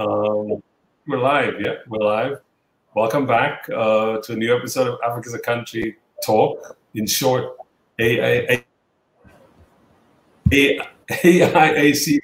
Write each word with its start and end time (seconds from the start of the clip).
Um, 0.00 0.62
we're 1.06 1.18
live, 1.18 1.60
yeah, 1.60 1.74
we're 1.86 2.02
live. 2.02 2.40
Welcome 2.94 3.26
back 3.26 3.68
uh, 3.68 4.16
to 4.22 4.32
a 4.32 4.36
new 4.36 4.56
episode 4.56 4.88
of 4.88 4.98
Africa's 5.06 5.34
a 5.34 5.38
Country 5.38 5.98
Talk. 6.24 6.78
In 6.94 7.06
short, 7.06 7.54
AIAC 7.98 8.64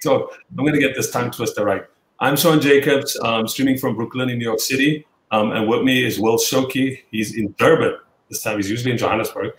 Talk. 0.03 0.39
I'm 0.49 0.57
going 0.57 0.73
to 0.73 0.81
get 0.81 0.95
this 0.95 1.11
tongue 1.11 1.31
twister 1.31 1.67
right. 1.67 1.85
I'm 2.19 2.35
Sean 2.35 2.63
Jacobs, 2.63 3.21
um, 3.23 3.47
streaming 3.47 3.77
from 3.77 3.95
Brooklyn 3.95 4.31
in 4.31 4.39
New 4.39 4.47
York 4.47 4.61
City. 4.61 5.07
Um, 5.31 5.53
and 5.53 5.69
with 5.69 5.83
me 5.83 6.03
is 6.03 6.19
Will 6.19 6.39
Shoki. 6.39 7.03
He's 7.11 7.37
in 7.37 7.55
Durban. 7.59 7.99
This 8.31 8.43
time 8.43 8.57
he's 8.57 8.71
usually 8.71 8.93
in 8.93 8.97
Johannesburg. 8.97 9.53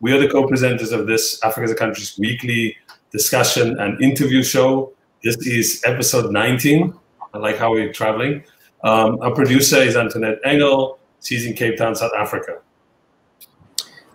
We 0.00 0.12
are 0.12 0.18
the 0.18 0.28
co-presenters 0.28 0.92
of 0.92 1.06
this 1.06 1.42
Africa's 1.42 1.70
a 1.70 1.74
Country's 1.74 2.18
weekly 2.18 2.76
discussion 3.10 3.80
and 3.80 3.98
interview 4.02 4.42
show. 4.42 4.92
This 5.24 5.38
is 5.46 5.80
episode 5.86 6.32
19. 6.32 6.98
I 7.34 7.38
like 7.38 7.56
how 7.56 7.72
we're 7.72 7.92
traveling. 7.92 8.44
Um, 8.84 9.20
our 9.20 9.34
producer 9.34 9.76
is 9.76 9.96
Antoinette 9.96 10.38
Engel. 10.44 10.98
She's 11.22 11.46
in 11.46 11.54
Cape 11.54 11.78
Town, 11.78 11.94
South 11.94 12.12
Africa. 12.16 12.58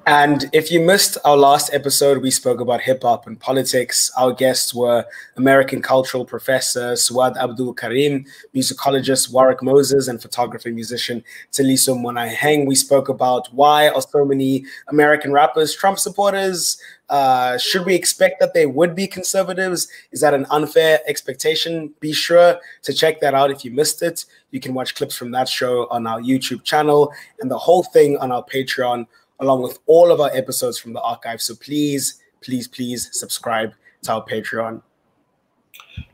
And 0.07 0.49
if 0.53 0.71
you 0.71 0.79
missed 0.79 1.17
our 1.25 1.35
last 1.35 1.73
episode, 1.73 2.19
we 2.19 2.31
spoke 2.31 2.61
about 2.61 2.79
hip 2.79 3.03
hop 3.03 3.27
and 3.27 3.37
politics. 3.37 4.09
Our 4.15 4.31
guests 4.31 4.73
were 4.73 5.03
American 5.35 5.81
cultural 5.81 6.23
professor 6.23 6.93
Suad 6.93 7.35
Abdul 7.35 7.75
Khabeer, 7.75 8.25
musicologist 8.55 9.33
Warwick 9.33 9.61
Moses, 9.61 10.07
and 10.07 10.21
photographer 10.21 10.69
musician 10.69 11.25
Tseliso 11.51 11.93
Monaheng. 11.93 12.65
We 12.65 12.73
spoke 12.73 13.09
about 13.09 13.53
why 13.53 13.89
are 13.89 14.01
so 14.01 14.23
many 14.23 14.63
American 14.87 15.33
rappers 15.33 15.75
Trump 15.75 15.99
supporters? 15.99 16.81
Uh, 17.09 17.57
should 17.57 17.85
we 17.85 17.93
expect 17.93 18.39
that 18.39 18.53
they 18.53 18.65
would 18.65 18.95
be 18.95 19.07
conservatives? 19.07 19.89
Is 20.13 20.21
that 20.21 20.33
an 20.33 20.45
unfair 20.51 21.01
expectation? 21.05 21.93
Be 21.99 22.13
sure 22.13 22.61
to 22.83 22.93
check 22.93 23.19
that 23.19 23.33
out 23.33 23.51
if 23.51 23.65
you 23.65 23.71
missed 23.71 24.01
it. 24.01 24.23
You 24.51 24.61
can 24.61 24.73
watch 24.73 24.95
clips 24.95 25.17
from 25.17 25.31
that 25.31 25.49
show 25.49 25.87
on 25.89 26.07
our 26.07 26.21
YouTube 26.21 26.63
channel 26.63 27.11
and 27.41 27.51
the 27.51 27.57
whole 27.57 27.83
thing 27.83 28.17
on 28.19 28.31
our 28.31 28.45
Patreon 28.45 29.05
along 29.39 29.61
with 29.61 29.79
all 29.85 30.11
of 30.11 30.19
our 30.19 30.31
episodes 30.35 30.77
from 30.77 30.93
the 30.93 31.01
archive. 31.01 31.41
So 31.41 31.55
please, 31.55 32.21
please, 32.41 32.67
please 32.67 33.09
subscribe 33.11 33.73
to 34.03 34.13
our 34.13 34.25
Patreon. 34.25 34.81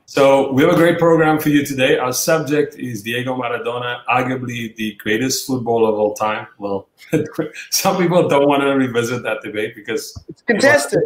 So 0.05 0.51
we 0.51 0.61
have 0.63 0.73
a 0.73 0.75
great 0.75 0.99
program 0.99 1.39
for 1.39 1.49
you 1.49 1.65
today. 1.65 1.97
Our 1.97 2.13
subject 2.13 2.75
is 2.75 3.01
Diego 3.01 3.35
Maradona, 3.35 4.01
arguably 4.05 4.75
the 4.75 4.93
greatest 4.95 5.47
footballer 5.47 5.89
of 5.89 5.95
all 5.95 6.13
time. 6.13 6.45
Well, 6.59 6.87
some 7.71 7.97
people 7.97 8.27
don't 8.27 8.47
want 8.47 8.61
to 8.61 8.67
revisit 8.67 9.23
that 9.23 9.41
debate 9.41 9.73
because 9.75 10.15
it's 10.27 10.43
contested. 10.43 10.99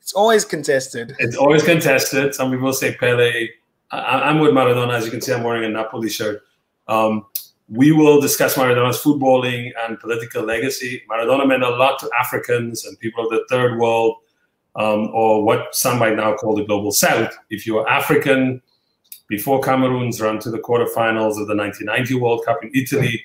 It's 0.00 0.12
always 0.12 0.44
contested. 0.44 1.14
It's 1.18 1.36
always 1.36 1.62
contested. 1.62 2.34
Some 2.34 2.50
people 2.50 2.72
say 2.72 2.94
Pele. 2.94 3.48
I, 3.90 4.28
am 4.28 4.40
with 4.40 4.50
Maradona. 4.50 4.94
As 4.98 5.04
you 5.04 5.10
can 5.10 5.20
see, 5.20 5.32
I'm 5.32 5.44
wearing 5.44 5.64
a 5.64 5.68
Napoli 5.68 6.10
shirt. 6.10 6.42
Um, 6.88 7.26
we 7.68 7.92
will 7.92 8.20
discuss 8.20 8.56
Maradona's 8.56 9.00
footballing 9.00 9.72
and 9.86 9.98
political 9.98 10.42
legacy. 10.42 11.02
Maradona 11.10 11.46
meant 11.48 11.62
a 11.62 11.70
lot 11.70 11.98
to 12.00 12.10
Africans 12.20 12.84
and 12.84 12.98
people 12.98 13.24
of 13.24 13.30
the 13.30 13.44
third 13.48 13.78
world, 13.78 14.16
um, 14.76 15.10
or 15.14 15.42
what 15.42 15.74
some 15.74 15.98
might 15.98 16.16
now 16.16 16.34
call 16.34 16.54
the 16.54 16.64
global 16.64 16.92
south. 16.92 17.34
If 17.48 17.66
you 17.66 17.78
are 17.78 17.88
African, 17.88 18.60
before 19.28 19.60
Cameroon's 19.60 20.20
run 20.20 20.38
to 20.40 20.50
the 20.50 20.58
quarterfinals 20.58 21.40
of 21.40 21.46
the 21.48 21.56
1990 21.56 22.14
World 22.14 22.44
Cup 22.44 22.62
in 22.62 22.70
Italy, 22.74 23.24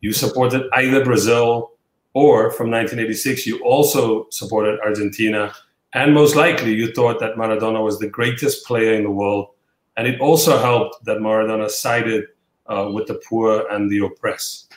you 0.00 0.12
supported 0.12 0.68
either 0.74 1.04
Brazil 1.04 1.72
or 2.14 2.50
from 2.50 2.70
1986, 2.70 3.46
you 3.46 3.62
also 3.62 4.26
supported 4.30 4.80
Argentina. 4.80 5.52
And 5.92 6.14
most 6.14 6.34
likely, 6.34 6.72
you 6.74 6.92
thought 6.92 7.20
that 7.20 7.36
Maradona 7.36 7.82
was 7.82 7.98
the 7.98 8.08
greatest 8.08 8.66
player 8.66 8.94
in 8.94 9.04
the 9.04 9.10
world. 9.10 9.50
And 9.96 10.06
it 10.06 10.20
also 10.20 10.58
helped 10.58 11.04
that 11.04 11.18
Maradona 11.18 11.70
sided 11.70 12.24
uh, 12.68 12.90
with 12.92 13.06
the 13.06 13.20
poor 13.28 13.66
and 13.70 13.90
the 13.90 14.04
oppressed. 14.04 14.72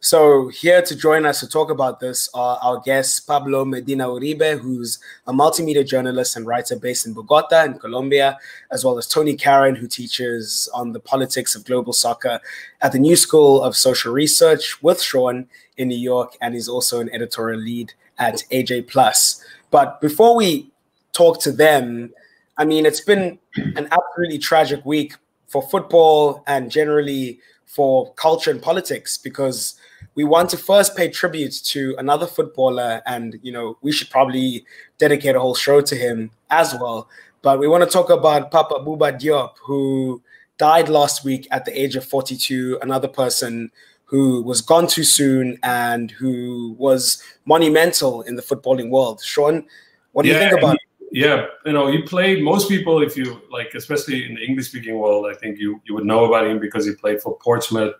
So, 0.00 0.46
here 0.46 0.80
to 0.80 0.94
join 0.94 1.26
us 1.26 1.40
to 1.40 1.48
talk 1.48 1.70
about 1.70 1.98
this 1.98 2.28
are 2.32 2.56
our 2.62 2.80
guest, 2.80 3.26
Pablo 3.26 3.64
Medina 3.64 4.06
Uribe, 4.06 4.60
who's 4.60 5.00
a 5.26 5.32
multimedia 5.32 5.84
journalist 5.84 6.36
and 6.36 6.46
writer 6.46 6.76
based 6.76 7.04
in 7.04 7.14
Bogota, 7.14 7.64
in 7.64 7.80
Colombia, 7.80 8.38
as 8.70 8.84
well 8.84 8.96
as 8.96 9.08
Tony 9.08 9.36
Karon, 9.36 9.76
who 9.76 9.88
teaches 9.88 10.68
on 10.72 10.92
the 10.92 11.00
politics 11.00 11.56
of 11.56 11.64
global 11.64 11.92
soccer 11.92 12.38
at 12.80 12.92
the 12.92 13.00
New 13.00 13.16
School 13.16 13.60
of 13.60 13.74
Social 13.74 14.12
Research 14.12 14.80
with 14.84 15.02
Sean 15.02 15.48
in 15.76 15.88
New 15.88 15.98
York, 15.98 16.36
and 16.40 16.54
he's 16.54 16.68
also 16.68 17.00
an 17.00 17.10
editorial 17.12 17.60
lead 17.60 17.92
at 18.18 18.44
AJ 18.52 18.86
Plus. 18.86 19.44
But 19.72 20.00
before 20.00 20.36
we 20.36 20.70
talk 21.12 21.40
to 21.42 21.50
them, 21.50 22.12
I 22.56 22.64
mean, 22.64 22.86
it's 22.86 23.00
been 23.00 23.40
an 23.56 23.88
absolutely 23.90 24.38
tragic 24.38 24.86
week 24.86 25.14
for 25.48 25.62
football 25.62 26.44
and 26.46 26.70
generally 26.70 27.40
for 27.66 28.12
culture 28.14 28.50
and 28.50 28.62
politics 28.62 29.18
because 29.18 29.78
we 30.14 30.24
want 30.24 30.50
to 30.50 30.56
first 30.56 30.96
pay 30.96 31.08
tribute 31.08 31.52
to 31.64 31.94
another 31.98 32.26
footballer 32.26 33.02
and 33.06 33.38
you 33.42 33.52
know 33.52 33.76
we 33.82 33.92
should 33.92 34.10
probably 34.10 34.64
dedicate 34.98 35.36
a 35.36 35.40
whole 35.40 35.54
show 35.54 35.80
to 35.80 35.94
him 35.94 36.30
as 36.50 36.74
well. 36.74 37.08
But 37.42 37.58
we 37.58 37.68
want 37.68 37.84
to 37.84 37.90
talk 37.90 38.10
about 38.10 38.50
papa 38.50 38.74
bouba 38.76 39.18
diop 39.18 39.52
who 39.62 40.22
died 40.58 40.88
last 40.88 41.24
week 41.24 41.46
at 41.50 41.64
the 41.64 41.80
age 41.80 41.94
of 41.94 42.04
42 42.04 42.78
another 42.82 43.08
person 43.08 43.70
who 44.06 44.42
was 44.42 44.62
gone 44.62 44.86
too 44.86 45.04
soon 45.04 45.58
and 45.62 46.10
who 46.10 46.74
was 46.78 47.22
monumental 47.44 48.22
in 48.22 48.36
the 48.36 48.42
footballing 48.42 48.90
world. 48.90 49.22
Sean 49.22 49.66
what 50.12 50.24
do 50.24 50.30
yeah, 50.30 50.42
you 50.42 50.50
think 50.50 50.58
about 50.58 50.76
yeah, 51.12 51.46
you 51.64 51.72
know, 51.72 51.90
he 51.90 52.02
played. 52.02 52.42
Most 52.42 52.68
people, 52.68 53.02
if 53.02 53.16
you 53.16 53.40
like, 53.50 53.74
especially 53.74 54.26
in 54.26 54.34
the 54.34 54.44
English-speaking 54.44 54.98
world, 54.98 55.26
I 55.30 55.34
think 55.34 55.58
you 55.58 55.80
you 55.84 55.94
would 55.94 56.04
know 56.04 56.24
about 56.24 56.46
him 56.46 56.58
because 56.58 56.86
he 56.86 56.94
played 56.94 57.20
for 57.20 57.38
Portsmouth 57.38 57.94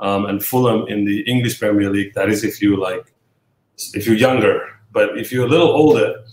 um, 0.00 0.26
and 0.26 0.44
Fulham 0.44 0.88
in 0.88 1.04
the 1.04 1.20
English 1.22 1.60
Premier 1.60 1.90
League. 1.90 2.14
That 2.14 2.28
is, 2.28 2.42
if 2.44 2.60
you 2.60 2.76
like, 2.76 3.12
if 3.94 4.06
you're 4.06 4.16
younger. 4.16 4.68
But 4.92 5.16
if 5.16 5.30
you're 5.30 5.46
a 5.46 5.48
little 5.48 5.68
older, 5.68 6.24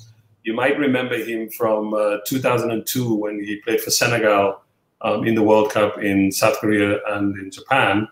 you 0.44 0.54
might 0.54 0.80
remember 0.80 1.18
him 1.18 1.50
from 1.50 1.94
uh, 1.94 2.18
2002 2.26 3.14
when 3.14 3.44
he 3.44 3.58
played 3.58 3.82
for 3.82 3.92
Senegal 3.92 4.62
um, 5.02 5.28
in 5.28 5.36
the 5.36 5.44
World 5.44 5.72
Cup 5.72 6.00
in 6.02 6.32
South 6.32 6.58
Korea 6.60 7.00
and 7.08 7.38
in 7.38 7.52
Japan. 7.52 8.08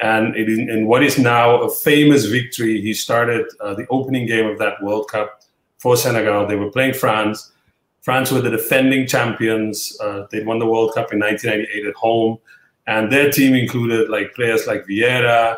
And 0.00 0.36
in 0.36 0.86
what 0.86 1.02
is 1.02 1.18
now 1.18 1.62
a 1.62 1.70
famous 1.70 2.26
victory, 2.26 2.80
he 2.80 2.94
started 2.94 3.46
uh, 3.60 3.74
the 3.74 3.86
opening 3.90 4.26
game 4.26 4.46
of 4.46 4.58
that 4.58 4.80
World 4.80 5.10
Cup 5.10 5.37
for 5.78 5.96
Senegal. 5.96 6.46
They 6.46 6.56
were 6.56 6.70
playing 6.70 6.94
France. 6.94 7.52
France 8.02 8.30
were 8.30 8.40
the 8.40 8.50
defending 8.50 9.06
champions. 9.06 9.96
Uh, 10.00 10.26
they 10.30 10.42
won 10.42 10.58
the 10.58 10.66
World 10.66 10.94
Cup 10.94 11.12
in 11.12 11.18
1998 11.18 11.86
at 11.86 11.94
home, 11.94 12.38
and 12.86 13.10
their 13.10 13.30
team 13.30 13.54
included 13.54 14.08
like 14.08 14.34
players 14.34 14.66
like 14.66 14.86
Vieira, 14.86 15.56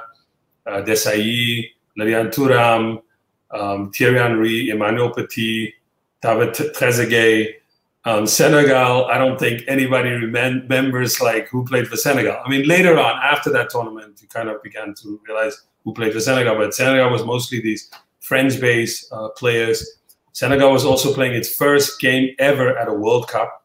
uh, 0.66 0.82
Desailly, 0.82 1.70
Lilian 1.96 2.28
Thuram, 2.28 3.02
um, 3.50 3.90
Thierry 3.92 4.18
Henry, 4.18 4.70
Emmanuel 4.70 5.10
Petit, 5.10 5.74
David 6.22 6.54
Trezeguet. 6.54 7.54
Um, 8.06 8.26
Senegal, 8.26 9.04
I 9.06 9.18
don't 9.18 9.38
think 9.38 9.62
anybody 9.68 10.08
remembers 10.08 11.20
like 11.20 11.48
who 11.48 11.66
played 11.66 11.86
for 11.86 11.96
Senegal. 11.96 12.38
I 12.42 12.48
mean, 12.48 12.66
later 12.66 12.98
on, 12.98 13.20
after 13.22 13.50
that 13.50 13.68
tournament, 13.68 14.22
you 14.22 14.28
kind 14.28 14.48
of 14.48 14.62
began 14.62 14.94
to 15.02 15.20
realize 15.28 15.66
who 15.84 15.92
played 15.92 16.14
for 16.14 16.20
Senegal, 16.20 16.56
but 16.56 16.74
Senegal 16.74 17.10
was 17.10 17.26
mostly 17.26 17.60
these 17.60 17.90
French-based 18.20 19.12
uh, 19.12 19.28
players 19.36 19.99
Senegal 20.32 20.72
was 20.72 20.84
also 20.84 21.12
playing 21.12 21.34
its 21.34 21.54
first 21.54 22.00
game 22.00 22.34
ever 22.38 22.76
at 22.76 22.88
a 22.88 22.92
World 22.92 23.28
Cup. 23.28 23.64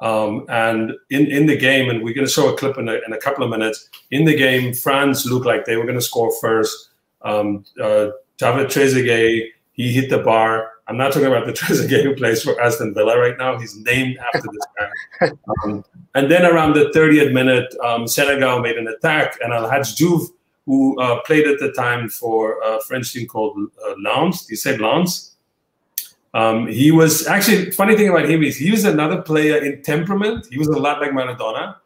Um, 0.00 0.46
and 0.48 0.92
in, 1.10 1.26
in 1.26 1.46
the 1.46 1.56
game, 1.56 1.90
and 1.90 2.02
we're 2.02 2.14
going 2.14 2.26
to 2.26 2.32
show 2.32 2.52
a 2.52 2.56
clip 2.56 2.78
in 2.78 2.88
a, 2.88 2.94
in 3.06 3.12
a 3.12 3.18
couple 3.18 3.44
of 3.44 3.50
minutes. 3.50 3.88
In 4.10 4.24
the 4.24 4.34
game, 4.34 4.72
France 4.72 5.26
looked 5.26 5.44
like 5.44 5.66
they 5.66 5.76
were 5.76 5.84
going 5.84 5.98
to 5.98 6.00
score 6.00 6.32
first. 6.40 6.90
Um, 7.22 7.64
uh, 7.80 8.08
David 8.38 8.68
Trezeguet, 8.68 9.48
he 9.72 9.92
hit 9.92 10.08
the 10.08 10.18
bar. 10.18 10.70
I'm 10.86 10.96
not 10.96 11.12
talking 11.12 11.28
about 11.28 11.46
the 11.46 11.52
Trezeguet 11.60 12.02
who 12.02 12.16
plays 12.16 12.42
for 12.42 12.58
Aston 12.60 12.94
Villa 12.94 13.18
right 13.18 13.36
now. 13.38 13.58
He's 13.58 13.76
named 13.76 14.18
after 14.18 14.48
this 14.52 14.66
guy. 14.78 15.30
Um, 15.64 15.84
and 16.14 16.30
then 16.30 16.46
around 16.46 16.74
the 16.74 16.90
30th 16.94 17.32
minute, 17.32 17.72
um, 17.84 18.08
Senegal 18.08 18.60
made 18.60 18.76
an 18.76 18.88
attack, 18.88 19.38
and 19.42 19.52
Al 19.52 19.68
Diouf, 19.68 20.28
who 20.64 20.98
uh, 21.00 21.20
played 21.22 21.46
at 21.46 21.58
the 21.58 21.72
time 21.72 22.08
for 22.08 22.58
a 22.64 22.80
French 22.80 23.12
team 23.12 23.26
called 23.26 23.56
uh, 23.86 23.94
Lens, 24.02 24.46
you 24.48 24.56
said 24.56 24.80
Lens? 24.80 25.29
Um, 26.32 26.68
he 26.68 26.90
was 26.90 27.26
actually 27.26 27.72
funny 27.72 27.96
thing 27.96 28.08
about 28.08 28.28
him 28.28 28.42
is 28.42 28.56
he 28.56 28.70
was 28.70 28.84
another 28.84 29.20
player 29.20 29.56
in 29.64 29.82
temperament. 29.82 30.46
He 30.50 30.58
was 30.58 30.68
a 30.68 30.78
lot 30.78 31.00
like 31.00 31.10
Maradona 31.10 31.76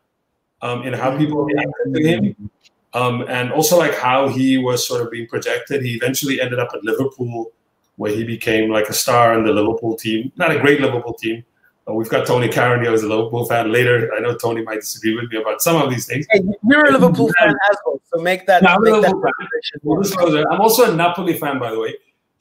um, 0.60 0.82
in 0.82 0.92
how 0.92 1.16
people 1.16 1.44
reacted 1.44 1.94
to 1.94 2.02
him, 2.02 2.50
um, 2.92 3.24
and 3.28 3.50
also 3.52 3.78
like 3.78 3.94
how 3.94 4.28
he 4.28 4.58
was 4.58 4.86
sort 4.86 5.00
of 5.00 5.10
being 5.10 5.26
projected. 5.28 5.82
He 5.82 5.94
eventually 5.94 6.40
ended 6.40 6.58
up 6.58 6.68
at 6.74 6.84
Liverpool, 6.84 7.52
where 7.96 8.12
he 8.12 8.22
became 8.24 8.70
like 8.70 8.88
a 8.88 8.92
star 8.92 9.38
in 9.38 9.44
the 9.44 9.52
Liverpool 9.52 9.96
team. 9.96 10.30
Not 10.36 10.54
a 10.54 10.60
great 10.60 10.80
Liverpool 10.80 11.14
team. 11.14 11.42
Uh, 11.88 11.94
we've 11.94 12.08
got 12.08 12.26
Tony 12.26 12.48
Karon 12.48 12.82
here 12.82 12.92
as 12.92 13.02
a 13.02 13.08
Liverpool 13.08 13.46
fan. 13.46 13.72
Later, 13.72 14.10
I 14.14 14.20
know 14.20 14.36
Tony 14.36 14.62
might 14.62 14.80
disagree 14.80 15.14
with 15.14 15.30
me 15.30 15.40
about 15.40 15.62
some 15.62 15.80
of 15.80 15.90
these 15.90 16.06
things. 16.06 16.26
Hey, 16.30 16.40
you're 16.68 16.86
a 16.86 16.92
Liverpool 16.92 17.30
fan 17.38 17.54
as 17.70 17.76
well, 17.86 18.00
so 18.12 18.22
make 18.22 18.46
that. 18.46 18.62
No, 18.62 18.78
make 18.78 19.02
that 19.02 20.46
I'm 20.50 20.60
also 20.60 20.92
a 20.92 20.94
Napoli 20.94 21.38
fan, 21.38 21.58
by 21.58 21.70
the 21.70 21.80
way 21.80 21.94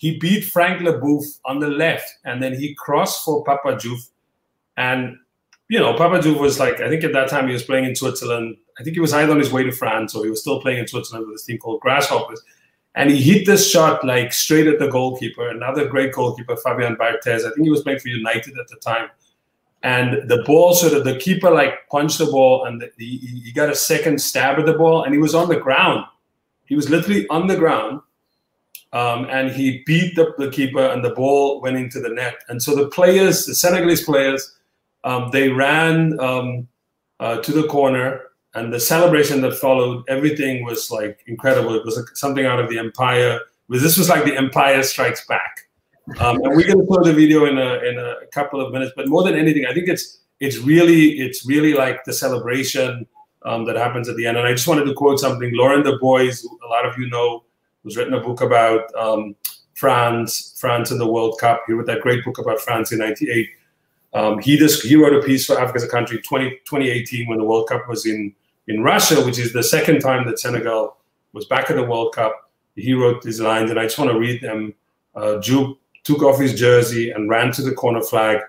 he 0.03 0.19
beat 0.19 0.43
Frank 0.43 0.81
Leboeuf 0.81 1.39
on 1.45 1.59
the 1.59 1.69
left, 1.69 2.17
and 2.25 2.43
then 2.43 2.53
he 2.53 2.75
crossed 2.75 3.23
for 3.23 3.41
Papa 3.45 3.77
Diouf. 3.77 4.09
And 4.75 5.17
you 5.69 5.79
know, 5.79 5.93
Papa 5.93 6.19
Diouf 6.19 6.41
was 6.41 6.59
like, 6.59 6.81
I 6.81 6.89
think 6.89 7.05
at 7.05 7.13
that 7.13 7.29
time 7.29 7.47
he 7.47 7.53
was 7.53 7.63
playing 7.63 7.85
in 7.85 7.95
Switzerland. 7.95 8.57
I 8.77 8.83
think 8.83 8.95
he 8.95 8.99
was 8.99 9.13
either 9.13 9.31
on 9.31 9.39
his 9.39 9.53
way 9.53 9.63
to 9.63 9.71
France 9.71 10.13
or 10.13 10.25
he 10.25 10.29
was 10.29 10.41
still 10.41 10.59
playing 10.59 10.79
in 10.79 10.87
Switzerland 10.87 11.25
with 11.25 11.35
his 11.35 11.45
team 11.45 11.57
called 11.57 11.79
Grasshoppers. 11.79 12.41
And 12.95 13.11
he 13.11 13.21
hit 13.21 13.45
this 13.45 13.71
shot 13.71 14.03
like 14.03 14.33
straight 14.33 14.67
at 14.67 14.77
the 14.77 14.89
goalkeeper, 14.89 15.47
another 15.47 15.87
great 15.87 16.11
goalkeeper, 16.11 16.57
Fabien 16.57 16.97
Barthez. 16.97 17.45
I 17.45 17.51
think 17.51 17.63
he 17.63 17.69
was 17.69 17.81
playing 17.83 17.99
for 17.99 18.09
United 18.09 18.57
at 18.59 18.67
the 18.67 18.75
time. 18.75 19.09
And 19.83 20.29
the 20.29 20.43
ball 20.43 20.73
sort 20.73 20.91
of, 20.91 21.05
the 21.05 21.17
keeper 21.17 21.49
like 21.49 21.87
punched 21.89 22.17
the 22.17 22.25
ball 22.25 22.65
and 22.65 22.81
the, 22.81 22.91
he, 22.97 23.39
he 23.45 23.53
got 23.53 23.69
a 23.69 23.75
second 23.75 24.21
stab 24.21 24.59
at 24.59 24.65
the 24.65 24.73
ball 24.73 25.03
and 25.03 25.13
he 25.13 25.19
was 25.19 25.33
on 25.33 25.47
the 25.47 25.55
ground. 25.55 26.03
He 26.65 26.75
was 26.75 26.89
literally 26.89 27.25
on 27.29 27.47
the 27.47 27.55
ground. 27.55 28.01
Um, 28.93 29.25
and 29.31 29.51
he 29.51 29.83
beat 29.85 30.15
the, 30.15 30.33
the 30.37 30.51
keeper 30.51 30.85
and 30.85 31.03
the 31.03 31.09
ball 31.09 31.59
went 31.61 31.77
into 31.77 31.99
the 31.99 32.09
net. 32.09 32.35
And 32.47 32.61
so 32.61 32.75
the 32.75 32.87
players, 32.89 33.45
the 33.45 33.55
Senegalese 33.55 34.03
players, 34.03 34.55
um, 35.03 35.31
they 35.31 35.49
ran 35.49 36.17
um, 36.19 36.67
uh, 37.19 37.37
to 37.37 37.51
the 37.51 37.67
corner, 37.67 38.21
and 38.55 38.71
the 38.71 38.79
celebration 38.79 39.41
that 39.41 39.55
followed, 39.55 40.03
everything 40.07 40.63
was 40.63 40.91
like 40.91 41.19
incredible. 41.25 41.73
It 41.73 41.83
was 41.83 41.97
like 41.97 42.15
something 42.15 42.45
out 42.45 42.59
of 42.59 42.69
the 42.69 42.77
Empire. 42.77 43.39
This 43.67 43.97
was 43.97 44.09
like 44.09 44.25
the 44.25 44.37
Empire 44.37 44.83
Strikes 44.83 45.25
Back. 45.25 45.61
Um, 46.19 46.35
and 46.43 46.55
we're 46.55 46.67
going 46.67 46.79
to 46.79 46.85
play 46.85 47.11
the 47.11 47.13
video 47.13 47.45
in 47.45 47.57
a 47.57 47.75
in 47.79 47.97
a 47.97 48.27
couple 48.31 48.61
of 48.61 48.71
minutes. 48.71 48.91
But 48.95 49.07
more 49.07 49.23
than 49.23 49.35
anything, 49.35 49.65
I 49.65 49.73
think 49.73 49.87
it's 49.87 50.19
it's 50.39 50.57
really 50.57 51.19
it's 51.19 51.45
really 51.45 51.73
like 51.73 52.03
the 52.03 52.13
celebration 52.13 53.07
um, 53.43 53.65
that 53.65 53.75
happens 53.75 54.07
at 54.07 54.17
the 54.17 54.27
end. 54.27 54.37
And 54.37 54.45
I 54.45 54.51
just 54.51 54.67
wanted 54.67 54.85
to 54.85 54.93
quote 54.93 55.19
something. 55.19 55.49
Laurent 55.55 55.83
Dubois, 55.83 56.43
a 56.43 56.67
lot 56.67 56.85
of 56.85 56.97
you 56.99 57.09
know, 57.09 57.43
who's 57.83 57.97
written 57.97 58.13
a 58.13 58.21
book 58.21 58.41
about 58.41 58.93
um, 58.95 59.35
France, 59.73 60.55
France 60.59 60.91
and 60.91 60.99
the 60.99 61.07
World 61.07 61.37
Cup. 61.39 61.63
He 61.67 61.73
wrote 61.73 61.87
that 61.87 62.01
great 62.01 62.23
book 62.23 62.37
about 62.37 62.59
France 62.59 62.91
in 62.91 62.99
'98 62.99 63.49
um, 64.13 64.39
he 64.39 64.57
he 64.57 64.95
wrote 64.95 65.13
a 65.13 65.25
piece 65.25 65.45
for 65.45 65.59
Africa 65.59 65.77
as 65.77 65.83
a 65.83 65.87
Country 65.87 66.21
20, 66.21 66.49
2018 66.65 67.27
when 67.27 67.39
the 67.39 67.43
World 67.43 67.67
Cup 67.67 67.87
was 67.87 68.05
in 68.05 68.33
in 68.67 68.83
Russia, 68.83 69.23
which 69.25 69.39
is 69.39 69.51
the 69.51 69.63
second 69.63 69.99
time 69.99 70.25
that 70.27 70.39
Senegal 70.39 70.97
was 71.33 71.45
back 71.45 71.69
at 71.69 71.75
the 71.75 71.83
World 71.83 72.13
Cup. 72.13 72.51
He 72.75 72.93
wrote 72.93 73.21
these 73.21 73.41
lines, 73.41 73.69
and 73.69 73.79
I 73.79 73.83
just 73.83 73.97
want 73.97 74.11
to 74.11 74.19
read 74.19 74.41
them. 74.41 74.73
Uh, 75.15 75.39
Diouf 75.41 75.77
took 76.03 76.23
off 76.23 76.39
his 76.39 76.57
jersey 76.57 77.11
and 77.11 77.29
ran 77.29 77.51
to 77.53 77.61
the 77.61 77.73
corner 77.73 78.01
flag. 78.01 78.39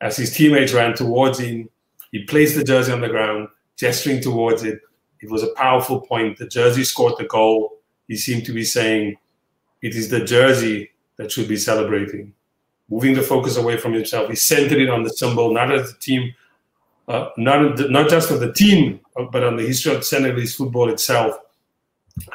As 0.00 0.16
his 0.16 0.34
teammates 0.34 0.72
ran 0.72 0.94
towards 0.94 1.38
him, 1.38 1.68
he 2.10 2.24
placed 2.24 2.56
the 2.56 2.64
jersey 2.64 2.92
on 2.92 3.00
the 3.00 3.08
ground, 3.08 3.48
gesturing 3.76 4.20
towards 4.20 4.64
it. 4.64 4.80
It 5.20 5.30
was 5.30 5.42
a 5.42 5.52
powerful 5.54 6.00
point. 6.00 6.38
The 6.38 6.48
jersey 6.48 6.82
scored 6.82 7.14
the 7.18 7.24
goal. 7.24 7.78
He 8.12 8.16
seemed 8.16 8.44
to 8.46 8.52
be 8.52 8.64
saying, 8.64 9.16
It 9.80 9.94
is 9.94 10.06
the 10.08 10.22
jersey 10.34 10.90
that 11.16 11.32
should 11.32 11.48
be 11.48 11.56
celebrating 11.56 12.34
moving 12.92 13.14
the 13.14 13.22
focus 13.22 13.56
away 13.56 13.78
from 13.78 13.94
himself. 13.94 14.28
He 14.28 14.36
centered 14.36 14.80
it 14.80 14.90
on 14.90 15.02
the 15.02 15.10
symbol, 15.10 15.52
not 15.52 15.72
as 15.72 15.92
the 15.92 15.98
team, 15.98 16.34
uh, 17.08 17.30
not 17.38 17.90
not 17.90 18.10
just 18.10 18.30
of 18.30 18.40
the 18.40 18.52
team, 18.52 19.00
but 19.32 19.42
on 19.42 19.56
the 19.56 19.66
history 19.66 19.94
of 19.94 20.04
Senegalese 20.04 20.54
football 20.54 20.90
itself. 20.90 21.34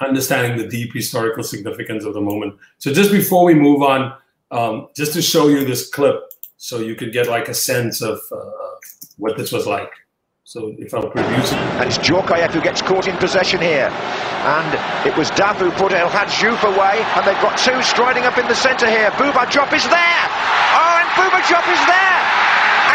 Understanding 0.02 0.58
the 0.58 0.68
deep 0.68 0.92
historical 0.94 1.44
significance 1.44 2.04
of 2.04 2.16
the 2.16 2.22
moment. 2.22 2.56
So 2.80 2.92
just 2.92 3.12
before 3.12 3.46
we 3.46 3.54
move 3.54 3.84
on, 3.84 4.14
um, 4.50 4.88
just 4.96 5.14
to 5.14 5.22
show 5.22 5.50
you 5.50 5.64
this 5.64 5.88
clip, 5.90 6.20
so 6.58 6.80
you 6.80 6.96
could 6.96 7.14
get 7.14 7.28
like 7.28 7.48
a 7.48 7.54
sense 7.54 8.02
of 8.02 8.20
uh, 8.32 8.76
what 9.18 9.38
this 9.38 9.52
was 9.52 9.68
like. 9.68 9.92
So 10.48 10.72
if. 10.80 10.96
And 10.96 11.84
it's 11.92 12.00
Djorkaeff 12.00 12.56
who 12.56 12.64
gets 12.64 12.80
caught 12.82 13.12
in 13.12 13.18
possession 13.20 13.60
here. 13.60 13.92
And 13.92 14.72
it 15.04 15.12
was 15.20 15.28
Daf 15.36 15.60
who 15.60 15.68
put 15.76 15.92
El 15.92 16.08
Hadj 16.08 16.40
Diouf 16.40 16.64
away. 16.64 17.04
And 17.04 17.28
they've 17.28 17.44
got 17.44 17.60
two 17.60 17.76
striding 17.84 18.24
up 18.24 18.40
in 18.40 18.48
the 18.48 18.56
centre 18.56 18.88
here. 18.88 19.12
Bouba 19.20 19.44
Diop 19.52 19.76
is 19.76 19.84
there. 19.84 20.24
Oh, 20.72 21.04
and 21.04 21.10
Bouba 21.20 21.44
Diop 21.44 21.68
is 21.68 21.84
there. 21.84 22.20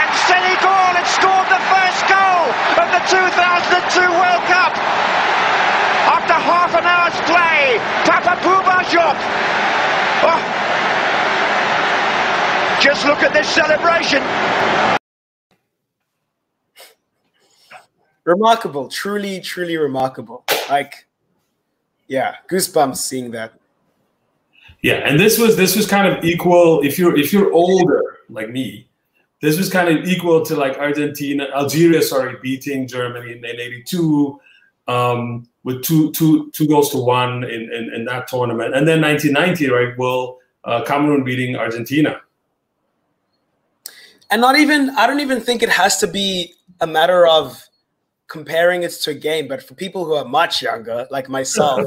And 0.01 0.09
Senegal 0.25 0.97
had 0.97 1.05
scored 1.13 1.49
the 1.53 1.61
first 1.69 2.01
goal 2.09 2.45
of 2.81 2.89
the 2.89 3.05
2002 3.21 4.01
World 4.01 4.45
Cup. 4.49 4.73
After 6.09 6.33
half 6.33 6.73
an 6.73 6.89
hour's 6.89 7.21
play, 7.29 7.77
Papa 8.09 8.41
Bouba 8.41 8.81
Oh. 10.25 10.41
Just 12.81 13.05
look 13.05 13.21
at 13.21 13.35
this 13.37 13.47
celebration. 13.53 14.25
Remarkable. 18.25 18.89
Truly 18.89 19.41
truly 19.41 19.77
remarkable. 19.77 20.45
Like 20.69 21.07
yeah 22.09 22.37
goosebumps 22.51 22.97
seeing 22.97 23.31
that. 23.33 23.55
Yeah 24.83 25.07
and 25.09 25.19
this 25.19 25.39
was 25.39 25.57
this 25.57 25.77
was 25.77 25.87
kind 25.87 26.13
of 26.13 26.25
equal 26.25 26.83
if 26.83 26.99
you're 26.99 27.17
if 27.17 27.33
you're 27.33 27.53
older 27.53 28.19
like 28.29 28.51
me 28.51 28.89
this 29.41 29.59
was 29.59 29.71
kind 29.71 29.89
of 29.89 30.05
equal 30.07 30.45
to 30.45 30.57
like 30.57 30.79
argentina 30.79 31.47
algeria 31.55 32.01
sorry 32.01 32.37
beating 32.43 32.87
germany 32.87 33.33
in, 33.33 33.45
in 33.45 33.61
82 33.61 34.41
um, 34.89 35.49
with 35.65 35.83
two 35.83 36.11
two 36.13 36.51
two 36.51 36.67
goals 36.67 36.91
to 36.91 36.99
one 36.99 37.45
in, 37.45 37.73
in, 37.73 37.93
in 37.95 38.05
that 38.07 38.29
tournament. 38.29 38.75
And 38.75 38.87
then 38.87 39.01
1990 39.01 39.71
right 39.71 39.99
well 39.99 40.39
uh, 40.65 40.83
cameroon 40.85 41.25
beating 41.25 41.57
argentina. 41.57 42.21
And 44.31 44.41
not 44.41 44.59
even 44.59 44.91
i 44.91 45.07
don't 45.07 45.21
even 45.21 45.41
think 45.41 45.63
it 45.63 45.69
has 45.69 45.99
to 45.99 46.07
be 46.07 46.55
a 46.81 46.87
matter 46.87 47.27
of 47.27 47.63
comparing 48.33 48.83
it 48.83 48.91
to 48.93 49.11
a 49.11 49.15
game, 49.15 49.47
but 49.47 49.63
for 49.63 49.75
people 49.75 50.07
who 50.07 50.15
are 50.15 50.25
much 50.25 50.63
younger, 50.63 51.07
like 51.11 51.29
myself, 51.29 51.83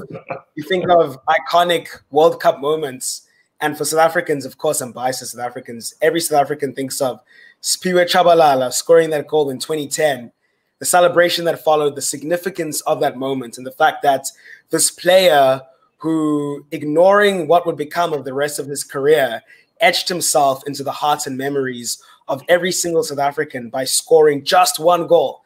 you 0.53 0.63
think 0.63 0.87
of 0.87 1.17
iconic 1.25 1.87
World 2.11 2.39
Cup 2.39 2.61
moments. 2.61 3.23
And 3.61 3.75
for 3.75 3.83
South 3.83 4.01
Africans, 4.01 4.45
of 4.45 4.59
course, 4.59 4.79
I'm 4.79 4.91
biased 4.91 5.25
South 5.25 5.43
Africans. 5.43 5.95
Every 6.03 6.19
South 6.21 6.39
African 6.39 6.75
thinks 6.75 7.01
of 7.01 7.19
Siphiwe 7.63 8.05
Tshabalala 8.05 8.71
scoring 8.71 9.09
that 9.09 9.27
goal 9.27 9.49
in 9.49 9.57
2010, 9.57 10.31
the 10.77 10.85
celebration 10.85 11.45
that 11.45 11.63
followed, 11.63 11.95
the 11.95 12.01
significance 12.01 12.81
of 12.81 12.99
that 12.99 13.17
moment, 13.17 13.57
and 13.57 13.65
the 13.65 13.71
fact 13.71 14.03
that 14.03 14.27
this 14.69 14.91
player 14.91 15.61
who, 15.97 16.63
ignoring 16.71 17.47
what 17.47 17.65
would 17.65 17.77
become 17.77 18.13
of 18.13 18.23
the 18.23 18.35
rest 18.35 18.59
of 18.59 18.67
his 18.67 18.83
career, 18.83 19.41
etched 19.81 20.09
himself 20.09 20.61
into 20.67 20.83
the 20.83 20.91
hearts 20.91 21.25
and 21.25 21.39
memories 21.39 22.03
of 22.27 22.43
every 22.47 22.71
single 22.71 23.01
South 23.01 23.17
African 23.17 23.69
by 23.69 23.83
scoring 23.83 24.43
just 24.43 24.79
one 24.79 25.07
goal 25.07 25.41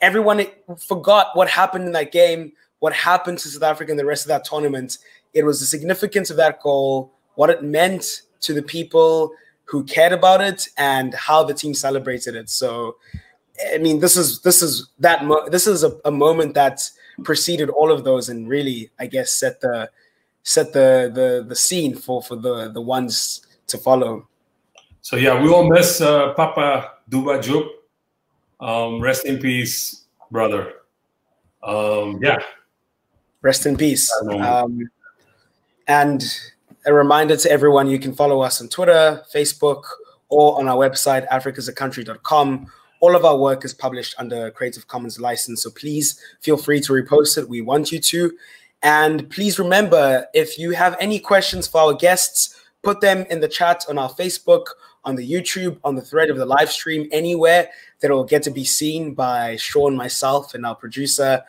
everyone 0.00 0.46
forgot 0.78 1.36
what 1.36 1.48
happened 1.48 1.84
in 1.86 1.92
that 1.92 2.12
game, 2.12 2.52
what 2.78 2.92
happened 2.92 3.38
to 3.38 3.48
South 3.48 3.62
Africa 3.62 3.90
in 3.90 3.96
the 3.96 4.04
rest 4.04 4.24
of 4.24 4.28
that 4.28 4.44
tournament. 4.44 4.98
It 5.34 5.44
was 5.44 5.60
the 5.60 5.66
significance 5.66 6.30
of 6.30 6.36
that 6.36 6.60
goal, 6.62 7.12
what 7.34 7.50
it 7.50 7.62
meant 7.62 8.22
to 8.40 8.52
the 8.52 8.62
people 8.62 9.32
who 9.64 9.84
cared 9.84 10.12
about 10.12 10.40
it, 10.40 10.68
and 10.78 11.12
how 11.14 11.44
the 11.44 11.52
team 11.52 11.74
celebrated 11.74 12.34
it. 12.34 12.48
So, 12.48 12.96
I 13.74 13.78
mean, 13.78 14.00
this 14.00 14.16
is 14.16 14.40
this 14.40 14.62
is 14.62 14.88
that 15.00 15.24
mo- 15.24 15.48
this 15.48 15.66
is 15.66 15.84
a, 15.84 15.98
a 16.04 16.10
moment 16.10 16.54
that 16.54 16.80
preceded 17.24 17.68
all 17.68 17.92
of 17.92 18.04
those, 18.04 18.28
and 18.28 18.48
really, 18.48 18.90
I 18.98 19.06
guess, 19.06 19.30
set 19.32 19.60
the 19.60 19.90
set 20.42 20.72
the 20.72 21.10
the 21.12 21.44
the 21.46 21.56
scene 21.56 21.94
for 21.94 22.22
for 22.22 22.36
the 22.36 22.70
the 22.70 22.80
ones 22.80 23.46
to 23.66 23.76
follow. 23.76 24.26
So 25.02 25.16
yeah, 25.16 25.40
we 25.40 25.48
will 25.48 25.68
miss 25.68 26.00
uh, 26.00 26.32
Papa 26.34 26.92
Bouba 27.10 27.42
Diop 27.42 27.68
um, 28.60 29.00
rest 29.00 29.26
in 29.26 29.38
peace, 29.38 30.04
brother. 30.30 30.72
Um, 31.62 32.18
yeah. 32.22 32.38
Rest 33.42 33.66
in 33.66 33.76
peace. 33.76 34.12
Um, 34.30 34.90
and 35.86 36.24
a 36.86 36.92
reminder 36.92 37.36
to 37.36 37.50
everyone 37.50 37.88
you 37.88 37.98
can 37.98 38.14
follow 38.14 38.40
us 38.40 38.60
on 38.60 38.68
Twitter, 38.68 39.22
Facebook, 39.32 39.84
or 40.28 40.58
on 40.58 40.68
our 40.68 40.76
website, 40.76 41.28
africasacountry.com. 41.28 42.66
All 43.00 43.14
of 43.14 43.24
our 43.24 43.38
work 43.38 43.64
is 43.64 43.72
published 43.72 44.16
under 44.18 44.50
Creative 44.50 44.86
Commons 44.88 45.20
license, 45.20 45.62
so 45.62 45.70
please 45.70 46.20
feel 46.40 46.56
free 46.56 46.80
to 46.80 46.92
repost 46.92 47.38
it. 47.38 47.48
We 47.48 47.60
want 47.60 47.92
you 47.92 48.00
to. 48.00 48.36
And 48.82 49.30
please 49.30 49.58
remember 49.58 50.26
if 50.34 50.58
you 50.58 50.72
have 50.72 50.96
any 51.00 51.20
questions 51.20 51.68
for 51.68 51.80
our 51.80 51.94
guests, 51.94 52.56
put 52.82 53.00
them 53.00 53.24
in 53.30 53.40
the 53.40 53.48
chat 53.48 53.84
on 53.88 53.98
our 53.98 54.10
Facebook 54.10 54.66
on 55.08 55.16
the 55.16 55.28
YouTube, 55.28 55.78
on 55.84 55.94
the 55.94 56.02
thread 56.02 56.30
of 56.30 56.36
the 56.36 56.44
live 56.44 56.70
stream, 56.70 57.08
anywhere 57.10 57.70
that 58.00 58.10
will 58.10 58.24
get 58.24 58.42
to 58.44 58.50
be 58.50 58.64
seen 58.64 59.14
by 59.14 59.56
Sean, 59.56 59.96
myself, 59.96 60.54
and 60.54 60.64
our 60.64 60.74
producer. 60.74 61.42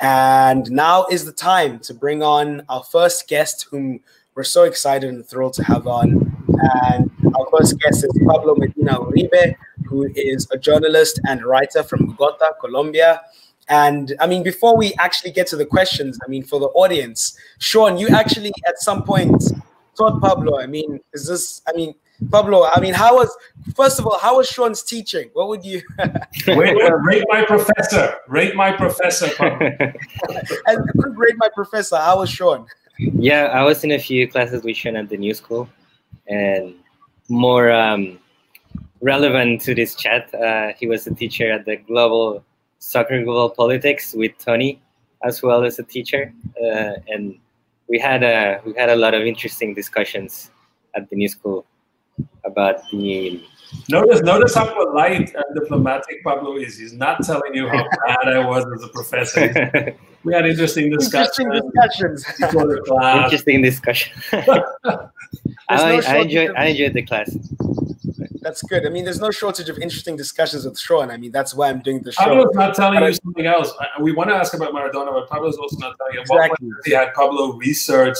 And 0.00 0.70
now 0.70 1.06
is 1.06 1.24
the 1.24 1.32
time 1.32 1.78
to 1.80 1.94
bring 1.94 2.22
on 2.22 2.62
our 2.68 2.82
first 2.82 3.28
guest, 3.28 3.66
whom 3.70 4.00
we're 4.34 4.44
so 4.44 4.64
excited 4.64 5.08
and 5.08 5.24
thrilled 5.24 5.54
to 5.54 5.64
have 5.64 5.86
on. 5.86 6.30
And 6.82 7.10
our 7.36 7.46
first 7.56 7.78
guest 7.80 8.04
is 8.04 8.10
Pablo 8.26 8.54
Medina 8.56 8.98
Uribe, 8.98 9.54
who 9.86 10.08
is 10.14 10.48
a 10.52 10.58
journalist 10.58 11.20
and 11.28 11.44
writer 11.44 11.82
from 11.82 12.06
Bogota, 12.06 12.52
Colombia. 12.60 13.22
And 13.68 14.14
I 14.20 14.26
mean, 14.26 14.42
before 14.42 14.76
we 14.76 14.92
actually 14.98 15.30
get 15.32 15.46
to 15.48 15.56
the 15.56 15.64
questions, 15.64 16.18
I 16.24 16.28
mean, 16.28 16.42
for 16.42 16.60
the 16.60 16.66
audience, 16.68 17.38
Sean, 17.58 17.96
you 17.96 18.08
actually 18.08 18.52
at 18.66 18.78
some 18.78 19.04
point 19.04 19.42
taught 19.96 20.20
Pablo. 20.20 20.58
I 20.58 20.66
mean, 20.66 21.00
is 21.12 21.28
this, 21.28 21.62
I 21.66 21.72
mean, 21.72 21.94
Pablo, 22.30 22.66
I 22.72 22.80
mean, 22.80 22.94
how 22.94 23.16
was 23.16 23.36
first 23.74 23.98
of 23.98 24.06
all, 24.06 24.18
how 24.18 24.36
was 24.36 24.48
Sean's 24.48 24.82
teaching? 24.82 25.30
What 25.32 25.48
would 25.48 25.64
you 25.64 25.82
Wait, 26.48 26.82
uh, 26.82 26.94
rate 26.96 27.24
my 27.28 27.44
professor? 27.44 28.16
Rate 28.28 28.54
my 28.54 28.72
professor, 28.72 29.28
Pablo. 29.34 29.70
and 30.66 31.18
rate 31.18 31.34
my 31.36 31.48
professor. 31.54 31.96
How 31.96 32.18
was 32.18 32.30
Sean? 32.30 32.66
Yeah, 32.98 33.46
I 33.46 33.62
was 33.64 33.82
in 33.82 33.90
a 33.90 33.98
few 33.98 34.28
classes 34.28 34.62
with 34.62 34.76
Sean 34.76 34.96
at 34.96 35.08
the 35.08 35.16
new 35.16 35.34
school, 35.34 35.68
and 36.28 36.74
more 37.28 37.72
um, 37.72 38.18
relevant 39.00 39.60
to 39.62 39.74
this 39.74 39.96
chat. 39.96 40.32
Uh, 40.34 40.72
he 40.78 40.86
was 40.86 41.06
a 41.06 41.14
teacher 41.14 41.50
at 41.50 41.64
the 41.64 41.76
Global 41.76 42.44
Soccer 42.78 43.24
Global 43.24 43.50
Politics 43.50 44.14
with 44.14 44.32
Tony, 44.38 44.80
as 45.24 45.42
well 45.42 45.64
as 45.64 45.80
a 45.80 45.82
teacher, 45.82 46.32
uh, 46.62 46.92
and 47.08 47.36
we 47.88 47.98
had 47.98 48.22
a 48.22 48.60
we 48.64 48.72
had 48.74 48.88
a 48.88 48.96
lot 48.96 49.14
of 49.14 49.22
interesting 49.22 49.74
discussions 49.74 50.52
at 50.94 51.10
the 51.10 51.16
new 51.16 51.28
school 51.28 51.66
about 52.44 52.88
the 52.90 53.42
Notice, 53.88 54.22
notice 54.22 54.54
how 54.54 54.72
polite 54.72 55.34
and 55.34 55.44
diplomatic 55.54 56.22
Pablo 56.24 56.56
is. 56.56 56.78
He's 56.78 56.92
not 56.92 57.22
telling 57.24 57.54
you 57.54 57.68
how 57.68 57.84
bad 58.06 58.28
I 58.28 58.46
was 58.46 58.64
as 58.74 58.82
a 58.82 58.88
professor. 58.88 59.96
we 60.24 60.32
had 60.34 60.46
interesting 60.46 60.90
discussions. 60.90 61.38
Interesting 61.38 62.14
discussions. 62.14 62.80
class. 62.86 63.24
interesting 63.24 63.62
discussion. 63.62 64.12
I, 65.68 66.00
I 66.06 66.16
enjoyed 66.18 66.52
I 66.56 66.66
enjoyed 66.66 66.94
the 66.94 67.02
class. 67.02 67.36
That's 68.40 68.62
good. 68.62 68.86
I 68.86 68.90
mean, 68.90 69.04
there's 69.04 69.20
no 69.20 69.30
shortage 69.30 69.70
of 69.70 69.78
interesting 69.78 70.16
discussions 70.16 70.66
with 70.66 70.78
Sean. 70.78 71.10
I 71.10 71.16
mean, 71.16 71.32
that's 71.32 71.54
why 71.54 71.70
I'm 71.70 71.80
doing 71.80 72.02
the 72.02 72.12
show. 72.12 72.24
Pablo's 72.24 72.54
not 72.54 72.74
telling 72.74 73.02
you 73.02 73.12
something 73.14 73.46
else. 73.46 73.72
I- 73.80 74.02
We 74.02 74.12
want 74.12 74.28
to 74.30 74.36
ask 74.36 74.52
about 74.52 74.74
Maradona, 74.74 75.12
but 75.12 75.30
Pablo's 75.30 75.56
also 75.56 75.78
not 75.78 75.96
telling 75.96 76.14
you. 76.14 76.20
At 76.20 76.28
one 76.28 76.38
point, 76.40 76.52
Exactly. 76.60 76.68
He 76.84 76.92
had 76.92 77.14
Pablo 77.14 77.54
research 77.54 78.18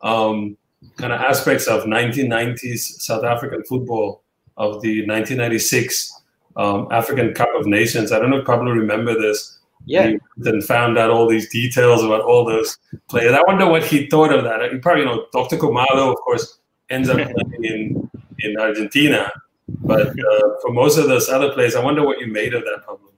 um, 0.00 0.56
kind 0.96 1.12
of 1.12 1.20
aspects 1.20 1.66
of 1.66 1.84
1990s 1.84 2.78
South 3.00 3.24
African 3.24 3.62
football 3.64 4.22
of 4.56 4.80
the 4.82 5.06
1996 5.06 6.12
um, 6.56 6.88
African 6.90 7.32
Cup 7.34 7.48
of 7.56 7.66
Nations. 7.66 8.12
I 8.12 8.18
don't 8.18 8.30
know 8.30 8.38
if 8.38 8.46
Pablo 8.46 8.72
remember 8.72 9.18
this. 9.18 9.58
Yeah, 9.86 10.08
He 10.08 10.18
then 10.36 10.60
found 10.60 10.98
out 10.98 11.10
all 11.10 11.28
these 11.28 11.48
details 11.48 12.02
about 12.02 12.22
all 12.22 12.44
those 12.44 12.76
players. 13.08 13.32
I 13.32 13.42
wonder 13.46 13.66
what 13.66 13.84
he 13.84 14.06
thought 14.08 14.32
of 14.32 14.44
that. 14.44 14.70
You 14.72 14.80
probably 14.80 15.04
know 15.04 15.26
Dr. 15.32 15.56
Khumalo, 15.56 16.12
of 16.12 16.16
course, 16.16 16.58
ends 16.90 17.08
up 17.08 17.16
playing 17.16 17.64
in, 17.64 18.10
in 18.40 18.58
Argentina. 18.58 19.30
But 19.68 20.08
uh, 20.08 20.48
for 20.60 20.72
most 20.72 20.98
of 20.98 21.08
those 21.08 21.28
other 21.28 21.52
players, 21.52 21.74
I 21.74 21.82
wonder 21.82 22.04
what 22.04 22.18
you 22.18 22.26
made 22.26 22.54
of 22.54 22.64
that, 22.64 22.82
Pablo. 22.84 23.10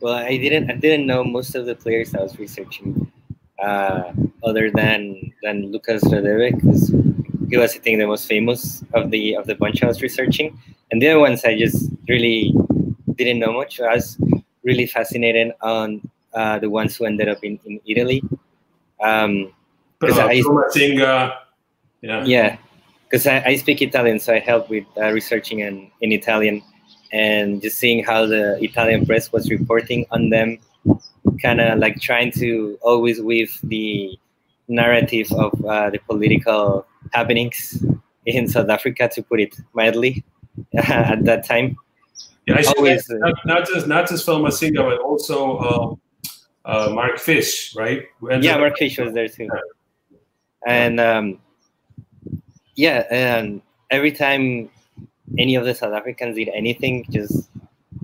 well, 0.00 0.14
I 0.14 0.36
didn't 0.36 0.70
I 0.70 0.74
didn't 0.74 1.06
know 1.06 1.24
most 1.24 1.54
of 1.54 1.64
the 1.66 1.74
players 1.74 2.14
I 2.14 2.22
was 2.22 2.38
researching, 2.38 3.10
uh, 3.62 4.12
other 4.44 4.70
than 4.70 5.32
than 5.42 5.70
Lucas 5.72 6.02
because 6.04 6.88
he 7.50 7.56
was 7.56 7.74
I 7.74 7.78
think 7.78 7.98
the 7.98 8.06
most 8.06 8.26
famous 8.28 8.84
of 8.94 9.10
the 9.10 9.34
of 9.36 9.46
the 9.46 9.54
bunch 9.54 9.82
I 9.82 9.86
was 9.86 10.02
researching, 10.02 10.58
and 10.90 11.00
the 11.02 11.08
other 11.08 11.20
ones 11.20 11.44
I 11.44 11.58
just 11.58 11.90
really 12.08 12.54
didn't 13.16 13.38
know 13.40 13.52
much. 13.52 13.80
I 13.80 13.94
was 13.94 14.16
really 14.62 14.86
fascinated 14.86 15.52
on 15.62 16.00
uh, 16.34 16.58
the 16.58 16.70
ones 16.70 16.96
who 16.96 17.04
ended 17.06 17.28
up 17.28 17.42
in, 17.42 17.58
in 17.64 17.80
Italy. 17.86 18.22
Um, 19.02 19.52
But 19.98 20.10
'Cause 20.10 20.18
uh, 20.18 20.26
I- 20.26 20.40
Tomasinga, 20.40 21.36
yeah. 22.02 22.24
yeah, 22.24 22.56
because 23.04 23.26
I, 23.26 23.42
I 23.44 23.56
speak 23.56 23.82
Italian, 23.82 24.18
so 24.20 24.32
I 24.32 24.38
help 24.38 24.70
with 24.70 24.84
uh, 24.96 25.10
researching 25.12 25.60
in, 25.60 25.90
in 26.00 26.12
Italian 26.12 26.62
and 27.12 27.60
just 27.60 27.76
seeing 27.78 28.04
how 28.04 28.24
the 28.26 28.56
Italian 28.62 29.04
press 29.04 29.32
was 29.32 29.50
reporting 29.50 30.06
on 30.10 30.30
them, 30.30 30.56
kind 31.42 31.60
of 31.60 31.78
like 31.78 32.00
trying 32.00 32.32
to 32.32 32.78
always 32.82 33.20
weave 33.20 33.58
the 33.62 34.18
narrative 34.68 35.30
of 35.32 35.64
uh, 35.64 35.90
the 35.90 35.98
political 35.98 36.86
happenings 37.12 37.84
in 38.26 38.48
South 38.48 38.68
Africa, 38.68 39.08
to 39.12 39.22
put 39.22 39.40
it 39.40 39.56
mildly, 39.74 40.24
at 40.76 41.24
that 41.24 41.44
time. 41.46 41.76
Yeah, 42.46 42.56
I 42.58 42.72
Always, 42.76 43.06
say, 43.06 43.14
uh, 43.14 43.18
not, 43.18 43.34
not 43.44 43.68
just 43.68 43.86
not 43.86 44.08
just 44.08 44.24
Phil 44.24 44.40
Masinga, 44.40 44.82
but 44.88 45.00
also 45.00 45.58
um, 45.58 46.00
uh, 46.64 46.90
Mark 46.92 47.18
Fish, 47.18 47.74
right? 47.76 48.06
Yeah, 48.40 48.58
Mark 48.58 48.76
Fish 48.78 48.98
was 48.98 49.12
there 49.12 49.28
too. 49.28 49.48
And 50.66 51.00
um, 51.00 51.38
yeah, 52.74 53.04
and 53.10 53.62
every 53.90 54.12
time 54.12 54.70
any 55.38 55.54
of 55.54 55.64
the 55.64 55.74
South 55.74 55.92
Africans 55.92 56.36
did 56.36 56.48
anything, 56.48 57.06
just 57.10 57.50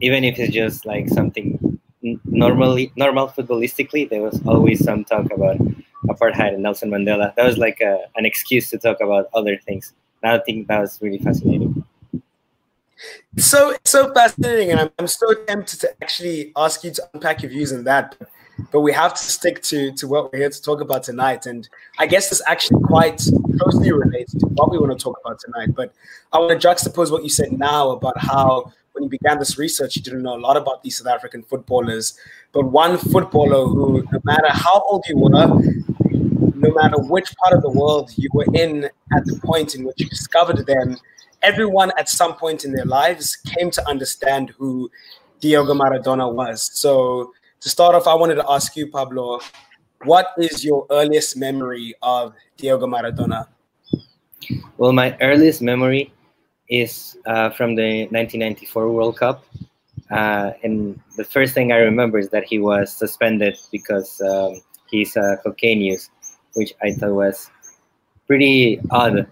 even 0.01 0.25
if 0.25 0.39
it's 0.39 0.53
just 0.53 0.87
like 0.87 1.09
something 1.09 1.76
normally 2.25 2.93
normal 2.97 3.29
footballistically, 3.29 4.09
there 4.09 4.23
was 4.23 4.41
always 4.47 4.85
some 4.85 5.05
talk 5.05 5.27
about 5.33 5.59
apartheid 6.07 6.55
and 6.55 6.63
Nelson 6.63 6.91
Mandela. 6.91 7.35
That 7.35 7.45
was 7.45 7.59
like 7.59 7.81
a, 7.81 7.95
an 8.17 8.25
excuse 8.27 8.71
to 8.71 8.79
talk 8.79 9.01
about 9.01 9.29
other 9.35 9.57
things. 9.67 9.93
And 10.23 10.33
I 10.33 10.39
think 10.45 10.69
that 10.69 10.81
was 10.81 10.99
really 11.03 11.19
fascinating. 11.19 11.85
so 13.37 13.75
so 13.85 14.13
fascinating, 14.15 14.71
and 14.71 14.81
I'm, 14.81 14.91
I'm 14.99 15.07
so 15.07 15.35
tempted 15.47 15.81
to 15.81 15.89
actually 16.03 16.53
ask 16.57 16.83
you 16.85 16.91
to 16.93 17.09
unpack 17.15 17.43
your 17.43 17.51
views 17.51 17.73
on 17.73 17.85
that. 17.85 18.17
But 18.73 18.81
we 18.81 18.93
have 18.93 19.13
to 19.13 19.23
stick 19.23 19.63
to 19.65 19.93
to 19.93 20.09
what 20.09 20.33
we're 20.33 20.39
here 20.39 20.51
to 20.51 20.63
talk 20.63 20.81
about 20.81 21.03
tonight, 21.03 21.47
and 21.47 21.69
I 21.99 22.07
guess 22.07 22.31
this 22.31 22.43
actually 22.47 22.83
quite 22.85 23.21
closely 23.59 23.93
relates 23.93 24.33
to 24.41 24.47
what 24.47 24.71
we 24.71 24.79
want 24.79 24.99
to 24.99 25.03
talk 25.03 25.19
about 25.23 25.39
tonight. 25.41 25.75
But 25.75 25.93
I 26.33 26.39
want 26.39 26.59
to 26.59 26.69
juxtapose 26.69 27.11
what 27.11 27.23
you 27.23 27.29
said 27.29 27.53
now 27.53 27.91
about 27.91 28.19
how 28.19 28.73
when 28.97 29.03
he 29.03 29.09
began 29.11 29.39
this 29.39 29.59
research, 29.59 29.95
he 29.95 30.01
didn't 30.01 30.23
know 30.23 30.37
a 30.37 30.41
lot 30.41 30.57
about 30.57 30.83
these 30.83 30.97
South 30.97 31.09
African 31.09 31.43
footballers, 31.43 32.19
but 32.53 32.65
one 32.65 32.97
footballer 32.97 33.67
who, 33.67 34.03
no 34.11 34.21
matter 34.25 34.49
how 34.49 34.83
old 34.89 35.05
you 35.07 35.19
were, 35.19 35.31
no 35.31 36.73
matter 36.73 36.97
which 37.03 37.31
part 37.37 37.53
of 37.53 37.61
the 37.61 37.71
world 37.71 38.11
you 38.17 38.31
were 38.33 38.47
in 38.55 38.85
at 38.85 39.27
the 39.27 39.39
point 39.45 39.75
in 39.75 39.85
which 39.85 39.97
you 40.01 40.09
discovered 40.09 40.67
them, 40.67 40.97
everyone 41.43 41.93
at 41.99 42.09
some 42.09 42.35
point 42.37 42.65
in 42.65 42.73
their 42.73 42.87
lives 42.87 43.37
came 43.37 43.71
to 43.71 43.87
understand 43.87 44.55
who 44.57 44.91
Diego 45.41 45.75
Maradona 45.75 46.33
was. 46.33 46.71
So, 46.73 47.33
to 47.61 47.69
start 47.69 47.95
off, 47.95 48.07
I 48.07 48.15
wanted 48.15 48.37
to 48.37 48.51
ask 48.51 48.77
you, 48.77 48.91
Pablo, 48.91 49.41
what 50.05 50.29
is 50.39 50.65
your 50.65 50.87
earliest 50.91 51.37
memory 51.37 51.95
of 52.01 52.33
Diego 52.57 52.87
Maradona? 52.87 53.47
Well, 54.79 54.93
my 54.93 55.17
earliest 55.21 55.61
memory 55.61 56.13
is 56.69 57.17
uh, 57.27 57.51
from 57.51 57.75
the 57.75 58.03
1994 58.11 58.93
World 58.93 59.17
Cup. 59.17 59.45
Uh, 60.11 60.53
and 60.63 61.01
the 61.17 61.25
first 61.25 61.55
thing 61.55 61.73
I 61.73 61.79
remember 61.79 62.19
is 62.19 62.31
that 62.31 62.45
he 62.45 62.59
was 62.59 62.93
suspended 62.93 63.57
because 63.73 64.21
um, 64.21 64.61
he's 64.89 65.17
a 65.17 65.39
cocaine 65.43 65.81
use, 65.81 66.11
which 66.55 66.73
I 66.83 66.93
thought 66.93 67.13
was 67.13 67.51
pretty 68.27 68.81
odd. 68.91 69.27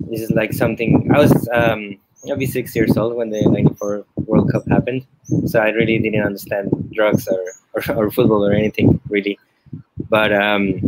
This 0.00 0.20
is 0.20 0.30
like 0.30 0.52
something 0.52 1.10
I 1.14 1.18
was 1.18 1.48
um, 1.52 1.98
maybe 2.24 2.46
six 2.46 2.74
years 2.74 2.96
old 2.96 3.14
when 3.14 3.30
the 3.30 3.42
94 3.42 4.04
World 4.26 4.50
Cup 4.50 4.66
happened, 4.68 5.06
so 5.46 5.60
I 5.60 5.70
really 5.70 5.98
didn't 5.98 6.24
understand 6.24 6.70
drugs 6.92 7.28
or, 7.28 7.44
or, 7.74 7.96
or 7.96 8.10
football 8.10 8.44
or 8.44 8.52
anything 8.52 9.00
really. 9.08 9.38
But 10.08 10.32
um, 10.32 10.80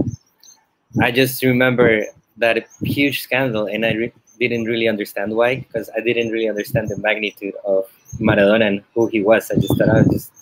I 1.00 1.10
just 1.10 1.42
remember 1.42 2.04
that 2.38 2.66
huge 2.82 3.22
scandal, 3.22 3.66
and 3.66 3.84
I 3.84 3.92
re- 3.92 4.12
didn't 4.38 4.64
really 4.64 4.88
understand 4.88 5.34
why 5.34 5.56
because 5.56 5.90
I 5.96 6.00
didn't 6.00 6.30
really 6.30 6.48
understand 6.48 6.88
the 6.88 6.98
magnitude 6.98 7.54
of 7.64 7.84
Maradona 8.18 8.66
and 8.66 8.84
who 8.94 9.06
he 9.08 9.20
was. 9.22 9.50
I 9.50 9.56
just 9.56 9.76
thought 9.78 9.88
I 9.88 10.02
was 10.02 10.08
just 10.08 10.32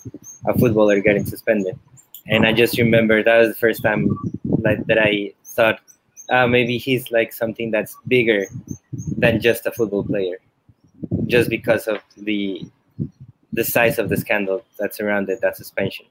a 0.47 0.57
footballer 0.59 1.01
getting 1.01 1.25
suspended, 1.25 1.79
and 2.27 2.47
I 2.47 2.53
just 2.53 2.79
remember 2.79 3.23
that 3.23 3.39
was 3.39 3.49
the 3.49 3.55
first 3.55 3.83
time 3.83 4.17
like 4.45 4.87
that 4.87 4.99
I 4.99 5.33
thought 5.45 5.81
uh, 6.31 6.47
maybe 6.47 6.79
he's 6.79 7.11
like 7.11 7.33
something 7.33 7.71
that's 7.71 7.97
bigger 8.09 8.47
than 9.17 9.41
just 9.41 9.67
a 9.67 9.73
football 9.73 10.05
player, 10.05 10.39
just 11.27 11.49
because 11.51 11.87
of 11.87 11.99
the 12.17 12.63
the 13.53 13.65
size 13.65 13.99
of 13.99 14.09
the 14.11 14.17
scandal 14.17 14.63
that 14.79 14.95
surrounded 14.95 15.41
that 15.41 15.57
suspension. 15.57 16.07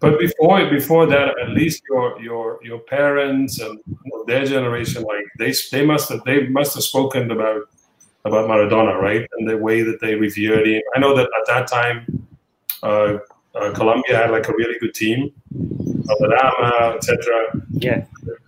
But 0.00 0.18
before 0.18 0.68
before 0.70 1.06
that, 1.06 1.38
at 1.40 1.50
least 1.50 1.82
your 1.88 2.20
your 2.20 2.58
your 2.62 2.78
parents 2.78 3.60
and 3.60 3.78
their 4.26 4.46
generation, 4.46 5.02
like 5.02 5.26
they 5.38 5.52
they 5.70 5.84
must 5.84 6.08
have 6.08 6.24
they 6.24 6.46
must 6.48 6.74
have 6.74 6.84
spoken 6.84 7.30
about 7.30 7.62
about 8.24 8.48
Maradona, 8.48 9.00
right? 9.00 9.26
And 9.36 9.48
the 9.48 9.58
way 9.58 9.82
that 9.82 10.00
they 10.00 10.14
revered 10.14 10.66
him. 10.66 10.82
I 10.94 11.00
know 11.00 11.14
that 11.16 11.26
at 11.26 11.46
that 11.48 11.66
time, 11.68 12.26
uh, 12.82 13.18
uh, 13.54 13.72
Colombia 13.72 14.16
had 14.16 14.30
like 14.30 14.48
a 14.48 14.52
really 14.52 14.78
good 14.78 14.94
team, 14.94 15.32
Valderrama, 15.50 16.96
etc. 16.96 17.18
Yeah, 17.72 18.04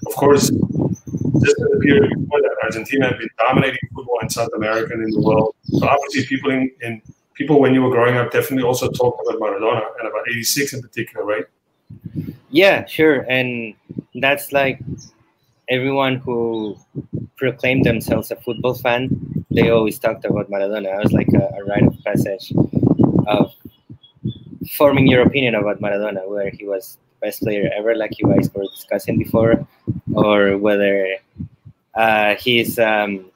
Of 0.07 0.15
course, 0.15 0.49
just 0.49 1.59
in 1.59 1.69
the 1.73 1.81
period 1.83 2.11
before 2.19 2.41
that, 2.43 2.57
Argentina 2.63 3.09
had 3.09 3.19
been 3.19 3.31
dominating 3.39 3.81
football 3.95 4.19
in 4.23 4.31
South 4.31 4.51
America 4.57 4.93
and 4.93 5.03
in 5.03 5.11
the 5.11 5.21
world. 5.21 5.55
So 5.65 5.87
obviously, 5.87 6.27
people 6.27 6.51
in, 6.51 6.71
in 6.83 7.03
people 7.35 7.61
when 7.61 7.75
you 7.75 7.83
were 7.83 7.91
growing 7.91 8.17
up 8.17 8.31
definitely 8.31 8.65
also 8.65 8.91
talked 8.91 9.21
about 9.27 9.41
Maradona 9.41 9.83
and 9.99 10.09
about 10.09 10.29
'86 10.29 10.75
in 10.75 10.83
particular, 10.83 11.25
right? 11.25 11.45
Yeah, 12.51 12.85
sure. 12.87 13.25
And 13.29 13.75
that's 14.15 14.53
like 14.53 14.81
everyone 15.69 16.17
who 16.17 16.77
proclaimed 17.37 17.85
themselves 17.85 18.31
a 18.31 18.37
football 18.37 18.75
fan, 18.75 19.45
they 19.51 19.71
always 19.71 19.99
talked 19.99 20.25
about 20.25 20.51
Maradona. 20.51 20.95
It 20.99 21.03
was 21.03 21.13
like 21.13 21.29
a, 21.35 21.45
a 21.59 21.65
rite 21.65 21.87
of 21.87 21.97
passage 22.05 22.53
of 23.27 23.55
forming 24.73 25.07
your 25.07 25.23
opinion 25.23 25.55
about 25.55 25.81
Maradona, 25.81 26.29
whether 26.29 26.51
he 26.51 26.67
was 26.67 26.99
the 27.21 27.27
best 27.27 27.43
player 27.43 27.71
ever, 27.75 27.95
like 27.95 28.19
you 28.19 28.27
guys 28.27 28.51
were 28.55 28.65
discussing 28.65 29.19
before, 29.19 29.67
or 30.15 30.59
whether 30.59 31.17
uh, 31.95 32.35
his 32.37 32.79
um, 32.79 33.31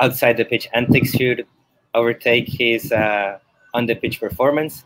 outside 0.00 0.36
the 0.36 0.44
pitch 0.44 0.68
antics 0.72 1.12
should 1.12 1.46
overtake 1.94 2.48
his 2.48 2.92
uh, 2.92 3.38
on 3.74 3.86
the 3.86 3.94
pitch 3.94 4.20
performance 4.20 4.84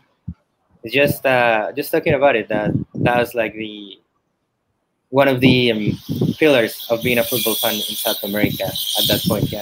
just 0.91 1.25
uh, 1.25 1.71
just 1.75 1.91
talking 1.91 2.13
about 2.13 2.35
it 2.35 2.47
that 2.49 2.71
that 2.95 3.17
was 3.17 3.33
like 3.33 3.53
the 3.53 3.99
one 5.09 5.27
of 5.27 5.39
the 5.39 5.71
um, 5.71 6.33
pillars 6.37 6.85
of 6.89 7.01
being 7.01 7.17
a 7.17 7.23
football 7.23 7.55
fan 7.55 7.73
in 7.73 7.79
South 7.81 8.21
America 8.23 8.65
at 8.65 9.07
that 9.07 9.23
point. 9.27 9.51
Yeah. 9.51 9.61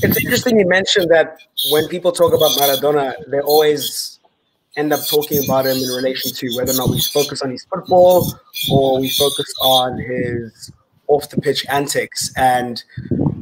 It's 0.00 0.16
interesting 0.24 0.58
you 0.58 0.68
mentioned 0.68 1.10
that 1.10 1.38
when 1.70 1.88
people 1.88 2.12
talk 2.12 2.32
about 2.34 2.50
Maradona, 2.52 3.14
they 3.30 3.40
always 3.40 4.18
end 4.76 4.92
up 4.92 5.00
talking 5.08 5.42
about 5.44 5.66
him 5.66 5.76
in 5.76 5.88
relation 5.90 6.32
to 6.32 6.56
whether 6.56 6.72
or 6.72 6.76
not 6.76 6.90
we 6.90 7.00
focus 7.00 7.42
on 7.42 7.50
his 7.50 7.64
football 7.64 8.32
or 8.70 9.00
we 9.00 9.08
focus 9.10 9.52
on 9.62 9.98
his 9.98 10.72
off 11.08 11.30
the 11.30 11.40
pitch 11.40 11.66
antics. 11.68 12.32
And 12.36 12.82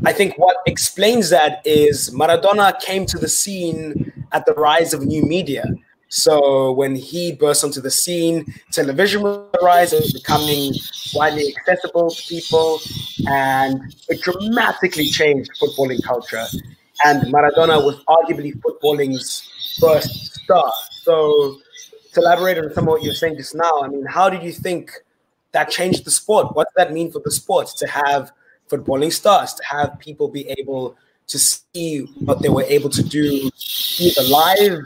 I 0.05 0.13
think 0.13 0.39
what 0.39 0.57
explains 0.67 1.31
that 1.31 1.61
is 1.65 2.11
Maradona 2.11 2.81
came 2.81 3.07
to 3.07 3.19
the 3.19 3.29
scene 3.29 4.13
at 4.33 4.47
the 4.47 4.55
rise 4.55 4.95
of 4.95 5.05
new 5.05 5.23
media. 5.23 5.65
So 6.09 6.73
when 6.73 6.95
he 6.95 7.33
burst 7.33 7.65
onto 7.65 7.81
the 7.81 7.91
scene, 7.91 8.47
television 8.71 9.23
was 9.23 9.49
rising, 9.61 10.03
becoming 10.13 10.73
widely 11.15 11.55
accessible 11.57 12.11
to 12.11 12.23
people, 12.29 12.79
and 13.27 13.95
it 14.09 14.21
dramatically 14.23 15.09
changed 15.11 15.51
footballing 15.61 16.03
culture. 16.05 16.47
And 17.05 17.23
Maradona 17.33 17.85
was 17.85 18.03
arguably 18.05 18.61
footballing's 18.63 19.77
first 19.81 20.37
star. 20.37 20.73
So 21.03 21.59
to 22.13 22.21
elaborate 22.21 22.59
on 22.59 22.73
some 22.73 22.85
of 22.85 22.89
what 22.89 23.03
you're 23.03 23.15
saying 23.15 23.37
just 23.37 23.55
now, 23.55 23.83
I 23.83 23.89
mean, 23.89 24.07
how 24.07 24.31
did 24.31 24.43
you 24.43 24.53
think 24.53 24.93
that 25.57 25.71
changed 25.71 26.05
the 26.05 26.11
sport? 26.11 26.55
What 26.55 26.67
does 26.67 26.75
that 26.77 26.93
mean 26.93 27.11
for 27.11 27.21
the 27.21 27.31
sport 27.31 27.69
to 27.79 27.87
have 27.87 28.31
footballing 28.69 29.11
stars, 29.11 29.55
to 29.55 29.65
have 29.65 29.99
people 29.99 30.29
be 30.29 30.47
able 30.59 30.99
to 31.29 31.39
see 31.39 32.01
what 32.27 32.43
they 32.43 32.51
were 32.51 32.65
able 32.65 32.91
to 32.91 33.03
do 33.03 33.51
either 33.99 34.23
live 34.25 34.79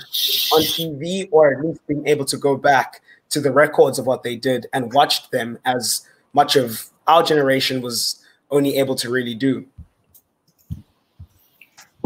on 0.55 0.63
TV 0.63 1.29
or 1.33 1.53
at 1.53 1.65
least 1.65 1.85
being 1.89 2.07
able 2.07 2.25
to 2.25 2.37
go 2.37 2.57
back 2.57 3.03
to 3.31 3.41
the 3.41 3.51
records 3.51 3.99
of 3.99 4.07
what 4.07 4.23
they 4.23 4.37
did 4.37 4.69
and 4.73 4.93
watched 4.93 5.33
them 5.33 5.59
as 5.65 6.07
much 6.35 6.55
of 6.55 6.89
our 7.09 7.25
generation 7.25 7.83
was 7.83 8.25
only 8.53 8.77
able 8.77 8.95
to 8.95 9.11
really 9.11 9.35
do. 9.35 9.67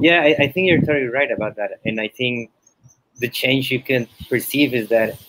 Yeah, 0.00 0.22
I, 0.22 0.44
I 0.44 0.48
think 0.48 0.68
you're 0.68 0.80
totally 0.80 1.08
right 1.08 1.30
about 1.30 1.56
that. 1.56 1.80
And 1.84 2.00
I 2.00 2.08
think 2.08 2.50
the 3.18 3.28
change 3.28 3.70
you 3.70 3.80
can 3.82 4.08
perceive 4.30 4.72
is 4.72 4.88
that 4.88 5.20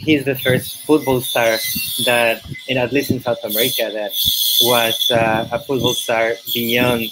he's 0.00 0.24
the 0.24 0.34
first 0.36 0.82
football 0.82 1.20
star 1.20 1.56
that, 2.04 2.42
at 2.70 2.92
least 2.92 3.10
in 3.10 3.20
South 3.20 3.42
America, 3.44 3.90
that 3.92 4.12
was 4.62 5.10
uh, 5.10 5.48
a 5.50 5.58
football 5.58 5.94
star 5.94 6.34
beyond 6.52 7.10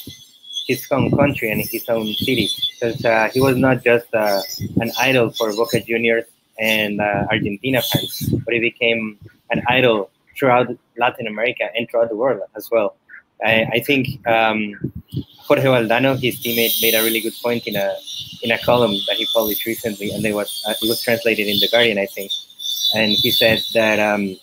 his 0.66 0.86
own 0.90 1.10
country 1.10 1.50
and 1.50 1.60
his 1.62 1.88
own 1.88 2.06
city. 2.14 2.48
Because 2.72 3.04
uh, 3.04 3.30
he 3.32 3.40
was 3.40 3.56
not 3.56 3.82
just 3.82 4.12
uh, 4.14 4.40
an 4.80 4.90
idol 4.98 5.30
for 5.30 5.52
Boca 5.52 5.80
Juniors 5.80 6.24
and 6.58 7.00
uh, 7.00 7.26
Argentina 7.30 7.82
fans, 7.82 8.28
but 8.44 8.54
he 8.54 8.60
became 8.60 9.18
an 9.50 9.62
idol 9.68 10.10
throughout 10.36 10.68
Latin 10.98 11.26
America 11.26 11.68
and 11.76 11.88
throughout 11.88 12.08
the 12.10 12.16
world 12.16 12.40
as 12.56 12.68
well. 12.70 12.96
I, 13.44 13.66
I 13.74 13.80
think 13.80 14.26
um, 14.26 14.92
Jorge 15.38 15.64
Valdano, 15.64 16.18
his 16.18 16.40
teammate, 16.40 16.80
made 16.82 16.94
a 16.94 17.02
really 17.02 17.20
good 17.20 17.34
point 17.42 17.66
in 17.66 17.76
a 17.76 17.94
in 18.42 18.50
a 18.50 18.58
column 18.58 18.92
that 19.06 19.16
he 19.16 19.26
published 19.32 19.66
recently, 19.66 20.10
and 20.10 20.24
it 20.24 20.34
was 20.34 20.64
uh, 20.66 20.74
it 20.82 20.88
was 20.88 21.02
translated 21.02 21.46
in 21.46 21.58
the 21.60 21.68
Guardian, 21.68 21.98
I 21.98 22.06
think. 22.06 22.32
And 22.94 23.12
he 23.12 23.30
said 23.30 23.62
that 23.74 23.98
um, 23.98 24.36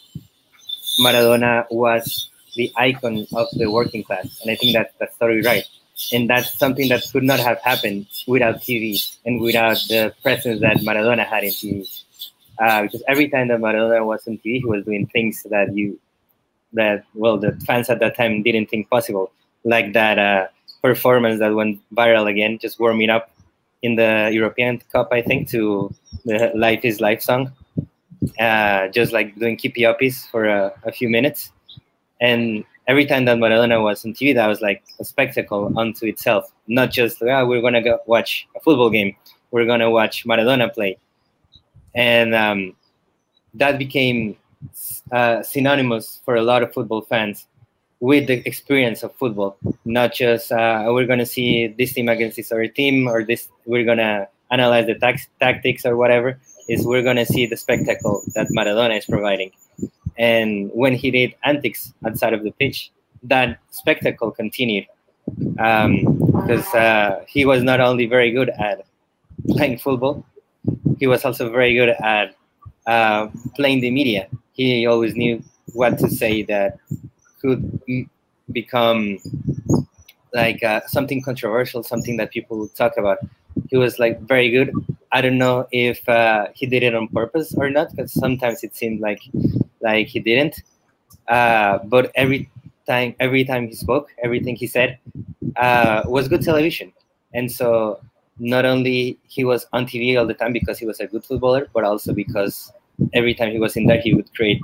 Maradona 0.99 1.65
was 1.71 2.29
the 2.55 2.71
icon 2.77 3.25
of 3.33 3.47
the 3.53 3.69
working 3.69 4.03
class, 4.03 4.39
and 4.41 4.51
I 4.51 4.55
think 4.55 4.73
that 4.73 4.93
that's 4.99 5.17
totally 5.17 5.41
right. 5.41 5.67
And 6.11 6.29
that's 6.29 6.57
something 6.57 6.89
that 6.89 7.03
could 7.11 7.23
not 7.23 7.39
have 7.39 7.59
happened 7.61 8.07
without 8.27 8.61
TV 8.61 8.99
and 9.25 9.39
without 9.39 9.77
the 9.87 10.13
presence 10.21 10.59
that 10.61 10.77
Maradona 10.77 11.25
had 11.25 11.43
in 11.43 11.51
TV. 11.51 12.03
Uh, 12.59 12.83
because 12.83 13.03
every 13.07 13.29
time 13.29 13.47
that 13.47 13.59
Maradona 13.59 14.05
was 14.05 14.27
on 14.27 14.37
TV, 14.37 14.59
he 14.59 14.65
was 14.65 14.83
doing 14.85 15.07
things 15.07 15.43
that 15.49 15.75
you, 15.75 15.99
that 16.73 17.05
well, 17.15 17.37
the 17.37 17.51
fans 17.65 17.89
at 17.89 17.99
that 17.99 18.15
time 18.17 18.43
didn't 18.43 18.69
think 18.69 18.89
possible, 18.89 19.31
like 19.63 19.93
that 19.93 20.19
uh, 20.19 20.47
performance 20.81 21.39
that 21.39 21.55
went 21.55 21.79
viral 21.95 22.29
again, 22.29 22.59
just 22.59 22.79
warming 22.79 23.09
up 23.09 23.31
in 23.81 23.95
the 23.95 24.29
European 24.31 24.79
Cup, 24.91 25.09
I 25.11 25.21
think, 25.21 25.49
to 25.49 25.93
the 26.25 26.51
"Life 26.55 26.83
Is 26.83 27.01
Life" 27.01 27.21
song, 27.21 27.51
uh, 28.39 28.87
just 28.89 29.11
like 29.13 29.35
doing 29.37 29.57
keepy 29.57 29.81
uppies 29.81 30.29
for 30.29 30.45
a, 30.45 30.73
a 30.83 30.91
few 30.91 31.09
minutes, 31.09 31.51
and 32.21 32.65
every 32.87 33.05
time 33.05 33.25
that 33.25 33.37
Maradona 33.37 33.81
was 33.81 34.05
on 34.05 34.13
TV, 34.13 34.33
that 34.33 34.47
was 34.47 34.61
like 34.61 34.83
a 34.99 35.05
spectacle 35.05 35.71
unto 35.77 36.05
itself. 36.05 36.51
Not 36.67 36.91
just 36.91 37.21
oh, 37.21 37.45
we're 37.45 37.61
gonna 37.61 37.81
go 37.81 37.99
watch 38.05 38.47
a 38.55 38.59
football 38.59 38.89
game, 38.89 39.15
we're 39.51 39.65
gonna 39.65 39.89
watch 39.89 40.25
Maradona 40.25 40.73
play, 40.73 40.97
and 41.95 42.33
um, 42.35 42.75
that 43.53 43.77
became 43.77 44.37
uh, 45.11 45.43
synonymous 45.43 46.21
for 46.25 46.35
a 46.35 46.41
lot 46.41 46.63
of 46.63 46.73
football 46.73 47.01
fans 47.01 47.47
with 47.99 48.27
the 48.27 48.45
experience 48.47 49.03
of 49.03 49.15
football. 49.15 49.57
Not 49.85 50.13
just 50.13 50.51
uh, 50.51 50.85
we're 50.87 51.07
gonna 51.07 51.25
see 51.25 51.67
this 51.67 51.93
team 51.93 52.09
against 52.09 52.37
this 52.37 52.51
other 52.51 52.67
team, 52.67 53.07
or 53.07 53.23
this 53.23 53.49
we're 53.65 53.85
gonna 53.85 54.27
analyze 54.51 54.87
the 54.87 54.95
tax- 54.95 55.27
tactics 55.39 55.85
or 55.85 55.95
whatever. 55.97 56.39
Is 56.67 56.85
we're 56.85 57.03
gonna 57.03 57.25
see 57.25 57.45
the 57.45 57.57
spectacle 57.57 58.23
that 58.35 58.47
Maradona 58.49 58.97
is 58.97 59.05
providing 59.05 59.51
and 60.17 60.69
when 60.73 60.93
he 60.93 61.11
did 61.11 61.35
antics 61.43 61.93
outside 62.05 62.33
of 62.33 62.43
the 62.43 62.51
pitch, 62.51 62.91
that 63.23 63.59
spectacle 63.71 64.31
continued 64.31 64.85
because 65.55 66.65
um, 66.65 66.75
uh, 66.75 67.19
he 67.27 67.45
was 67.45 67.63
not 67.63 67.79
only 67.79 68.05
very 68.05 68.31
good 68.31 68.49
at 68.49 68.85
playing 69.49 69.77
football, 69.77 70.25
he 70.99 71.07
was 71.07 71.23
also 71.25 71.49
very 71.49 71.73
good 71.73 71.89
at 71.89 72.35
uh, 72.85 73.27
playing 73.55 73.79
the 73.81 73.89
media. 73.89 74.27
He 74.51 74.85
always 74.85 75.15
knew 75.15 75.41
what 75.73 75.97
to 75.99 76.09
say 76.09 76.43
that 76.43 76.77
could 77.41 77.81
become 78.51 79.17
like 80.33 80.63
uh, 80.63 80.81
something 80.87 81.21
controversial, 81.21 81.83
something 81.83 82.17
that 82.17 82.31
people 82.31 82.57
would 82.59 82.75
talk 82.75 82.97
about. 82.97 83.19
He 83.69 83.77
was 83.77 83.99
like 83.99 84.19
very 84.21 84.49
good. 84.49 84.71
I 85.11 85.21
don't 85.21 85.37
know 85.37 85.67
if 85.71 86.07
uh, 86.09 86.47
he 86.53 86.65
did 86.65 86.83
it 86.83 86.95
on 86.95 87.07
purpose 87.07 87.53
or 87.55 87.69
not, 87.69 87.91
because 87.91 88.11
sometimes 88.11 88.63
it 88.63 88.75
seemed 88.75 88.99
like 88.99 89.21
like 89.81 90.07
he 90.07 90.19
didn't. 90.19 90.63
Uh, 91.27 91.79
but 91.85 92.11
every 92.15 92.49
time, 92.87 93.15
every 93.19 93.45
time 93.45 93.67
he 93.67 93.73
spoke, 93.73 94.09
everything 94.23 94.55
he 94.55 94.67
said 94.67 94.97
uh, 95.55 96.03
was 96.05 96.27
good 96.27 96.41
television. 96.41 96.91
And 97.33 97.51
so 97.51 97.99
not 98.39 98.65
only 98.65 99.19
he 99.27 99.43
was 99.43 99.67
on 99.73 99.85
TV 99.85 100.17
all 100.17 100.25
the 100.25 100.33
time 100.33 100.53
because 100.53 100.79
he 100.79 100.85
was 100.85 100.99
a 100.99 101.07
good 101.07 101.23
footballer, 101.23 101.67
but 101.73 101.83
also 101.83 102.13
because 102.13 102.71
every 103.13 103.33
time 103.33 103.51
he 103.51 103.59
was 103.59 103.75
in 103.75 103.85
there, 103.85 104.01
he 104.01 104.13
would 104.13 104.33
create 104.33 104.61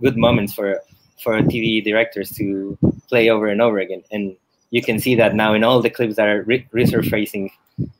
good 0.00 0.16
moments 0.16 0.52
for 0.52 0.80
for 1.22 1.38
TV 1.42 1.82
directors 1.84 2.30
to 2.32 2.76
play 3.08 3.30
over 3.30 3.46
and 3.46 3.62
over 3.62 3.78
again. 3.78 4.02
And 4.10 4.36
you 4.72 4.82
can 4.82 4.98
see 4.98 5.14
that 5.14 5.36
now 5.36 5.54
in 5.54 5.62
all 5.62 5.80
the 5.80 5.90
clips 5.90 6.16
that 6.16 6.26
are 6.26 6.42
re- 6.42 6.66
resurfacing, 6.74 7.50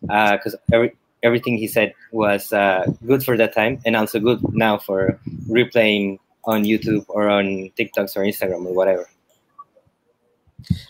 because 0.00 0.54
uh, 0.54 0.72
every 0.72 0.96
everything 1.22 1.56
he 1.56 1.68
said 1.68 1.94
was 2.10 2.52
uh, 2.52 2.84
good 3.06 3.22
for 3.22 3.36
that 3.36 3.54
time 3.54 3.80
and 3.86 3.94
also 3.94 4.18
good 4.18 4.40
now 4.52 4.76
for 4.76 5.20
replaying 5.48 6.18
on 6.44 6.64
YouTube 6.64 7.04
or 7.06 7.28
on 7.28 7.70
TikToks 7.78 8.16
or 8.16 8.22
Instagram 8.22 8.66
or 8.66 8.74
whatever. 8.74 9.08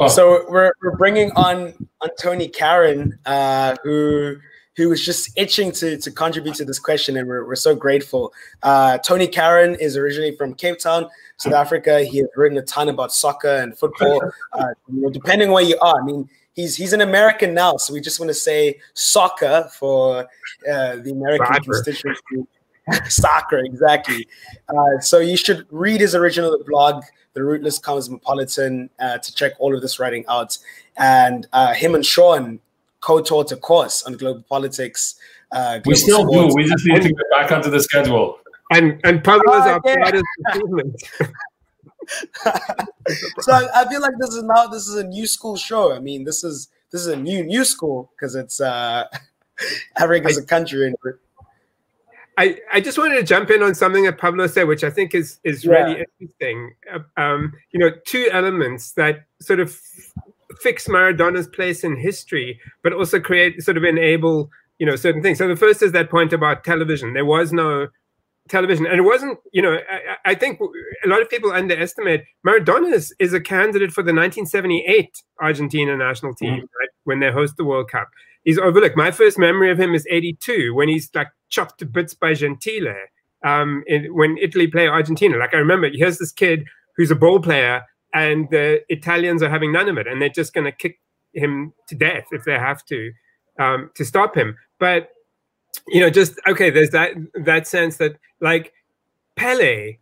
Oh. 0.01 0.09
So 0.09 0.47
we're, 0.49 0.73
we're 0.83 0.97
bringing 0.97 1.31
on 1.33 1.75
on 2.01 2.09
Tony 2.21 2.49
Karon, 2.49 3.19
uh, 3.27 3.77
who 3.83 4.37
who 4.77 4.89
was 4.89 5.05
just 5.05 5.31
itching 5.37 5.71
to, 5.73 5.99
to 5.99 6.11
contribute 6.11 6.55
to 6.57 6.65
this 6.65 6.79
question, 6.79 7.19
and 7.19 7.29
we're, 7.29 7.47
we're 7.47 7.55
so 7.55 7.75
grateful. 7.75 8.33
Uh, 8.63 8.97
Tony 8.99 9.29
Karon 9.29 9.77
is 9.79 9.99
originally 9.99 10.35
from 10.35 10.55
Cape 10.55 10.79
Town, 10.79 11.09
South 11.43 11.55
Africa. 11.55 12.05
He 12.05 12.19
has 12.19 12.29
written 12.37 12.59
a 12.59 12.63
ton 12.63 12.89
about 12.89 13.13
soccer 13.13 13.57
and 13.57 13.77
football. 13.77 14.23
Uh, 14.53 14.67
you 14.93 15.01
know, 15.01 15.09
depending 15.11 15.51
where 15.51 15.63
you 15.63 15.79
are, 15.81 15.99
I 15.99 16.05
mean, 16.05 16.29
he's 16.53 16.77
he's 16.77 16.93
an 16.93 17.01
American 17.01 17.55
now, 17.55 17.79
so 17.79 17.95
we 17.95 18.01
just 18.01 18.21
want 18.21 18.29
to 18.29 18.35
say 18.35 18.79
soccer 18.93 19.69
for 19.79 20.21
uh, 20.71 20.97
the 20.97 21.11
American 21.11 21.63
constituency. 21.63 22.47
soccer, 23.09 23.59
exactly. 23.59 24.29
Uh, 24.69 25.01
so 25.01 25.21
you 25.21 25.37
should 25.37 25.67
read 25.71 26.01
his 26.01 26.15
original 26.15 26.63
blog, 26.67 27.03
The 27.33 27.43
Rootless 27.43 27.79
Cosmopolitan, 27.79 28.91
uh, 29.01 29.19
to 29.19 29.35
check 29.35 29.53
all 29.59 29.75
of 29.75 29.81
this 29.81 29.99
writing 29.99 30.25
out. 30.29 30.59
And 30.99 31.47
uh, 31.53 31.73
him 31.73 31.95
and 31.95 32.05
Sean 32.05 32.61
co-taught 33.01 33.53
a 33.53 33.57
course 33.57 34.03
on 34.03 34.15
global 34.15 34.43
politics. 34.43 35.17
Uh, 35.51 35.79
global 35.79 35.83
we 35.87 35.95
still 35.95 36.29
sports. 36.29 36.55
do. 36.55 36.57
We 36.57 36.65
just 36.69 36.87
need 36.87 37.03
to 37.03 37.09
get 37.09 37.31
back 37.31 37.53
onto 37.53 37.71
the 37.71 37.81
schedule. 37.81 38.39
And 38.73 39.01
and 39.05 39.23
Pablo 39.23 39.53
is 39.55 39.67
our 39.67 39.81
proudest 39.81 40.25
achievement. 40.49 41.03
so 43.41 43.53
I, 43.53 43.83
I, 43.83 43.89
feel 43.89 44.01
like 44.01 44.15
this 44.19 44.31
is 44.31 44.43
now 44.43 44.67
this 44.67 44.89
is 44.89 44.97
a 44.97 45.05
new 45.05 45.27
school 45.27 45.57
show. 45.57 45.95
I 45.95 45.99
mean, 45.99 46.25
this 46.25 46.43
is 46.43 46.69
this 46.91 47.01
is 47.01 47.07
a 47.07 47.17
new 47.17 47.45
new 47.45 47.65
school 47.65 48.11
because 48.17 48.35
it's 48.35 48.61
uh 48.61 49.07
Africa 49.97 50.29
as 50.29 50.39
a 50.39 50.45
country 50.45 50.87
and 50.87 50.97
I, 52.39 52.59
I 52.73 52.81
just 52.81 52.97
wanted 52.97 53.17
to 53.17 53.23
jump 53.23 53.51
in 53.51 53.63
on 53.63 53.75
something 53.75 54.05
that 54.05 54.19
Pablo 54.19 54.47
said, 54.47 54.67
which 54.67 54.85
I 54.85 54.91
think 54.91 55.15
is 55.15 55.39
is 55.45 55.65
yeah. 55.65 55.73
really 55.73 56.05
interesting. 56.21 56.75
Um, 57.17 57.53
you 57.73 57.81
know, 57.81 57.91
two 58.07 58.29
elements 58.33 58.93
that 58.93 59.27
sort 59.41 59.61
of 59.61 59.79
fix 60.61 60.89
Maradona's 60.89 61.47
place 61.47 61.85
in 61.85 61.97
history, 61.97 62.61
but 62.83 62.93
also 62.93 63.21
create 63.21 63.63
sort 63.63 63.77
of 63.77 63.85
enable 63.85 64.51
you 64.79 64.87
know 64.87 64.97
certain 64.97 65.23
things. 65.23 65.39
So 65.39 65.47
the 65.47 65.57
first 65.57 65.83
is 65.83 65.93
that 65.93 66.11
point 66.11 66.33
about 66.33 66.65
television. 66.65 67.13
There 67.13 67.27
was 67.27 67.53
no 67.53 67.89
television. 68.53 68.87
And 68.87 68.99
it 68.99 69.03
wasn't, 69.03 69.39
you 69.53 69.63
know, 69.63 69.79
I, 69.91 70.31
I, 70.33 70.35
think 70.35 70.61
a 70.61 71.09
lot 71.09 71.23
of 71.23 71.31
people 71.31 71.51
underestimate 71.51 72.25
Maradona 72.47 72.93
is, 72.93 73.15
is 73.19 73.33
a 73.33 73.41
candidate 73.41 73.91
for 73.91 74.03
the 74.03 74.13
1978 74.13 75.23
Argentina 75.41 75.97
national 75.97 76.35
team, 76.35 76.51
mm-hmm. 76.51 76.61
right? 76.61 76.89
When 77.05 77.21
they 77.21 77.33
host 77.33 77.57
the 77.57 77.65
World 77.65 77.91
Cup. 77.91 78.09
He's 78.45 78.59
overlooked. 78.59 78.97
My 78.97 79.11
first 79.11 79.39
memory 79.39 79.71
of 79.71 79.81
him 79.81 79.95
is 79.95 80.07
82 80.11 80.75
when 80.75 80.89
he's 80.89 81.09
like 81.15 81.29
chopped 81.49 81.79
to 81.79 81.87
bits 81.87 82.15
by 82.15 82.35
Gentile 82.35 82.95
um, 83.45 83.83
in, 83.87 84.15
when 84.15 84.37
Italy 84.39 84.67
play 84.67 84.87
Argentina. 84.87 85.39
Like 85.39 85.55
I 85.55 85.59
remember, 85.59 85.89
here's 85.93 86.19
this 86.19 86.33
kid 86.33 86.67
who's 86.97 87.11
a 87.11 87.17
ball 87.17 87.41
player 87.41 87.83
and 88.13 88.49
the 88.51 88.83
Italians 88.91 89.43
are 89.43 89.49
having 89.49 89.73
none 89.73 89.89
of 89.89 89.97
it 89.97 90.07
and 90.07 90.21
they're 90.21 90.29
just 90.29 90.53
going 90.53 90.67
to 90.67 90.73
kick 90.73 91.01
him 91.33 91.73
to 91.89 91.95
death 91.95 92.27
if 92.33 92.45
they 92.45 92.59
have 92.59 92.85
to 92.87 93.13
um, 93.59 93.91
to 93.95 94.05
stop 94.05 94.37
him. 94.37 94.57
But 94.79 95.11
you 95.89 96.01
know, 96.01 96.11
just 96.11 96.35
okay. 96.47 96.71
There's 96.71 96.91
that 96.91 97.13
that 97.35 97.67
sense 97.67 97.97
that 97.97 98.17
like 98.41 98.73
Pele, 99.37 99.99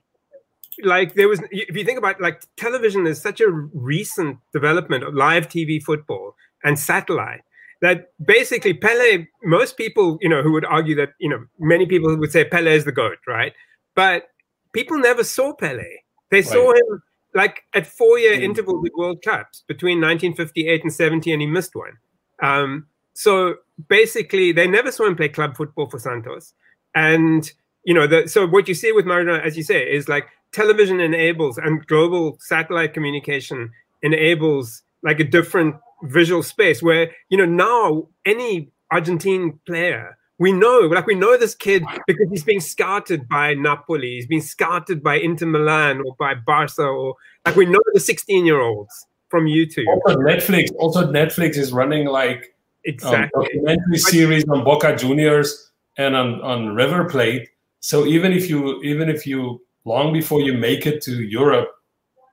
like 0.82 1.14
there 1.14 1.28
was. 1.28 1.40
If 1.50 1.76
you 1.76 1.84
think 1.84 1.98
about 1.98 2.20
like 2.20 2.42
television 2.56 3.06
is 3.06 3.20
such 3.20 3.40
a 3.40 3.50
recent 3.50 4.38
development 4.52 5.04
of 5.04 5.14
live 5.14 5.48
TV 5.48 5.82
football 5.82 6.34
and 6.64 6.78
satellite 6.78 7.42
that 7.80 8.12
basically 8.24 8.74
Pele. 8.74 9.26
Most 9.42 9.76
people, 9.76 10.18
you 10.20 10.28
know, 10.28 10.42
who 10.42 10.52
would 10.52 10.64
argue 10.64 10.94
that 10.96 11.10
you 11.18 11.28
know, 11.28 11.44
many 11.58 11.86
people 11.86 12.14
would 12.16 12.32
say 12.32 12.44
Pele 12.44 12.74
is 12.74 12.84
the 12.84 12.92
goat, 12.92 13.18
right? 13.26 13.52
But 13.94 14.28
people 14.72 14.98
never 14.98 15.24
saw 15.24 15.54
Pele. 15.54 15.84
They 16.30 16.38
right. 16.38 16.46
saw 16.46 16.72
him 16.74 17.02
like 17.34 17.62
at 17.74 17.86
four-year 17.86 18.36
mm. 18.36 18.42
intervals 18.42 18.82
with 18.82 18.92
World 18.96 19.22
Cups 19.22 19.62
between 19.66 19.98
1958 20.00 20.82
and 20.82 20.92
70, 20.92 21.32
and 21.32 21.40
he 21.40 21.46
missed 21.46 21.74
one. 21.74 21.96
Um, 22.42 22.86
so 23.14 23.56
basically, 23.88 24.52
they 24.52 24.66
never 24.66 24.90
saw 24.92 25.06
him 25.06 25.16
play 25.16 25.28
club 25.28 25.56
football 25.56 25.88
for 25.88 25.98
Santos. 25.98 26.54
And, 26.94 27.50
you 27.84 27.94
know, 27.94 28.06
the, 28.06 28.28
so 28.28 28.46
what 28.46 28.68
you 28.68 28.74
see 28.74 28.92
with 28.92 29.04
Maradona, 29.04 29.44
as 29.44 29.56
you 29.56 29.62
say, 29.62 29.82
is 29.82 30.08
like 30.08 30.26
television 30.52 31.00
enables 31.00 31.58
and 31.58 31.86
global 31.86 32.36
satellite 32.40 32.94
communication 32.94 33.70
enables 34.02 34.82
like 35.02 35.20
a 35.20 35.24
different 35.24 35.76
visual 36.04 36.42
space 36.42 36.82
where, 36.82 37.10
you 37.28 37.38
know, 37.38 37.46
now 37.46 38.08
any 38.24 38.70
Argentine 38.90 39.58
player 39.66 40.16
we 40.40 40.52
know, 40.52 40.78
like 40.90 41.06
we 41.06 41.14
know 41.14 41.36
this 41.36 41.54
kid 41.54 41.84
because 42.06 42.26
he's 42.30 42.42
being 42.42 42.60
scouted 42.60 43.28
by 43.28 43.52
Napoli, 43.52 44.14
he's 44.14 44.26
being 44.26 44.40
scouted 44.40 45.02
by 45.02 45.16
Inter 45.16 45.44
Milan 45.44 46.00
or 46.00 46.16
by 46.18 46.34
Barca, 46.34 46.82
or 46.82 47.14
like 47.44 47.56
we 47.56 47.66
know 47.66 47.78
the 47.92 48.00
16 48.00 48.46
year 48.46 48.58
olds 48.58 49.06
from 49.28 49.44
YouTube. 49.44 49.86
Also, 49.86 50.18
Netflix, 50.18 50.68
also 50.78 51.12
Netflix 51.12 51.58
is 51.58 51.72
running 51.72 52.06
like 52.06 52.49
exactly 52.84 53.30
um, 53.34 53.44
documentary 53.44 53.98
series 53.98 54.48
on 54.48 54.64
Boca 54.64 54.96
Juniors 54.96 55.70
and 55.98 56.16
on 56.16 56.40
on 56.42 56.74
River 56.74 57.04
Plate. 57.04 57.48
So 57.80 58.06
even 58.06 58.32
if 58.32 58.48
you 58.48 58.80
even 58.82 59.08
if 59.08 59.26
you 59.26 59.62
long 59.84 60.12
before 60.12 60.40
you 60.40 60.54
make 60.54 60.86
it 60.86 61.02
to 61.02 61.22
Europe, 61.22 61.70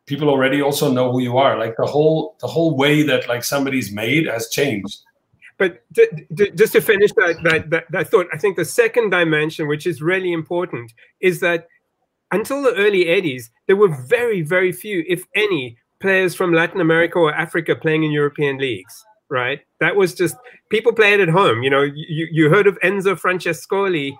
people 0.05 0.29
already 0.29 0.61
also 0.61 0.91
know 0.91 1.11
who 1.11 1.21
you 1.21 1.37
are. 1.37 1.57
Like 1.57 1.75
the 1.77 1.85
whole 1.85 2.35
the 2.39 2.47
whole 2.47 2.75
way 2.75 3.03
that 3.03 3.27
like 3.27 3.43
somebody's 3.43 3.91
made 3.91 4.27
has 4.27 4.49
changed. 4.49 4.99
But 5.57 5.81
just 6.55 6.73
to 6.73 6.81
finish 6.81 7.11
that, 7.13 7.39
that, 7.43 7.69
that 7.71 7.85
that 7.89 8.09
thought, 8.09 8.27
I 8.31 8.37
think 8.37 8.57
the 8.57 8.65
second 8.65 9.09
dimension, 9.09 9.67
which 9.67 9.87
is 9.87 10.03
really 10.03 10.31
important, 10.31 10.93
is 11.19 11.39
that 11.39 11.67
until 12.31 12.61
the 12.61 12.75
early 12.75 13.05
80s, 13.05 13.49
there 13.65 13.75
were 13.75 13.87
very, 13.87 14.41
very 14.41 14.71
few, 14.71 15.03
if 15.07 15.25
any, 15.33 15.77
players 15.99 16.35
from 16.35 16.53
Latin 16.53 16.79
America 16.79 17.17
or 17.17 17.33
Africa 17.33 17.75
playing 17.75 18.03
in 18.03 18.11
European 18.11 18.59
leagues 18.59 19.03
right? 19.29 19.59
That 19.79 19.95
was 19.95 20.13
just 20.13 20.35
people 20.69 20.93
play 20.93 21.13
it 21.13 21.19
at 21.19 21.29
home. 21.29 21.63
You 21.63 21.69
know, 21.69 21.81
you, 21.81 22.27
you 22.31 22.49
heard 22.49 22.67
of 22.67 22.79
Enzo 22.83 23.19
Francescoli 23.19 24.13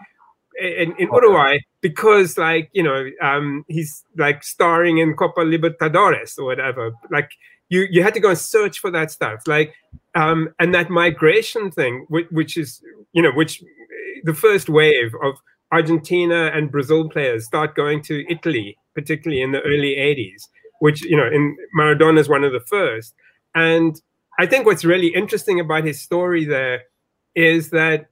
in, 0.60 0.94
in 0.98 1.10
Uruguay 1.12 1.60
because, 1.82 2.38
like, 2.38 2.70
you 2.74 2.84
know, 2.84 3.10
um, 3.22 3.64
he's 3.68 4.04
like 4.18 4.44
starring 4.44 4.98
in 4.98 5.14
Copa 5.14 5.42
Libertadores 5.42 6.38
or 6.38 6.46
whatever. 6.46 6.92
Like, 7.12 7.30
you 7.70 7.86
you 7.90 8.02
had 8.02 8.14
to 8.14 8.20
go 8.20 8.30
and 8.30 8.38
search 8.38 8.80
for 8.80 8.92
that 8.92 9.12
stuff. 9.12 9.42
Like, 9.46 9.74
um, 10.16 10.50
and 10.60 10.74
that 10.74 10.90
migration 10.90 11.72
thing, 11.72 12.06
which, 12.10 12.28
which 12.32 12.58
is, 12.58 12.82
you 13.14 13.22
know, 13.22 13.32
which 13.32 13.64
the 14.24 14.34
first 14.34 14.70
wave 14.70 15.14
of 15.24 15.36
Argentina 15.72 16.52
and 16.54 16.72
Brazil 16.72 17.10
players 17.10 17.46
start 17.46 17.76
going 17.76 18.02
to 18.04 18.26
Italy, 18.32 18.78
particularly 18.96 19.42
in 19.42 19.52
the 19.52 19.62
early 19.62 19.96
80s, 19.96 20.48
which, 20.80 21.04
you 21.04 21.18
know, 21.18 21.28
in 21.28 21.58
Maradona 21.78 22.20
is 22.20 22.30
one 22.30 22.44
of 22.44 22.54
the 22.54 22.62
first. 22.62 23.14
And 23.54 24.00
I 24.38 24.46
think 24.46 24.66
what's 24.66 24.86
really 24.86 25.08
interesting 25.08 25.60
about 25.60 25.84
his 25.84 26.02
story 26.02 26.46
there 26.46 26.84
is 27.36 27.70
that 27.72 28.10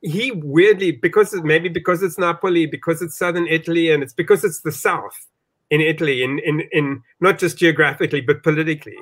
he 0.00 0.30
weirdly, 0.32 0.92
because 0.92 1.34
maybe 1.42 1.68
because 1.68 2.02
it's 2.02 2.18
Napoli, 2.18 2.66
because 2.66 3.02
it's 3.02 3.18
southern 3.18 3.46
Italy, 3.46 3.90
and 3.90 4.02
it's 4.02 4.14
because 4.14 4.44
it's 4.44 4.60
the 4.60 4.72
south 4.72 5.26
in 5.70 5.80
Italy, 5.80 6.22
in 6.22 6.38
in, 6.40 6.62
in 6.72 7.02
not 7.20 7.38
just 7.38 7.58
geographically 7.58 8.20
but 8.20 8.42
politically, 8.42 8.96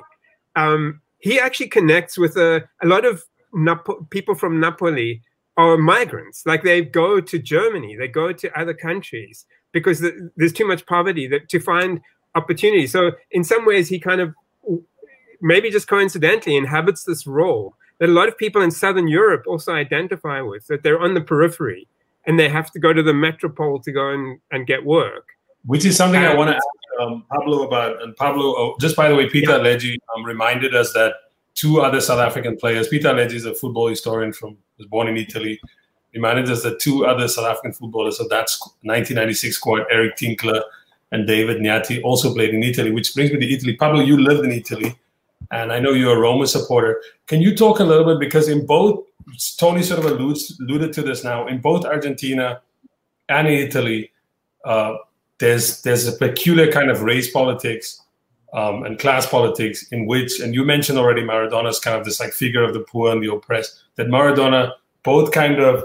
um, 0.55 1.01
he 1.19 1.39
actually 1.39 1.67
connects 1.67 2.17
with 2.17 2.35
a, 2.37 2.63
a 2.81 2.87
lot 2.87 3.05
of 3.05 3.23
people 4.09 4.35
from 4.35 4.59
Napoli 4.59 5.21
are 5.55 5.77
migrants. 5.77 6.43
Like 6.45 6.63
they 6.63 6.81
go 6.81 7.19
to 7.19 7.39
Germany, 7.39 7.95
they 7.95 8.07
go 8.07 8.31
to 8.31 8.59
other 8.59 8.73
countries 8.73 9.45
because 9.71 9.99
the, 9.99 10.31
there's 10.35 10.53
too 10.53 10.67
much 10.67 10.85
poverty 10.85 11.27
that, 11.27 11.49
to 11.49 11.59
find 11.59 12.01
opportunity. 12.35 12.87
So 12.87 13.11
in 13.31 13.43
some 13.43 13.65
ways, 13.65 13.89
he 13.89 13.99
kind 13.99 14.21
of 14.21 14.35
maybe 15.41 15.69
just 15.69 15.87
coincidentally 15.87 16.55
inhabits 16.55 17.03
this 17.03 17.27
role 17.27 17.75
that 17.99 18.09
a 18.09 18.11
lot 18.11 18.27
of 18.27 18.37
people 18.37 18.61
in 18.61 18.71
Southern 18.71 19.07
Europe 19.07 19.45
also 19.47 19.73
identify 19.73 20.41
with, 20.41 20.67
that 20.67 20.83
they're 20.83 20.99
on 20.99 21.13
the 21.13 21.21
periphery 21.21 21.87
and 22.25 22.39
they 22.39 22.49
have 22.49 22.71
to 22.71 22.79
go 22.79 22.93
to 22.93 23.01
the 23.01 23.13
metropole 23.13 23.79
to 23.79 23.91
go 23.91 24.09
and, 24.09 24.39
and 24.51 24.67
get 24.67 24.85
work. 24.85 25.29
Which 25.65 25.85
is 25.85 25.97
something 25.97 26.21
and, 26.21 26.29
I 26.29 26.35
want 26.35 26.49
to 26.51 26.55
ask 26.55 26.65
um, 27.01 27.25
Pablo 27.31 27.65
about. 27.65 28.01
And 28.01 28.15
Pablo, 28.15 28.43
oh, 28.57 28.75
just 28.79 28.95
by 28.95 29.09
the 29.09 29.15
way, 29.15 29.29
Peter 29.29 29.51
yeah. 29.51 29.57
Alegi 29.57 29.97
um, 30.15 30.23
reminded 30.23 30.75
us 30.75 30.93
that 30.93 31.13
two 31.55 31.81
other 31.81 31.99
South 31.99 32.19
African 32.19 32.57
players, 32.57 32.87
Peter 32.87 33.09
Alegi 33.09 33.33
is 33.33 33.45
a 33.45 33.53
football 33.53 33.87
historian 33.87 34.31
from, 34.31 34.57
was 34.77 34.87
born 34.87 35.07
in 35.07 35.17
Italy, 35.17 35.59
reminded 36.13 36.49
us 36.49 36.63
that 36.63 36.79
two 36.79 37.05
other 37.05 37.27
South 37.27 37.45
African 37.45 37.73
footballers 37.73 38.19
of 38.19 38.29
that 38.29 38.47
1996 38.83 39.55
squad, 39.55 39.83
Eric 39.89 40.15
Tinkler 40.17 40.61
and 41.11 41.25
David 41.25 41.57
Nyathi, 41.57 42.01
also 42.03 42.33
played 42.33 42.53
in 42.53 42.63
Italy, 42.63 42.91
which 42.91 43.13
brings 43.15 43.31
me 43.31 43.39
to 43.39 43.53
Italy. 43.53 43.75
Pablo, 43.75 44.01
you 44.01 44.21
lived 44.21 44.45
in 44.45 44.51
Italy 44.51 44.95
and 45.51 45.71
I 45.71 45.79
know 45.79 45.91
you're 45.91 46.17
a 46.17 46.19
Roma 46.19 46.47
supporter. 46.47 47.01
Can 47.27 47.41
you 47.41 47.55
talk 47.55 47.79
a 47.79 47.83
little 47.83 48.05
bit 48.05 48.19
because 48.19 48.49
in 48.49 48.65
both 48.65 49.05
Tony 49.57 49.83
sort 49.83 49.99
of 49.99 50.05
alludes, 50.05 50.59
alluded 50.59 50.93
to 50.93 51.01
this 51.01 51.23
now 51.23 51.47
in 51.47 51.59
both 51.59 51.85
Argentina 51.85 52.61
and 53.29 53.47
Italy, 53.47 54.11
uh, 54.65 54.95
there's 55.39 55.81
there's 55.81 56.07
a 56.07 56.13
peculiar 56.13 56.71
kind 56.71 56.89
of 56.89 57.01
race 57.01 57.29
politics 57.31 58.01
um, 58.53 58.83
and 58.83 58.99
class 58.99 59.25
politics 59.27 59.87
in 59.91 60.05
which, 60.05 60.39
and 60.39 60.53
you 60.53 60.63
mentioned 60.63 60.97
already 60.97 61.21
Maradona's 61.21 61.79
kind 61.79 61.97
of 61.97 62.05
this 62.05 62.19
like 62.19 62.33
figure 62.33 62.63
of 62.63 62.73
the 62.73 62.79
poor 62.79 63.11
and 63.11 63.21
the 63.21 63.31
oppressed. 63.31 63.83
That 63.95 64.07
Maradona 64.07 64.73
both 65.03 65.31
kind 65.31 65.59
of 65.59 65.83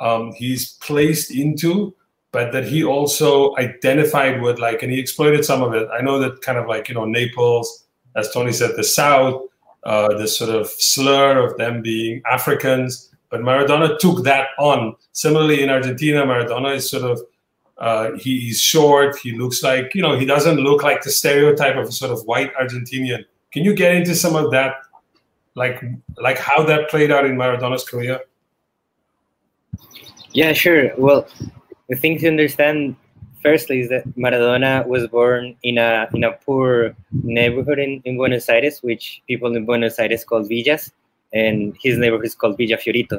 um, 0.00 0.32
he's 0.32 0.74
placed 0.74 1.30
into, 1.30 1.94
but 2.32 2.52
that 2.52 2.64
he 2.64 2.84
also 2.84 3.56
identified 3.56 4.40
with 4.42 4.58
like, 4.58 4.82
and 4.82 4.92
he 4.92 4.98
exploited 4.98 5.44
some 5.44 5.62
of 5.62 5.74
it. 5.74 5.88
I 5.92 6.00
know 6.00 6.18
that 6.18 6.42
kind 6.42 6.58
of 6.58 6.66
like 6.66 6.88
you 6.88 6.94
know 6.94 7.04
Naples 7.04 7.81
as 8.16 8.30
Tony 8.32 8.52
said, 8.52 8.76
the 8.76 8.84
South, 8.84 9.42
uh, 9.84 10.16
this 10.16 10.36
sort 10.36 10.50
of 10.50 10.68
slur 10.68 11.38
of 11.38 11.56
them 11.56 11.82
being 11.82 12.22
Africans. 12.30 13.10
But 13.30 13.40
Maradona 13.40 13.98
took 13.98 14.24
that 14.24 14.48
on. 14.58 14.94
Similarly, 15.12 15.62
in 15.62 15.70
Argentina, 15.70 16.24
Maradona 16.24 16.76
is 16.76 16.88
sort 16.88 17.04
of 17.04 17.20
uh, 17.78 18.12
he, 18.16 18.40
he's 18.40 18.60
short. 18.60 19.16
He 19.18 19.32
looks 19.32 19.62
like 19.62 19.94
you 19.94 20.02
know 20.02 20.16
he 20.18 20.26
doesn't 20.26 20.58
look 20.58 20.82
like 20.82 21.02
the 21.02 21.10
stereotype 21.10 21.76
of 21.76 21.88
a 21.88 21.92
sort 21.92 22.12
of 22.12 22.22
white 22.26 22.54
Argentinian. 22.54 23.24
Can 23.52 23.64
you 23.64 23.74
get 23.74 23.94
into 23.94 24.14
some 24.14 24.36
of 24.36 24.50
that, 24.52 24.74
like 25.54 25.82
like 26.16 26.38
how 26.38 26.62
that 26.64 26.90
played 26.90 27.10
out 27.10 27.24
in 27.24 27.36
Maradona's 27.36 27.84
career? 27.84 28.20
Yeah, 30.32 30.52
sure. 30.52 30.92
Well, 30.96 31.26
the 31.88 31.96
thing 31.96 32.18
to 32.18 32.28
understand 32.28 32.96
firstly 33.42 33.80
is 33.80 33.88
that 33.88 34.08
Maradona 34.16 34.86
was 34.86 35.06
born 35.08 35.56
in 35.62 35.78
a 35.78 36.08
in 36.14 36.24
a 36.24 36.32
poor 36.32 36.94
neighborhood 37.12 37.78
in, 37.78 38.00
in 38.04 38.16
Buenos 38.16 38.48
Aires, 38.48 38.82
which 38.82 39.22
people 39.26 39.54
in 39.56 39.66
Buenos 39.66 39.98
Aires 39.98 40.24
call 40.24 40.42
villas, 40.42 40.92
and 41.32 41.76
his 41.82 41.98
neighborhood 41.98 42.26
is 42.26 42.34
called 42.34 42.56
Villa 42.56 42.76
Fiorito. 42.76 43.18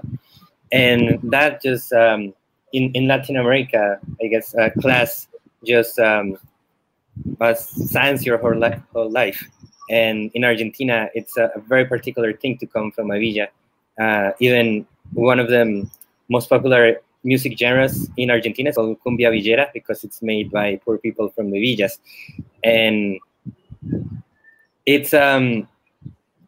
And 0.72 1.20
that 1.24 1.62
just 1.62 1.94
um, 1.94 2.34
in 2.72 2.92
in 2.94 3.08
Latin 3.08 3.38
America, 3.38 4.00
I 4.22 4.28
guess, 4.28 4.56
uh, 4.56 4.70
class 4.82 5.28
just 5.66 6.00
um, 6.00 6.38
signs 7.56 8.26
your 8.26 8.38
whole, 8.38 8.56
li- 8.56 8.82
whole 8.94 9.10
life. 9.10 9.44
And 9.90 10.32
in 10.34 10.44
Argentina, 10.44 11.10
it's 11.14 11.38
a, 11.38 11.52
a, 11.56 11.60
very 11.60 11.86
particular 11.86 12.34
thing 12.34 12.58
to 12.60 12.66
come 12.66 12.92
from 12.92 13.12
a 13.12 13.20
villa. 13.20 13.48
Uh, 14.00 14.32
even 14.40 14.88
one 15.14 15.40
of 15.40 15.50
the 15.50 15.88
most 16.30 16.50
popular 16.50 17.02
music 17.24 17.58
genres 17.58 18.10
in 18.18 18.30
Argentina 18.30 18.70
is 18.70 18.76
called 18.76 18.98
cumbia 19.06 19.32
villera 19.32 19.70
because 19.74 20.04
it's 20.04 20.22
made 20.22 20.52
by 20.52 20.80
poor 20.84 20.98
people 20.98 21.30
from 21.30 21.52
the 21.52 21.60
villas, 21.60 22.00
and 22.64 23.20
it's 24.86 25.14
um 25.14 25.68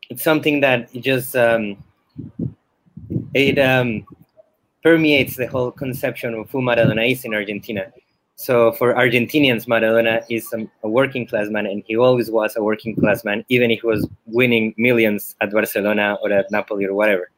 it's 0.09 0.23
something 0.23 0.61
that 0.61 0.91
just 0.93 1.35
um, 1.35 1.83
it 3.33 3.57
um, 3.57 4.05
permeates 4.83 5.35
the 5.35 5.47
whole 5.47 5.71
conception 5.71 6.33
of 6.33 6.49
who 6.51 6.61
Maradona 6.61 7.09
is 7.11 7.25
in 7.25 7.33
Argentina. 7.33 7.91
So 8.35 8.73
for 8.73 8.93
Argentinians, 8.93 9.65
Maradona 9.65 10.23
is 10.29 10.51
a, 10.53 10.67
a, 10.83 10.89
working 10.89 11.25
class 11.25 11.47
man, 11.49 11.65
and 11.65 11.83
he 11.88 11.95
always 11.95 12.29
was 12.29 12.55
a 12.57 12.63
working 12.63 12.95
class 12.95 13.23
man, 13.23 13.45
even 13.47 13.71
if 13.71 13.81
he 13.81 13.88
was 13.88 14.07
winning 14.25 14.73
millions 14.77 15.35
at 15.39 15.51
Barcelona 15.51 16.17
or 16.21 16.31
at 16.31 16.51
Napoli 16.51 16.85
or 16.85 16.93
whatever. 16.93 17.29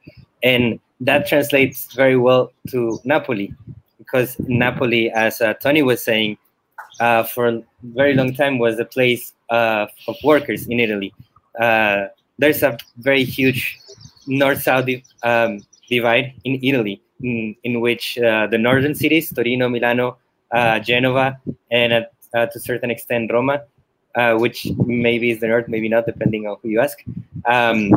And 0.42 0.80
that 1.00 1.26
translates 1.26 1.92
very 1.94 2.16
well 2.16 2.52
to 2.68 2.98
Napoli, 3.04 3.54
because 3.98 4.36
Napoli, 4.40 5.10
as 5.10 5.40
uh, 5.40 5.54
Tony 5.54 5.82
was 5.82 6.02
saying, 6.02 6.38
uh, 7.00 7.22
for 7.22 7.46
a 7.48 7.62
very 7.82 8.14
long 8.14 8.34
time 8.34 8.58
was 8.58 8.78
a 8.78 8.84
place 8.84 9.32
uh, 9.50 9.86
of 10.08 10.16
workers 10.24 10.66
in 10.66 10.80
Italy. 10.80 11.14
Uh, 11.60 12.06
there's 12.38 12.62
a 12.62 12.76
very 12.98 13.24
huge 13.24 13.78
north-south 14.26 14.88
um, 15.22 15.60
divide 15.88 16.34
in 16.44 16.58
Italy, 16.62 17.00
in, 17.22 17.54
in 17.64 17.80
which 17.80 18.18
uh, 18.18 18.46
the 18.46 18.58
northern 18.58 18.94
cities, 18.94 19.32
Torino, 19.32 19.68
Milano, 19.68 20.18
uh, 20.50 20.78
Genova, 20.80 21.40
and 21.70 22.06
to 22.32 22.50
a 22.54 22.60
certain 22.60 22.90
extent 22.90 23.30
Roma, 23.32 23.62
which 24.38 24.66
maybe 24.86 25.30
is 25.30 25.40
the 25.40 25.48
north, 25.48 25.68
maybe 25.68 25.88
not, 25.88 26.06
depending 26.06 26.46
on 26.46 26.56
who 26.62 26.68
you 26.68 26.80
ask. 26.80 27.04
Um, 27.46 27.92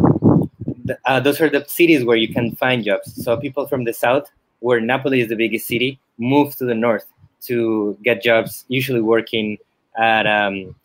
the, 0.83 0.97
those 1.23 1.39
are 1.41 1.49
the 1.49 1.65
cities 1.67 2.03
where 2.05 2.17
you 2.17 2.33
can 2.33 2.55
find 2.55 2.83
jobs. 2.83 3.23
So 3.23 3.37
people 3.37 3.67
from 3.67 3.83
the 3.83 3.93
south, 3.93 4.29
where 4.59 4.79
Napoli 4.79 5.21
is 5.21 5.29
the 5.29 5.35
biggest 5.35 5.67
city, 5.67 5.99
move 6.17 6.55
to 6.57 6.65
the 6.65 6.75
north 6.75 7.05
to 7.41 7.97
get 8.03 8.21
jobs, 8.21 8.65
usually 8.67 9.01
working 9.01 9.57
at 9.97 10.27
um, 10.27 10.75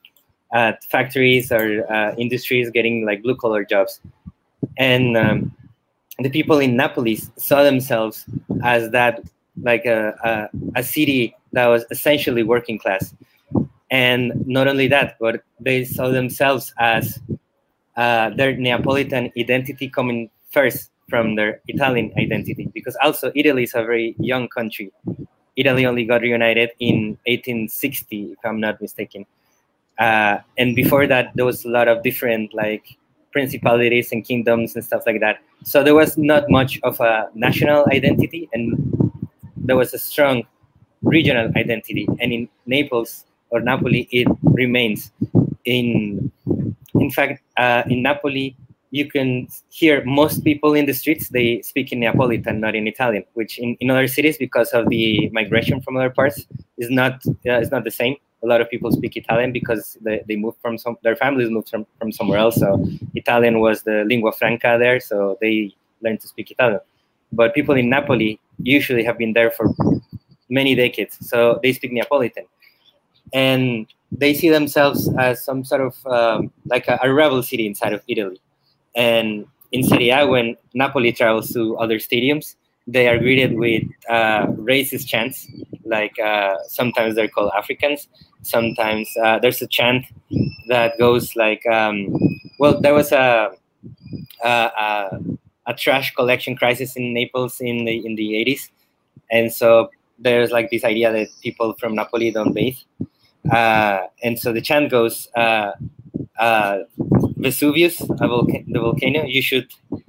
at 0.53 0.83
factories 0.85 1.53
or 1.53 1.91
uh, 1.93 2.15
industries, 2.17 2.71
getting 2.71 3.05
like 3.05 3.23
blue 3.23 3.37
collar 3.37 3.65
jobs. 3.65 4.01
And 4.79 5.17
um, 5.17 5.55
the 6.19 6.31
people 6.31 6.59
in 6.59 6.77
Napoli 6.77 7.17
saw 7.37 7.63
themselves 7.63 8.25
as 8.65 8.91
that, 8.91 9.21
like 9.63 9.85
a, 9.85 10.15
a, 10.25 10.81
a 10.81 10.83
city 10.83 11.37
that 11.53 11.67
was 11.67 11.85
essentially 11.91 12.43
working 12.43 12.79
class. 12.79 13.15
And 13.91 14.33
not 14.47 14.67
only 14.67 14.89
that, 14.89 15.17
but 15.21 15.43
they 15.61 15.85
saw 15.85 16.09
themselves 16.09 16.75
as 16.79 17.21
uh, 17.97 18.31
their 18.31 18.57
Neapolitan 18.57 19.33
identity 19.39 19.89
coming 19.89 20.31
first 20.51 20.91
from 21.09 21.37
their 21.37 21.61
Italian 21.69 22.13
identity, 22.19 22.71
because 22.75 22.97
also 23.03 23.33
Italy 23.35 23.63
is 23.65 23.75
a 23.75 23.83
very 23.83 24.15
young 24.19 24.49
country. 24.49 24.93
Italy 25.57 25.87
only 25.87 26.05
got 26.05 26.21
reunited 26.21 26.71
in 26.81 27.17
1860, 27.27 28.33
if 28.33 28.39
I'm 28.45 28.61
not 28.61 28.81
mistaken. 28.81 29.25
Uh, 29.99 30.39
and 30.59 30.77
before 30.77 31.07
that, 31.07 31.33
there 31.35 31.45
was 31.45 31.65
a 31.65 31.69
lot 31.69 31.89
of 31.89 32.03
different 32.03 32.53
like 32.53 32.97
principalities 33.33 34.13
and 34.13 34.25
kingdoms 34.25 34.75
and 34.75 34.85
stuff 34.85 35.03
like 35.07 35.21
that. 35.21 35.39
So 35.65 35.83
there 35.83 35.95
was 35.95 36.19
not 36.19 36.51
much 36.51 36.79
of 36.83 37.01
a 37.01 37.29
national 37.35 37.87
identity, 37.93 38.49
and 38.53 38.77
there 39.57 39.77
was 39.77 39.95
a 39.95 39.99
strong 39.99 40.43
regional 41.03 41.51
identity. 41.57 42.07
And 42.21 42.33
in 42.33 42.49
Naples 42.67 43.25
or 43.51 43.61
Napoli, 43.61 44.09
it 44.11 44.29
remains. 44.43 45.13
In 45.67 46.33
in 46.95 47.11
fact, 47.11 47.43
uh, 47.57 47.83
in 47.91 48.03
Napoli, 48.03 48.57
you 48.91 49.11
can 49.11 49.49
hear 49.71 50.03
most 50.05 50.45
people 50.45 50.75
in 50.75 50.87
the 50.87 50.95
streets 50.95 51.29
they 51.29 51.61
speak 51.63 51.93
in 51.93 52.01
Neapolitan, 52.01 52.61
not 52.61 52.75
in 52.75 52.87
Italian, 52.87 53.25
which 53.35 53.59
in, 53.59 53.77
in 53.81 53.91
other 53.91 54.09
cities 54.09 54.39
because 54.39 54.71
of 54.71 54.89
the 54.89 55.29
migration 55.31 55.81
from 55.81 55.97
other 55.97 56.11
parts 56.11 56.47
is 56.79 56.89
not 56.91 57.21
uh, 57.47 57.59
is 57.61 57.71
not 57.71 57.85
the 57.85 57.91
same. 57.91 58.17
A 58.45 58.47
lot 58.47 58.61
of 58.61 58.71
people 58.71 58.93
speak 58.93 59.17
Italian 59.17 59.53
because 59.53 59.99
they, 60.03 60.23
they 60.29 60.37
moved 60.37 60.59
from 60.63 60.79
some 60.79 60.97
their 61.03 61.17
families 61.17 61.51
moved 61.51 61.69
from, 61.69 61.85
from 61.99 62.13
somewhere 62.13 62.39
else. 62.39 62.57
So 62.57 62.87
Italian 63.15 63.61
was 63.61 63.83
the 63.83 64.05
lingua 64.07 64.33
franca 64.33 64.77
there, 64.79 65.01
so 65.01 65.37
they 65.41 65.75
learned 66.01 66.21
to 66.21 66.29
speak 66.29 66.51
Italian. 66.51 66.81
But 67.33 67.55
people 67.55 67.75
in 67.75 67.91
Napoli 67.91 68.41
usually 68.63 69.03
have 69.05 69.19
been 69.19 69.33
there 69.33 69.51
for 69.51 69.75
many 70.49 70.75
decades, 70.77 71.19
so 71.21 71.59
they 71.63 71.73
speak 71.73 71.93
Neapolitan, 71.93 72.47
and 73.35 73.87
they 74.13 74.33
see 74.35 74.49
themselves 74.49 75.11
as 75.19 75.45
some 75.45 75.65
sort 75.65 75.81
of 75.81 76.07
um, 76.07 76.53
like 76.67 76.89
a, 76.89 76.99
a 77.03 77.13
rebel 77.13 77.43
city 77.43 77.67
inside 77.67 77.93
of 77.93 78.03
Italy 78.09 78.41
and 78.97 79.47
in 79.73 79.83
Serie 79.83 80.11
A, 80.11 80.27
when 80.27 80.57
Napoli 80.75 81.13
travels 81.13 81.53
to 81.53 81.77
other 81.77 81.99
stadiums, 81.99 82.57
they 82.87 83.09
are 83.09 83.19
greeted 83.19 83.57
with 83.57 83.83
uh, 84.09 84.47
racist 84.47 85.07
chants. 85.07 85.47
Like 85.85 86.19
uh, 86.19 86.57
sometimes 86.69 87.15
they're 87.15 87.29
called 87.29 87.53
Africans. 87.57 88.09
Sometimes 88.43 89.09
uh, 89.23 89.39
there's 89.39 89.61
a 89.61 89.67
chant 89.67 90.07
that 90.69 90.99
goes 90.99 91.37
like, 91.37 91.67
um, 91.67 92.17
well, 92.59 92.81
there 92.81 92.95
was 92.95 93.13
a, 93.13 93.51
a, 94.45 94.49
a, 94.49 95.21
a 95.67 95.75
trash 95.75 96.15
collection 96.15 96.57
crisis 96.57 96.97
in 96.97 97.13
Naples 97.13 97.61
in 97.61 97.85
the 97.85 98.07
in 98.07 98.15
the 98.15 98.45
80s, 98.47 98.71
and 99.31 99.53
so 99.53 99.91
there's 100.19 100.53
like 100.53 100.71
this 100.71 100.85
idea 100.85 101.13
that 101.13 101.29
people 101.43 101.75
from 101.75 101.95
Napoli 101.95 102.31
don't 102.31 102.55
bathe, 102.55 102.79
uh, 103.51 104.07
and 104.23 104.39
so 104.39 104.53
the 104.53 104.61
chant 104.61 104.91
goes, 104.91 105.29
uh, 105.37 105.73
uh, 106.39 106.79
Vesuvius, 107.37 107.99
volca- 108.01 108.65
the 108.67 108.81
volcano, 108.81 109.25
you 109.25 109.43
should 109.43 109.69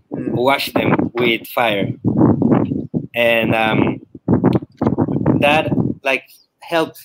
wash 0.10 0.71
them 0.73 1.12
with 1.13 1.47
fire, 1.47 1.91
and 3.15 3.56
um, 3.56 4.02
that 5.39 5.71
like 6.04 6.23
helped 6.60 7.02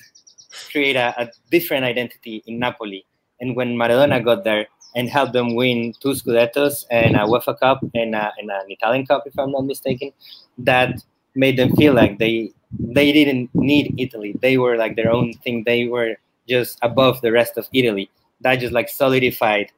create 0.70 0.96
a, 0.96 1.14
a, 1.20 1.30
different 1.50 1.84
identity 1.84 2.42
in 2.46 2.58
Napoli. 2.58 3.06
And 3.40 3.56
when 3.56 3.76
Maradona 3.76 4.22
got 4.24 4.44
there 4.44 4.66
and 4.94 5.08
helped 5.08 5.32
them 5.32 5.54
win 5.54 5.94
two 6.00 6.10
Scudettos 6.10 6.84
and 6.90 7.16
a 7.16 7.20
UEFA 7.20 7.58
Cup 7.58 7.80
and, 7.94 8.14
a, 8.14 8.32
and 8.38 8.50
an 8.50 8.66
Italian 8.68 9.06
Cup, 9.06 9.24
if 9.26 9.38
I'm 9.38 9.50
not 9.52 9.64
mistaken, 9.64 10.12
that 10.58 11.02
made 11.34 11.56
them 11.56 11.74
feel 11.76 11.94
like 11.94 12.18
they 12.18 12.52
they 12.78 13.12
didn't 13.12 13.50
need 13.54 13.94
Italy. 13.98 14.36
They 14.40 14.58
were 14.58 14.76
like 14.76 14.96
their 14.96 15.10
own 15.10 15.32
thing. 15.34 15.64
They 15.64 15.86
were 15.86 16.16
just 16.48 16.78
above 16.82 17.20
the 17.20 17.32
rest 17.32 17.56
of 17.56 17.68
Italy 17.72 18.10
that 18.40 18.56
just 18.56 18.72
like 18.72 18.88
solidified 18.88 19.70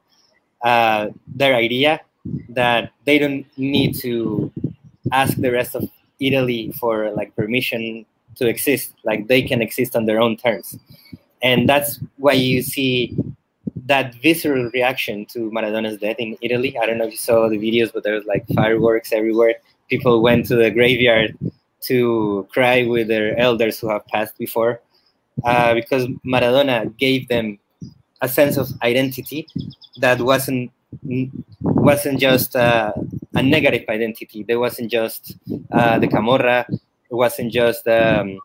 uh, 0.63 1.09
their 1.27 1.55
idea 1.55 2.01
that 2.49 2.91
they 3.05 3.19
don't 3.19 3.45
need 3.57 3.95
to 3.99 4.51
ask 5.11 5.37
the 5.37 5.51
rest 5.51 5.75
of 5.75 5.87
Italy 6.19 6.71
for 6.79 7.11
like 7.11 7.35
permission 7.35 8.05
to 8.35 8.47
exist. 8.47 8.93
Like 9.03 9.27
they 9.27 9.41
can 9.41 9.61
exist 9.61 9.95
on 9.95 10.05
their 10.05 10.19
own 10.19 10.37
terms, 10.37 10.77
and 11.43 11.69
that's 11.69 11.99
why 12.17 12.33
you 12.33 12.61
see 12.61 13.15
that 13.85 14.15
visceral 14.15 14.71
reaction 14.73 15.25
to 15.27 15.51
Maradona's 15.51 15.99
death 15.99 16.15
in 16.17 16.35
Italy. 16.41 16.75
I 16.77 16.87
don't 16.87 16.97
know 16.97 17.05
if 17.05 17.11
you 17.11 17.17
saw 17.17 17.47
the 17.47 17.57
videos, 17.57 17.93
but 17.93 18.03
there 18.03 18.15
was 18.15 18.25
like 18.25 18.45
fireworks 18.55 19.13
everywhere. 19.13 19.55
People 19.89 20.23
went 20.23 20.47
to 20.47 20.55
the 20.55 20.71
graveyard 20.71 21.37
to 21.87 22.47
cry 22.51 22.85
with 22.85 23.07
their 23.07 23.37
elders 23.39 23.79
who 23.79 23.89
have 23.89 24.05
passed 24.07 24.37
before, 24.37 24.81
uh, 25.43 25.73
because 25.73 26.07
Maradona 26.25 26.95
gave 26.97 27.27
them 27.27 27.59
a 28.21 28.29
sense 28.29 28.57
of 28.57 28.69
identity 28.81 29.47
that 29.97 30.19
wasn't 30.21 30.71
wasn't 31.61 32.19
just 32.19 32.55
uh, 32.55 32.93
a 33.33 33.43
negative 33.43 33.83
identity. 33.89 34.43
There 34.43 34.59
wasn't 34.59 34.91
just 34.91 35.35
uh, 35.71 35.99
the 35.99 36.07
Camorra. 36.07 36.65
It 36.69 37.13
wasn't 37.13 37.51
just 37.51 37.87
um, 37.87 38.39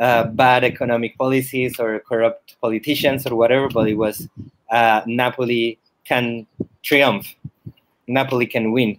uh, 0.00 0.24
bad 0.24 0.64
economic 0.64 1.16
policies 1.16 1.78
or 1.78 2.00
corrupt 2.00 2.56
politicians 2.60 3.26
or 3.26 3.36
whatever, 3.36 3.68
but 3.68 3.88
it 3.88 3.94
was 3.94 4.28
uh, 4.70 5.02
Napoli 5.06 5.78
can 6.04 6.46
triumph. 6.82 7.34
Napoli 8.08 8.46
can 8.46 8.72
win, 8.72 8.98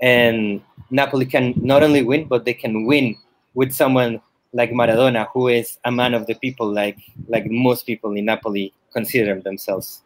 and 0.00 0.60
Napoli 0.90 1.26
can 1.26 1.54
not 1.56 1.82
only 1.82 2.02
win, 2.02 2.26
but 2.26 2.44
they 2.44 2.54
can 2.54 2.86
win 2.86 3.16
with 3.54 3.72
someone 3.72 4.20
like 4.52 4.70
Maradona, 4.70 5.26
who 5.32 5.48
is 5.48 5.78
a 5.84 5.92
man 5.92 6.14
of 6.14 6.26
the 6.26 6.34
people, 6.34 6.72
like 6.72 6.98
like 7.28 7.46
most 7.46 7.86
people 7.86 8.12
in 8.12 8.24
Napoli 8.24 8.72
consider 8.92 9.40
themselves. 9.40 10.02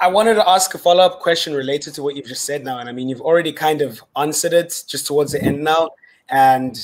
I 0.00 0.08
wanted 0.08 0.34
to 0.34 0.48
ask 0.48 0.74
a 0.74 0.78
follow 0.78 1.04
up 1.04 1.20
question 1.20 1.54
related 1.54 1.94
to 1.94 2.02
what 2.02 2.16
you've 2.16 2.26
just 2.26 2.44
said 2.44 2.64
now. 2.64 2.78
And 2.78 2.88
I 2.88 2.92
mean, 2.92 3.08
you've 3.08 3.20
already 3.20 3.52
kind 3.52 3.80
of 3.80 4.02
answered 4.16 4.52
it 4.52 4.84
just 4.86 5.06
towards 5.06 5.32
the 5.32 5.42
end 5.42 5.62
now. 5.62 5.90
And 6.28 6.76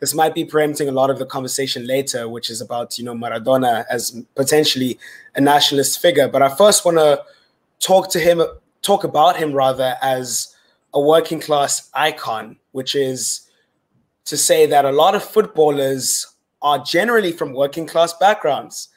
this 0.00 0.14
might 0.14 0.34
be 0.34 0.44
preempting 0.44 0.88
a 0.88 0.92
lot 0.92 1.10
of 1.10 1.18
the 1.18 1.26
conversation 1.26 1.86
later, 1.86 2.28
which 2.28 2.50
is 2.50 2.60
about, 2.60 2.98
you 2.98 3.04
know, 3.04 3.14
Maradona 3.14 3.84
as 3.90 4.22
potentially 4.36 4.98
a 5.34 5.40
nationalist 5.40 6.00
figure. 6.00 6.28
But 6.28 6.42
I 6.42 6.54
first 6.54 6.84
want 6.84 6.98
to 6.98 7.24
talk 7.80 8.10
to 8.10 8.20
him, 8.20 8.42
talk 8.82 9.02
about 9.02 9.36
him 9.36 9.52
rather 9.52 9.96
as 10.02 10.54
a 10.94 11.00
working 11.00 11.40
class 11.40 11.90
icon, 11.94 12.56
which 12.72 12.94
is 12.94 13.48
to 14.24 14.36
say 14.36 14.66
that 14.66 14.84
a 14.84 14.92
lot 14.92 15.14
of 15.14 15.22
footballers 15.22 16.26
are 16.62 16.78
generally 16.80 17.32
from 17.32 17.52
working 17.52 17.86
class 17.86 18.12
backgrounds 18.14 18.88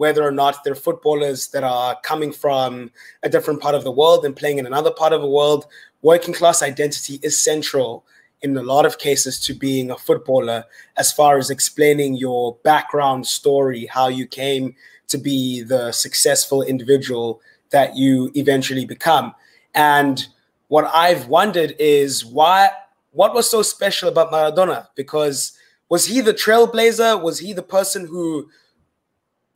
whether 0.00 0.26
or 0.26 0.32
not 0.32 0.64
they're 0.64 0.74
footballers 0.74 1.48
that 1.48 1.62
are 1.62 1.94
coming 2.00 2.32
from 2.32 2.90
a 3.22 3.28
different 3.28 3.60
part 3.60 3.74
of 3.74 3.84
the 3.84 3.90
world 3.90 4.24
and 4.24 4.34
playing 4.34 4.56
in 4.56 4.64
another 4.64 4.90
part 4.90 5.12
of 5.12 5.20
the 5.20 5.28
world. 5.28 5.66
Working 6.00 6.32
class 6.32 6.62
identity 6.62 7.20
is 7.22 7.38
central 7.38 8.06
in 8.40 8.56
a 8.56 8.62
lot 8.62 8.86
of 8.86 8.96
cases 8.96 9.38
to 9.40 9.52
being 9.52 9.90
a 9.90 9.98
footballer 9.98 10.64
as 10.96 11.12
far 11.12 11.36
as 11.36 11.50
explaining 11.50 12.14
your 12.14 12.56
background 12.64 13.26
story, 13.26 13.84
how 13.84 14.08
you 14.08 14.26
came 14.26 14.74
to 15.08 15.18
be 15.18 15.60
the 15.60 15.92
successful 15.92 16.62
individual 16.62 17.42
that 17.68 17.94
you 17.94 18.30
eventually 18.34 18.86
become. 18.86 19.34
And 19.74 20.26
what 20.70 20.88
I've 20.94 21.26
wondered 21.26 21.74
is 21.80 22.24
why 22.24 22.70
what 23.10 23.34
was 23.34 23.50
so 23.50 23.60
special 23.60 24.08
about 24.08 24.30
Maradona? 24.30 24.86
Because 24.94 25.58
was 25.88 26.06
he 26.06 26.20
the 26.20 26.32
trailblazer? 26.32 27.20
Was 27.20 27.40
he 27.40 27.52
the 27.52 27.62
person 27.62 28.06
who 28.06 28.48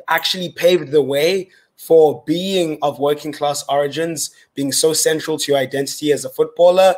actually 0.09 0.51
paved 0.51 0.91
the 0.91 1.01
way 1.01 1.51
for 1.77 2.25
being 2.27 2.79
of 2.83 2.99
working 2.99 3.31
class 3.31 3.65
origins, 3.69 4.33
being 4.57 4.73
so 4.73 4.93
central 4.93 5.39
to 5.39 5.53
your 5.53 5.61
identity 5.61 6.11
as 6.11 6.25
a 6.25 6.31
footballer? 6.31 6.97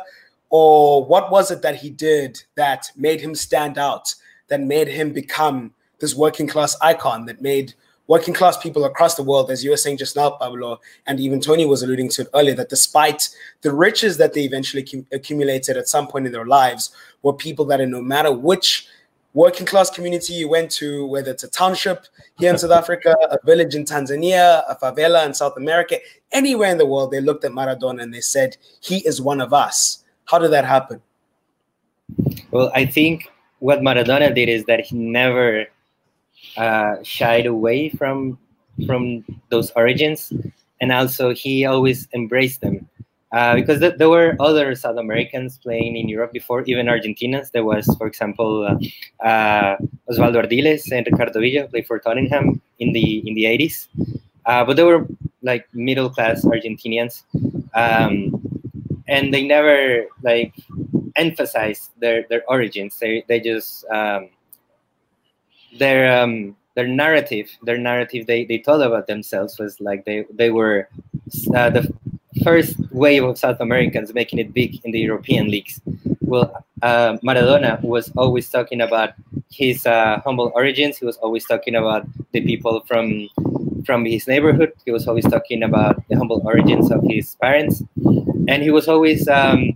Or 0.49 1.05
what 1.05 1.29
was 1.31 1.51
it 1.51 1.61
that 1.61 1.75
he 1.75 1.91
did 1.91 2.41
that 2.55 2.89
made 2.95 3.21
him 3.21 3.35
stand 3.35 3.77
out, 3.77 4.15
that 4.47 4.61
made 4.61 4.87
him 4.87 5.13
become 5.13 5.75
this 5.99 6.15
working 6.15 6.47
class 6.47 6.75
icon, 6.81 7.27
that 7.27 7.43
made 7.43 7.75
working 8.07 8.33
class 8.33 8.57
people 8.57 8.85
across 8.85 9.15
the 9.15 9.23
world, 9.23 9.51
as 9.51 9.63
you 9.63 9.69
were 9.69 9.77
saying 9.77 9.97
just 9.97 10.15
now, 10.15 10.31
Pablo, 10.31 10.79
and 11.05 11.19
even 11.19 11.39
Tony 11.39 11.65
was 11.65 11.83
alluding 11.83 12.09
to 12.09 12.23
it 12.23 12.29
earlier, 12.33 12.55
that 12.55 12.69
despite 12.69 13.29
the 13.61 13.73
riches 13.73 14.17
that 14.17 14.33
they 14.33 14.41
eventually 14.41 14.83
cum- 14.83 15.05
accumulated 15.11 15.77
at 15.77 15.87
some 15.87 16.07
point 16.07 16.25
in 16.25 16.31
their 16.31 16.45
lives, 16.45 16.91
were 17.21 17.33
people 17.33 17.65
that, 17.65 17.85
no 17.87 18.01
matter 18.01 18.31
which 18.31 18.87
working 19.33 19.65
class 19.65 19.89
community 19.89 20.33
you 20.33 20.49
went 20.49 20.71
to, 20.71 21.05
whether 21.05 21.31
it's 21.31 21.43
a 21.43 21.49
township 21.49 22.05
here 22.39 22.49
in 22.49 22.57
South 22.57 22.71
Africa, 22.81 23.15
a 23.29 23.37
village 23.45 23.75
in 23.75 23.83
Tanzania, 23.83 24.63
a 24.69 24.75
favela 24.75 25.25
in 25.25 25.33
South 25.33 25.57
America, 25.57 25.97
anywhere 26.31 26.71
in 26.71 26.77
the 26.77 26.85
world, 26.85 27.11
they 27.11 27.21
looked 27.21 27.45
at 27.45 27.51
Maradona 27.51 28.01
and 28.01 28.13
they 28.13 28.21
said, 28.21 28.57
he 28.81 29.05
is 29.05 29.21
one 29.21 29.41
of 29.41 29.53
us. 29.53 30.03
How 30.25 30.39
did 30.39 30.51
that 30.51 30.65
happen? 30.65 31.01
Well, 32.51 32.71
I 32.73 32.85
think 32.85 33.29
what 33.59 33.81
Maradona 33.81 34.33
did 34.33 34.49
is 34.49 34.65
that 34.65 34.81
he 34.81 34.95
never 34.95 35.67
uh, 36.57 36.95
shied 37.03 37.45
away 37.45 37.89
from 37.89 38.37
from 38.85 39.23
those 39.49 39.71
origins, 39.71 40.31
and 40.81 40.91
also 40.91 41.33
he 41.33 41.65
always 41.65 42.07
embraced 42.13 42.61
them. 42.61 42.87
Uh, 43.33 43.55
because 43.55 43.79
th- 43.79 43.95
there 43.97 44.09
were 44.09 44.37
other 44.39 44.73
South 44.73 44.97
Americans 44.97 45.57
playing 45.57 45.97
in 45.97 46.07
Europe 46.07 46.31
before, 46.31 46.63
even 46.63 46.85
Argentinians. 46.85 47.51
There 47.51 47.65
was, 47.65 47.85
for 47.97 48.07
example, 48.07 48.63
uh, 48.63 49.25
uh, 49.25 49.75
Osvaldo 50.09 50.45
Ardiles 50.45 50.89
and 50.93 51.05
Ricardo 51.05 51.41
Villa 51.41 51.67
played 51.67 51.85
for 51.85 51.99
Tottenham 51.99 52.61
in 52.79 52.93
the 52.93 53.27
in 53.27 53.33
the 53.33 53.43
80s. 53.43 53.87
Uh, 54.45 54.63
but 54.63 54.77
they 54.77 54.83
were 54.83 55.05
like 55.41 55.67
middle 55.73 56.09
class 56.09 56.45
Argentinians, 56.45 57.23
um, 57.75 58.31
and 59.09 59.33
they 59.33 59.45
never 59.45 60.05
like 60.23 60.53
emphasized 61.17 61.91
their 61.99 62.23
their 62.29 62.43
origins. 62.47 62.97
They 62.97 63.25
they 63.27 63.41
just 63.41 63.83
um, 63.91 64.29
their 65.77 66.21
um, 66.21 66.55
their 66.75 66.87
narrative 66.87 67.49
their 67.63 67.77
narrative 67.77 68.27
they, 68.27 68.45
they 68.45 68.59
told 68.59 68.81
about 68.81 69.07
themselves 69.07 69.57
was 69.59 69.79
like 69.81 70.05
they 70.05 70.25
they 70.31 70.51
were 70.51 70.87
uh, 71.55 71.69
the 71.69 71.91
first 72.43 72.75
wave 72.91 73.23
of 73.23 73.37
South 73.37 73.59
Americans 73.59 74.13
making 74.13 74.39
it 74.39 74.53
big 74.53 74.79
in 74.85 74.91
the 74.91 74.99
European 74.99 75.49
leagues. 75.49 75.81
Well, 76.21 76.63
uh, 76.81 77.17
Maradona 77.23 77.81
was 77.81 78.11
always 78.15 78.49
talking 78.49 78.81
about 78.81 79.13
his 79.49 79.85
uh, 79.85 80.21
humble 80.23 80.51
origins. 80.53 80.97
He 80.97 81.05
was 81.05 81.17
always 81.17 81.45
talking 81.45 81.75
about 81.75 82.05
the 82.31 82.41
people 82.41 82.81
from 82.87 83.29
from 83.85 84.05
his 84.05 84.27
neighborhood. 84.27 84.73
He 84.85 84.91
was 84.91 85.07
always 85.07 85.25
talking 85.25 85.63
about 85.63 86.03
the 86.09 86.15
humble 86.17 86.41
origins 86.45 86.91
of 86.91 87.01
his 87.07 87.35
parents, 87.35 87.81
and 88.47 88.61
he 88.61 88.71
was 88.71 88.87
always 88.87 89.27
um, 89.27 89.73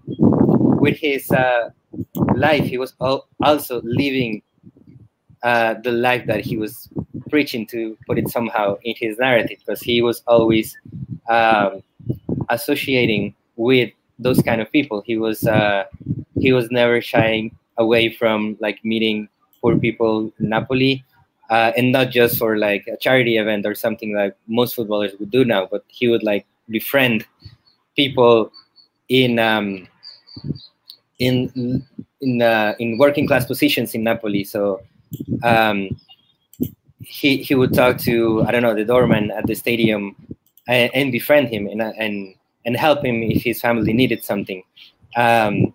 with 0.79 0.97
his 0.97 1.31
uh, 1.31 1.69
life. 2.35 2.65
He 2.65 2.77
was 2.77 2.93
al- 3.01 3.27
also 3.41 3.81
living 3.83 4.43
uh, 5.43 5.75
the 5.83 5.91
life 5.91 6.25
that 6.27 6.41
he 6.41 6.57
was 6.57 6.89
preaching 7.29 7.65
to 7.67 7.97
put 8.07 8.17
it 8.17 8.29
somehow 8.29 8.77
in 8.83 8.93
his 8.97 9.17
narrative 9.17 9.57
because 9.59 9.81
he 9.81 10.01
was 10.01 10.21
always 10.27 10.77
um, 11.29 11.81
associating 12.49 13.33
with 13.55 13.91
those 14.19 14.41
kind 14.41 14.61
of 14.61 14.71
people. 14.71 15.01
He 15.05 15.17
was 15.17 15.45
uh, 15.45 15.85
he 16.39 16.51
was 16.51 16.69
never 16.71 17.01
shying 17.01 17.55
away 17.77 18.09
from 18.09 18.57
like 18.59 18.83
meeting 18.83 19.27
poor 19.61 19.77
people 19.77 20.31
in 20.39 20.49
napoli 20.49 21.03
uh, 21.49 21.71
and 21.77 21.91
not 21.91 22.09
just 22.09 22.37
for 22.37 22.57
like 22.57 22.85
a 22.87 22.97
charity 22.97 23.37
event 23.37 23.65
or 23.65 23.73
something 23.73 24.13
like 24.13 24.35
most 24.47 24.75
footballers 24.75 25.13
would 25.19 25.31
do 25.31 25.45
now 25.45 25.67
but 25.71 25.83
he 25.87 26.07
would 26.07 26.21
like 26.21 26.45
befriend 26.69 27.25
people 27.95 28.51
in 29.09 29.39
um, 29.39 29.87
in 31.19 31.83
in 32.21 32.41
uh, 32.41 32.73
in 32.79 32.97
working 32.97 33.27
class 33.27 33.45
positions 33.45 33.93
in 33.93 34.03
napoli. 34.03 34.43
So 34.43 34.81
um, 35.43 35.89
he 36.99 37.37
he 37.37 37.55
would 37.55 37.73
talk 37.73 37.97
to 37.99 38.43
I 38.43 38.51
don't 38.51 38.61
know 38.61 38.75
the 38.75 38.85
doorman 38.85 39.31
at 39.31 39.47
the 39.47 39.55
stadium 39.55 40.15
and, 40.67 40.91
and 40.93 41.11
befriend 41.11 41.49
him 41.49 41.67
and 41.67 41.81
and 41.81 42.35
and 42.65 42.77
help 42.77 43.03
him 43.03 43.23
if 43.23 43.43
his 43.43 43.59
family 43.59 43.93
needed 43.93 44.23
something. 44.23 44.63
Um, 45.15 45.73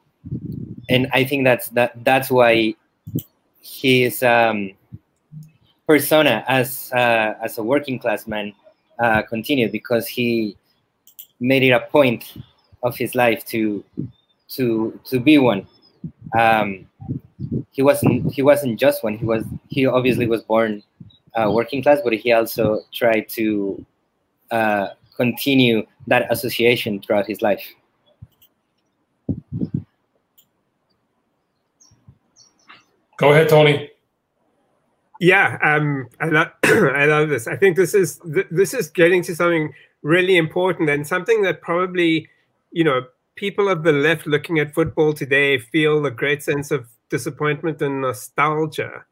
and 0.89 1.09
I 1.13 1.25
think 1.25 1.45
that's 1.45 1.69
that 1.71 2.05
that's 2.05 2.31
why 2.31 2.75
his 3.61 4.23
um, 4.23 4.73
persona 5.87 6.45
as 6.47 6.91
uh, 6.93 7.35
as 7.43 7.59
a 7.59 7.63
working 7.63 7.99
class 7.99 8.27
man 8.27 8.55
uh, 8.99 9.23
continued 9.23 9.73
because 9.73 10.07
he 10.07 10.57
made 11.41 11.63
it 11.63 11.71
a 11.71 11.81
point 11.81 12.35
of 12.83 12.97
his 12.97 13.15
life 13.15 13.45
to 13.47 13.85
to 14.49 14.99
to 15.05 15.21
be 15.21 15.39
one. 15.39 15.67
Um, 16.39 16.87
he 17.71 17.83
wasn't 17.83 18.33
he 18.33 18.43
wasn't 18.43 18.79
just 18.79 19.05
one. 19.05 19.19
He 19.19 19.25
was 19.25 19.45
he 19.69 19.87
obviously 19.87 20.27
was 20.27 20.43
born 20.43 20.83
uh, 21.35 21.51
working 21.53 21.83
class, 21.83 22.01
but 22.03 22.13
he 22.15 22.33
also 22.33 22.81
tried 22.93 23.29
to 23.31 23.85
uh, 24.51 24.89
continue 25.17 25.87
that 26.07 26.31
association 26.31 27.01
throughout 27.01 27.27
his 27.27 27.43
life. 27.43 27.65
Go 33.19 33.33
ahead, 33.33 33.49
Tony. 33.49 33.91
Yeah, 35.21 35.59
um, 35.63 36.09
I 36.21 36.27
love 36.27 36.49
I 36.65 37.07
love 37.07 37.29
this. 37.29 37.47
I 37.47 37.57
think 37.57 37.77
this 37.77 37.95
is 37.95 38.21
th- 38.35 38.49
this 38.51 38.75
is 38.75 38.91
getting 38.91 39.23
to 39.25 39.35
something 39.35 39.73
really 40.03 40.37
important 40.37 40.89
and 40.91 41.07
something 41.07 41.43
that 41.43 41.63
probably 41.63 42.29
you 42.73 42.85
know 42.85 43.03
people 43.35 43.69
of 43.69 43.83
the 43.83 43.93
left 43.93 44.27
looking 44.27 44.59
at 44.59 44.75
football 44.75 45.13
today 45.13 45.59
feel 45.59 46.05
a 46.05 46.11
great 46.11 46.43
sense 46.43 46.71
of 46.71 46.87
disappointment 47.09 47.81
and 47.83 48.01
nostalgia 48.01 49.05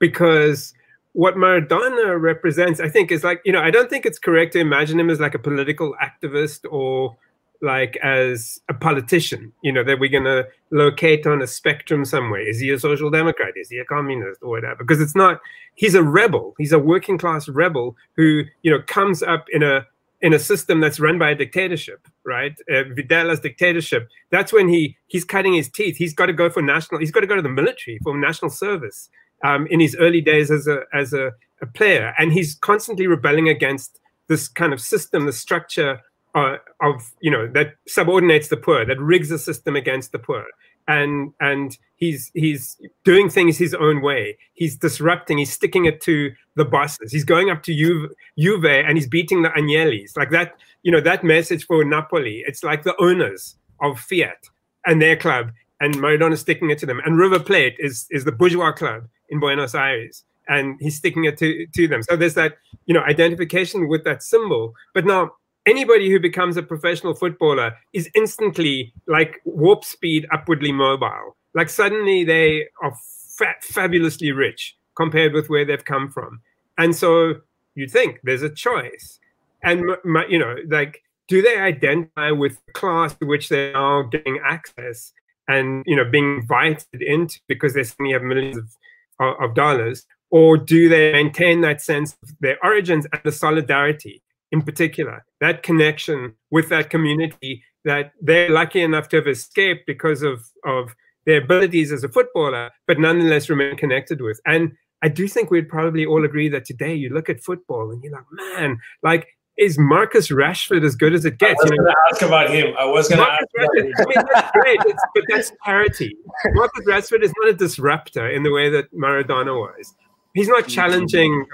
because 0.00 0.74
what 1.12 1.34
Maradona 1.34 2.20
represents, 2.20 2.80
I 2.80 2.88
think, 2.88 3.10
is 3.10 3.24
like, 3.24 3.40
you 3.44 3.52
know, 3.52 3.60
I 3.60 3.70
don't 3.70 3.90
think 3.90 4.06
it's 4.06 4.18
correct 4.18 4.52
to 4.52 4.60
imagine 4.60 5.00
him 5.00 5.10
as 5.10 5.20
like 5.20 5.34
a 5.34 5.38
political 5.38 5.96
activist 6.02 6.70
or 6.70 7.16
like 7.60 7.96
as 8.04 8.60
a 8.68 8.74
politician, 8.74 9.52
you 9.62 9.72
know, 9.72 9.82
that 9.82 9.98
we're 9.98 10.10
going 10.10 10.24
to 10.24 10.46
locate 10.70 11.26
on 11.26 11.42
a 11.42 11.46
spectrum 11.46 12.04
somewhere. 12.04 12.46
Is 12.46 12.60
he 12.60 12.70
a 12.70 12.78
social 12.78 13.10
democrat? 13.10 13.54
Is 13.56 13.68
he 13.68 13.78
a 13.78 13.84
communist 13.84 14.40
or 14.42 14.50
whatever? 14.50 14.76
Because 14.76 15.00
it's 15.00 15.16
not, 15.16 15.40
he's 15.74 15.96
a 15.96 16.02
rebel. 16.02 16.54
He's 16.56 16.72
a 16.72 16.78
working 16.78 17.18
class 17.18 17.48
rebel 17.48 17.96
who, 18.14 18.44
you 18.62 18.70
know, 18.70 18.80
comes 18.86 19.22
up 19.22 19.46
in 19.50 19.62
a, 19.64 19.84
in 20.20 20.32
a 20.32 20.38
system 20.38 20.80
that's 20.80 20.98
run 20.98 21.18
by 21.18 21.30
a 21.30 21.34
dictatorship, 21.34 22.08
right? 22.24 22.56
Uh, 22.68 22.84
Videla's 22.96 23.40
dictatorship. 23.40 24.08
That's 24.30 24.52
when 24.52 24.68
he 24.68 24.96
he's 25.06 25.24
cutting 25.24 25.54
his 25.54 25.68
teeth. 25.68 25.96
He's 25.96 26.14
got 26.14 26.26
to 26.26 26.32
go 26.32 26.50
for 26.50 26.62
national. 26.62 27.00
He's 27.00 27.10
got 27.10 27.20
to 27.20 27.26
go 27.26 27.36
to 27.36 27.42
the 27.42 27.48
military 27.48 27.98
for 28.02 28.16
national 28.16 28.50
service 28.50 29.08
um, 29.44 29.66
in 29.68 29.80
his 29.80 29.96
early 29.96 30.20
days 30.20 30.50
as 30.50 30.66
a 30.66 30.80
as 30.92 31.12
a, 31.12 31.32
a, 31.62 31.66
player, 31.66 32.14
and 32.18 32.32
he's 32.32 32.56
constantly 32.56 33.06
rebelling 33.06 33.48
against 33.48 34.00
this 34.28 34.48
kind 34.48 34.72
of 34.72 34.80
system, 34.80 35.26
the 35.26 35.32
structure 35.32 36.00
uh, 36.34 36.56
of 36.82 37.12
you 37.20 37.30
know 37.30 37.46
that 37.48 37.74
subordinates 37.86 38.48
the 38.48 38.56
poor, 38.56 38.84
that 38.84 39.00
rigs 39.00 39.28
the 39.28 39.38
system 39.38 39.76
against 39.76 40.12
the 40.12 40.18
poor, 40.18 40.44
and 40.88 41.32
and 41.40 41.78
he's 41.96 42.30
he's 42.34 42.80
doing 43.04 43.28
things 43.28 43.58
his 43.58 43.74
own 43.74 44.00
way. 44.00 44.36
He's 44.54 44.76
disrupting. 44.76 45.38
He's 45.38 45.52
sticking 45.52 45.84
it 45.84 46.00
to 46.02 46.32
the 46.56 46.64
bosses. 46.64 47.12
He's 47.12 47.24
going 47.24 47.50
up 47.50 47.62
to 47.64 47.74
Juve, 47.74 48.10
Juve 48.38 48.64
and 48.64 48.96
he's 48.96 49.06
beating 49.06 49.42
the 49.42 49.50
Agnellis. 49.50 50.16
Like 50.16 50.30
that, 50.30 50.56
you 50.82 50.90
know, 50.90 51.00
that 51.02 51.22
message 51.22 51.66
for 51.66 51.84
Napoli. 51.84 52.42
It's 52.46 52.64
like 52.64 52.82
the 52.82 53.00
owners 53.00 53.56
of 53.80 54.00
Fiat 54.00 54.48
and 54.86 55.00
their 55.00 55.16
club, 55.16 55.52
and 55.80 55.94
Maradona 55.96 56.38
sticking 56.38 56.70
it 56.70 56.78
to 56.78 56.86
them. 56.86 57.00
And 57.04 57.18
River 57.18 57.38
Plate 57.38 57.76
is 57.78 58.06
is 58.10 58.24
the 58.24 58.32
bourgeois 58.32 58.72
club 58.72 59.06
in 59.28 59.38
Buenos 59.38 59.74
Aires, 59.74 60.24
and 60.48 60.78
he's 60.80 60.96
sticking 60.96 61.24
it 61.24 61.36
to 61.38 61.66
to 61.66 61.86
them. 61.86 62.02
So 62.02 62.16
there's 62.16 62.34
that, 62.34 62.56
you 62.86 62.94
know, 62.94 63.02
identification 63.02 63.88
with 63.88 64.04
that 64.04 64.22
symbol. 64.22 64.74
But 64.94 65.04
now 65.04 65.32
anybody 65.68 66.10
who 66.10 66.18
becomes 66.18 66.56
a 66.56 66.62
professional 66.62 67.14
footballer 67.14 67.74
is 67.92 68.08
instantly 68.14 68.92
like 69.06 69.40
warp 69.44 69.84
speed 69.84 70.26
upwardly 70.32 70.72
mobile. 70.72 71.36
Like 71.54 71.68
suddenly 71.68 72.24
they 72.24 72.68
are 72.82 72.94
fa- 73.36 73.60
fabulously 73.60 74.32
rich 74.32 74.76
compared 74.96 75.32
with 75.34 75.48
where 75.48 75.64
they've 75.64 75.84
come 75.84 76.10
from. 76.10 76.40
And 76.78 76.96
so 76.96 77.34
you'd 77.74 77.90
think 77.90 78.20
there's 78.24 78.42
a 78.42 78.50
choice. 78.50 79.18
And, 79.62 79.84
you 80.28 80.38
know, 80.38 80.56
like, 80.68 81.02
do 81.26 81.42
they 81.42 81.58
identify 81.58 82.30
with 82.30 82.58
the 82.66 82.72
class 82.72 83.14
to 83.16 83.26
which 83.26 83.48
they 83.48 83.72
are 83.72 84.04
getting 84.04 84.38
access 84.44 85.12
and, 85.48 85.84
you 85.86 85.96
know, 85.96 86.04
being 86.04 86.38
invited 86.38 87.02
into 87.02 87.40
because 87.48 87.74
they 87.74 87.82
suddenly 87.82 88.12
have 88.12 88.22
millions 88.22 88.56
of, 88.56 89.34
of 89.40 89.54
dollars? 89.54 90.06
Or 90.30 90.56
do 90.56 90.88
they 90.88 91.12
maintain 91.12 91.60
that 91.62 91.80
sense 91.80 92.16
of 92.22 92.30
their 92.40 92.58
origins 92.64 93.06
and 93.12 93.20
the 93.24 93.32
solidarity 93.32 94.22
in 94.52 94.62
particular, 94.62 95.24
that 95.40 95.62
connection 95.62 96.34
with 96.50 96.68
that 96.68 96.90
community 96.90 97.62
that 97.84 98.12
they're 98.20 98.50
lucky 98.50 98.80
enough 98.80 99.08
to 99.08 99.16
have 99.16 99.26
escaped 99.26 99.82
because 99.86 100.22
of, 100.22 100.42
of 100.64 100.94
their 101.26 101.42
abilities 101.42 101.92
as 101.92 102.04
a 102.04 102.08
footballer, 102.08 102.70
but 102.86 102.98
nonetheless 102.98 103.48
remain 103.48 103.76
connected 103.76 104.20
with. 104.20 104.40
And 104.46 104.72
I 105.02 105.08
do 105.08 105.28
think 105.28 105.50
we'd 105.50 105.68
probably 105.68 106.04
all 106.04 106.24
agree 106.24 106.48
that 106.48 106.64
today 106.64 106.94
you 106.94 107.10
look 107.10 107.28
at 107.28 107.42
football 107.42 107.90
and 107.90 108.02
you're 108.02 108.12
like, 108.12 108.24
man, 108.32 108.78
like 109.02 109.28
is 109.58 109.76
Marcus 109.76 110.28
Rashford 110.28 110.84
as 110.84 110.94
good 110.94 111.12
as 111.12 111.24
it 111.24 111.38
gets? 111.38 111.60
I 111.60 111.64
was 111.64 111.70
you 111.70 111.76
know? 111.76 111.82
going 111.82 111.94
to 111.94 111.96
ask 112.10 112.22
about 112.22 112.50
him. 112.50 112.74
I 112.78 112.84
was 112.84 113.08
going 113.08 113.18
to 113.18 113.30
ask. 113.30 113.42
Rashford, 113.58 113.92
I 113.98 114.04
mean, 114.04 114.26
that's 114.32 114.50
great, 114.52 114.78
it's, 114.86 115.02
but 115.14 115.24
that's 115.28 115.52
parity. 115.64 116.16
Marcus 116.52 116.86
Rashford 116.86 117.22
is 117.22 117.32
not 117.38 117.50
a 117.50 117.54
disruptor 117.54 118.28
in 118.28 118.44
the 118.44 118.52
way 118.52 118.70
that 118.70 118.92
Maradona 118.94 119.54
was. 119.54 119.94
He's 120.34 120.48
not 120.48 120.62
mm-hmm. 120.62 120.70
challenging 120.70 121.46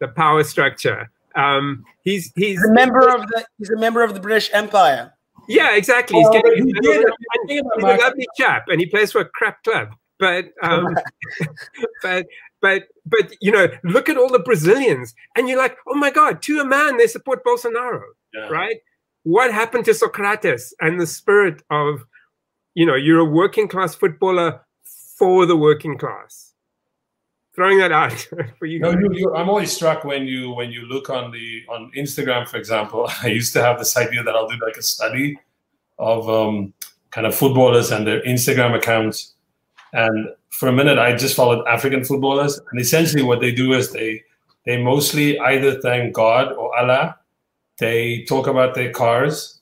the 0.00 0.08
power 0.08 0.42
structure. 0.42 1.10
Um, 1.34 1.84
he's 2.02 2.32
he's, 2.34 2.58
he's 2.58 2.64
a 2.64 2.72
member 2.72 3.08
of 3.08 3.26
the 3.28 3.44
he's 3.58 3.70
a 3.70 3.78
member 3.78 4.02
of 4.02 4.14
the 4.14 4.20
British 4.20 4.50
Empire. 4.52 5.12
Yeah, 5.48 5.74
exactly. 5.74 6.18
He's 6.18 6.28
getting 6.30 6.66
he 6.66 6.72
he's 7.48 7.62
a 7.62 7.86
lovely 7.86 8.26
chap, 8.36 8.64
and 8.68 8.80
he 8.80 8.86
plays 8.86 9.12
for 9.12 9.20
a 9.20 9.28
crap 9.28 9.62
club. 9.64 9.94
But 10.18 10.52
um, 10.62 10.86
but 12.02 12.26
but 12.60 12.84
but 13.04 13.34
you 13.40 13.50
know, 13.50 13.68
look 13.84 14.08
at 14.08 14.16
all 14.16 14.30
the 14.30 14.38
Brazilians, 14.38 15.14
and 15.36 15.48
you're 15.48 15.58
like, 15.58 15.76
oh 15.88 15.94
my 15.94 16.10
God, 16.10 16.42
to 16.42 16.60
a 16.60 16.64
man, 16.64 16.96
they 16.96 17.06
support 17.06 17.44
Bolsonaro, 17.44 18.02
yeah. 18.32 18.48
right? 18.48 18.76
What 19.24 19.52
happened 19.52 19.84
to 19.86 19.94
Socrates 19.94 20.74
and 20.80 21.00
the 21.00 21.06
spirit 21.06 21.62
of, 21.70 22.04
you 22.74 22.86
know, 22.86 22.96
you're 22.96 23.20
a 23.20 23.24
working 23.24 23.68
class 23.68 23.94
footballer 23.94 24.60
for 25.16 25.46
the 25.46 25.56
working 25.56 25.96
class. 25.96 26.51
Throwing 27.54 27.78
that 27.78 27.92
out 27.92 28.12
for 28.58 28.66
you. 28.66 28.78
No, 28.78 28.90
you, 28.90 29.10
you, 29.12 29.34
I'm 29.34 29.48
always 29.48 29.72
struck 29.72 30.04
when 30.04 30.26
you 30.26 30.52
when 30.52 30.70
you 30.70 30.82
look 30.82 31.10
on 31.10 31.30
the 31.30 31.62
on 31.68 31.90
Instagram, 31.96 32.48
for 32.48 32.56
example. 32.56 33.10
I 33.22 33.26
used 33.28 33.52
to 33.54 33.62
have 33.62 33.78
this 33.78 33.96
idea 33.96 34.22
that 34.22 34.34
I'll 34.34 34.48
do 34.48 34.56
like 34.64 34.76
a 34.76 34.82
study 34.82 35.38
of 35.98 36.28
um, 36.30 36.72
kind 37.10 37.26
of 37.26 37.34
footballers 37.34 37.90
and 37.90 38.06
their 38.06 38.22
Instagram 38.22 38.74
accounts 38.74 39.34
and 39.92 40.28
for 40.50 40.68
a 40.68 40.72
minute, 40.72 40.98
I 40.98 41.14
just 41.14 41.36
followed 41.36 41.66
African 41.66 42.04
footballers, 42.04 42.60
and 42.70 42.80
essentially 42.80 43.22
what 43.22 43.40
they 43.40 43.52
do 43.52 43.72
is 43.72 43.92
they 43.92 44.22
they 44.64 44.82
mostly 44.82 45.38
either 45.38 45.80
thank 45.80 46.14
God 46.14 46.52
or 46.52 46.76
Allah. 46.78 47.16
They 47.78 48.24
talk 48.28 48.46
about 48.46 48.74
their 48.74 48.92
cars. 48.92 49.60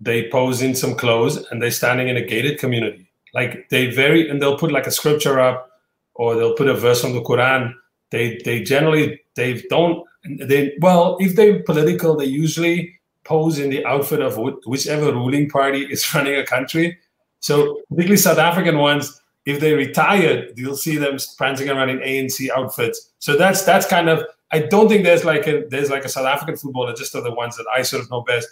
They 0.00 0.28
pose 0.30 0.62
in 0.62 0.74
some 0.74 0.94
clothes, 0.94 1.44
and 1.50 1.60
they're 1.60 1.70
standing 1.70 2.08
in 2.08 2.16
a 2.16 2.24
gated 2.24 2.58
community. 2.58 3.10
Like 3.34 3.68
they 3.68 3.90
very, 3.90 4.28
and 4.28 4.40
they'll 4.40 4.58
put 4.58 4.72
like 4.72 4.86
a 4.86 4.90
scripture 4.90 5.38
up, 5.38 5.70
or 6.16 6.34
they'll 6.34 6.54
put 6.54 6.68
a 6.68 6.74
verse 6.74 7.00
from 7.00 7.14
the 7.14 7.22
Quran. 7.22 7.72
They 8.10 8.40
they 8.44 8.62
generally 8.62 9.20
they 9.34 9.62
don't 9.68 10.04
they 10.24 10.76
well 10.80 11.16
if 11.20 11.36
they're 11.36 11.62
political, 11.62 12.16
they 12.16 12.26
usually 12.26 12.98
pose 13.24 13.58
in 13.58 13.70
the 13.70 13.84
outfit 13.84 14.20
of 14.20 14.38
whichever 14.66 15.12
ruling 15.12 15.48
party 15.48 15.82
is 15.84 16.14
running 16.14 16.36
a 16.36 16.44
country. 16.44 16.98
So 17.40 17.80
particularly 17.88 18.16
South 18.16 18.38
African 18.38 18.78
ones, 18.78 19.20
if 19.44 19.60
they 19.60 19.74
retired, 19.74 20.52
you'll 20.56 20.76
see 20.76 20.96
them 20.96 21.18
prancing 21.36 21.68
around 21.68 21.90
in 21.90 21.98
ANC 21.98 22.48
outfits. 22.50 23.12
So 23.18 23.36
that's 23.36 23.62
that's 23.62 23.86
kind 23.86 24.08
of 24.08 24.24
I 24.52 24.60
don't 24.60 24.88
think 24.88 25.04
there's 25.04 25.24
like 25.24 25.46
a 25.46 25.64
there's 25.68 25.90
like 25.90 26.04
a 26.04 26.08
South 26.08 26.26
African 26.26 26.56
footballer, 26.56 26.94
just 26.94 27.14
are 27.14 27.22
the 27.22 27.34
ones 27.34 27.56
that 27.56 27.66
I 27.74 27.82
sort 27.82 28.02
of 28.02 28.10
know 28.10 28.22
best, 28.22 28.48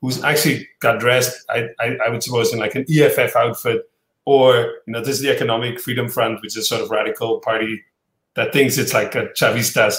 who's 0.00 0.22
actually 0.22 0.68
got 0.80 1.00
dressed, 1.00 1.44
I, 1.50 1.68
I, 1.80 1.96
I 2.06 2.08
would 2.10 2.22
suppose, 2.22 2.52
in 2.52 2.58
like 2.58 2.74
an 2.74 2.84
EFF 2.88 3.34
outfit, 3.34 3.90
or 4.28 4.74
you 4.86 4.92
know, 4.92 5.00
this 5.00 5.16
is 5.16 5.20
the 5.22 5.30
Economic 5.30 5.80
Freedom 5.80 6.06
Front, 6.06 6.42
which 6.42 6.54
is 6.54 6.68
sort 6.68 6.82
of 6.82 6.90
radical 6.90 7.40
party 7.40 7.82
that 8.34 8.52
thinks 8.52 8.76
it's 8.76 8.92
like 8.92 9.14
a 9.14 9.28
Chavistas. 9.28 9.96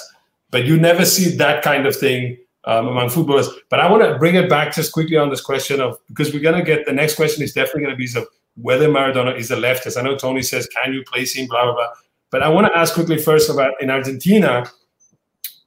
But 0.51 0.65
you 0.65 0.79
never 0.79 1.03
see 1.03 1.35
that 1.37 1.63
kind 1.63 1.87
of 1.87 1.95
thing 1.95 2.37
um, 2.65 2.89
among 2.89 3.09
footballers. 3.09 3.49
But 3.71 3.79
I 3.79 3.89
want 3.89 4.03
to 4.03 4.19
bring 4.19 4.35
it 4.35 4.47
back 4.47 4.75
just 4.75 4.91
quickly 4.91 5.17
on 5.17 5.31
this 5.31 5.41
question 5.41 5.81
of 5.81 5.97
because 6.09 6.31
we're 6.31 6.43
gonna 6.43 6.63
get 6.63 6.85
the 6.85 6.93
next 6.93 7.15
question 7.15 7.43
is 7.43 7.53
definitely 7.53 7.85
gonna 7.85 7.95
be 7.95 8.07
of 8.15 8.27
whether 8.55 8.87
Maradona 8.87 9.35
is 9.35 9.49
a 9.49 9.55
leftist. 9.55 9.97
I 9.97 10.03
know 10.03 10.15
Tony 10.15 10.43
says, 10.43 10.67
can 10.67 10.93
you 10.93 11.03
place 11.11 11.33
him, 11.33 11.47
blah, 11.47 11.63
blah, 11.63 11.73
blah. 11.73 11.89
But 12.29 12.43
I 12.43 12.49
want 12.49 12.67
to 12.67 12.77
ask 12.77 12.93
quickly 12.93 13.17
first 13.17 13.49
about 13.49 13.81
in 13.81 13.89
Argentina, 13.89 14.69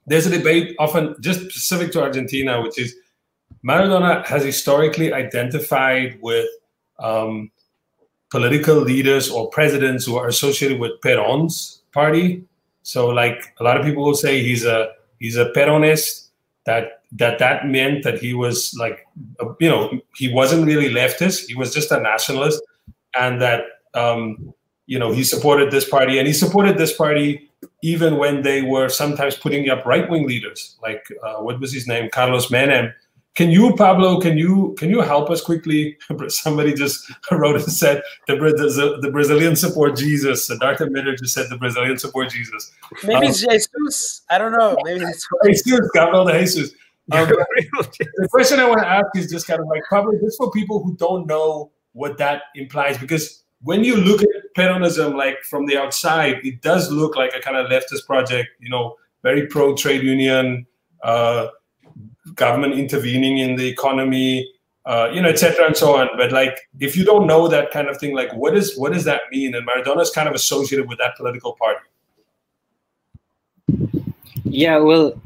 there's 0.07 0.27
a 0.27 0.39
debate 0.39 0.77
often 0.79 1.17
just 1.21 1.41
specific 1.51 1.91
to 1.93 2.03
Argentina, 2.03 2.63
which 2.63 2.79
is 2.79 2.95
Maradona 3.67 4.25
has 4.25 4.45
historically 4.45 5.13
identified 5.13 6.21
with 6.21 6.49
um, 7.01 7.51
political 8.33 8.77
leaders 8.77 9.31
or 9.31 9.51
presidents 9.51 10.07
who 10.07 10.17
are 10.17 10.27
associated 10.27 10.81
with 10.81 10.99
Peron's 11.03 11.83
party. 11.93 12.43
So, 12.83 13.09
like 13.09 13.55
a 13.61 13.63
lot 13.63 13.79
of 13.79 13.85
people 13.85 14.03
will 14.03 14.15
say, 14.15 14.43
he's 14.43 14.65
a 14.65 14.89
he's 15.21 15.37
a 15.37 15.51
Peronist. 15.51 16.29
That 16.65 17.03
that 17.13 17.39
that 17.39 17.67
meant 17.67 18.05
that 18.05 18.19
he 18.19 18.33
was 18.33 18.75
like, 18.79 19.07
you 19.61 19.69
know, 19.69 20.01
he 20.17 20.33
wasn't 20.33 20.67
really 20.67 20.89
leftist. 20.89 21.47
He 21.47 21.55
was 21.55 21.75
just 21.75 21.93
a 21.93 22.01
nationalist 22.01 22.63
and 23.15 23.41
that 23.43 23.65
um, 23.95 24.55
you 24.87 24.99
know 24.99 25.13
he 25.13 25.25
supported 25.25 25.71
this 25.71 25.89
party, 25.89 26.19
and 26.19 26.27
he 26.27 26.33
supported 26.33 26.79
this 26.79 26.97
party 26.97 27.51
even 27.83 28.17
when 28.17 28.43
they 28.43 28.63
were 28.63 28.89
sometimes 28.89 29.37
putting 29.37 29.69
up 29.69 29.85
right 29.85 30.09
wing 30.09 30.27
leaders, 30.27 30.77
like 30.83 31.05
uh, 31.23 31.37
what 31.37 31.61
was 31.61 31.73
his 31.73 31.87
name, 31.87 32.09
Carlos 32.11 32.49
Menem. 32.49 32.93
Can 33.35 33.51
you, 33.51 33.75
Pablo? 33.77 34.21
Can 34.21 34.37
you 34.37 34.75
can 34.79 34.91
you 34.91 35.01
help 35.01 35.31
us 35.31 35.41
quickly? 35.41 35.97
Somebody 36.29 36.75
just 36.75 37.11
wrote 37.31 37.57
and 37.57 37.73
said 37.73 38.03
the, 38.27 38.37
the, 38.37 38.99
the 39.01 39.11
Brazilian 39.11 39.57
support 39.57 39.97
Jesus. 39.97 40.51
Dr. 40.61 40.91
Miller 40.91 41.17
just 41.17 41.35
said 41.35 41.49
the 41.49 41.57
Brazilian 41.57 41.99
support 41.99 42.31
Jesus. 42.31 42.71
Maybe 43.05 43.29
um, 43.29 43.33
Jesus. 43.33 44.23
I 44.29 44.39
don't 44.39 44.53
know. 44.53 44.77
Maybe 44.85 45.05
it's 45.05 45.27
Jesus, 45.65 45.91
Gabriel 45.95 46.27
de 46.27 46.39
Jesus. 46.41 46.73
Um, 47.11 47.27
the 47.27 48.29
question 48.31 48.61
I 48.61 48.69
want 48.69 48.81
to 48.81 48.87
ask 48.87 49.07
is 49.17 49.31
just 49.31 49.47
kind 49.47 49.61
of 49.61 49.67
like 49.67 49.83
probably 49.89 50.19
just 50.21 50.39
for 50.39 50.51
people 50.51 50.83
who 50.83 50.95
don't 50.97 51.27
know 51.27 51.73
what 51.93 52.17
that 52.19 52.43
implies 52.55 52.97
because 52.97 53.43
when 53.63 53.85
you 53.85 53.97
look 53.97 54.23
at 54.23 54.29
Peronism 54.57 55.17
like 55.17 55.43
from 55.43 55.67
the 55.67 55.77
outside, 55.77 56.37
it 56.45 56.63
does 56.63 56.91
look 56.91 57.17
like 57.17 57.35
a 57.35 57.41
kind 57.41 57.57
of 57.57 57.71
leftist 57.71 58.07
project, 58.07 58.49
you 58.61 58.71
know, 58.71 58.97
very 59.23 59.47
pro 59.47 59.75
trade 59.75 60.03
union, 60.03 60.67
uh, 61.03 61.49
government 62.35 62.75
intervening 62.75 63.39
in 63.39 63.57
the 63.57 63.67
economy, 63.69 64.49
uh, 64.87 65.11
you 65.13 65.21
know, 65.21 65.29
etc. 65.29 65.67
and 65.67 65.77
so 65.77 65.97
on. 65.97 66.09
But 66.17 66.33
like, 66.33 66.69
if 66.81 66.97
you 66.97 67.05
don't 67.05 67.27
know 67.27 67.49
that 67.49 67.71
kind 67.71 67.89
of 67.89 67.99
thing, 67.99 68.15
like, 68.15 68.33
what 68.35 68.57
is 68.57 68.77
what 68.77 68.93
does 68.93 69.05
that 69.05 69.23
mean? 69.31 69.55
And 69.55 69.67
Maradona 69.67 70.03
is 70.03 70.11
kind 70.11 70.29
of 70.29 70.35
associated 70.35 70.89
with 70.89 70.99
that 70.99 71.17
political 71.17 71.55
party. 71.55 71.87
Yeah, 74.45 74.79
well, 74.79 75.21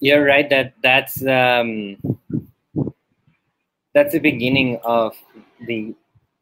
you're 0.00 0.24
right 0.24 0.48
that 0.50 0.74
that's 0.82 1.24
um, 1.26 1.96
that's 3.94 4.12
the 4.12 4.18
beginning 4.18 4.78
of 4.84 5.16
the 5.66 5.94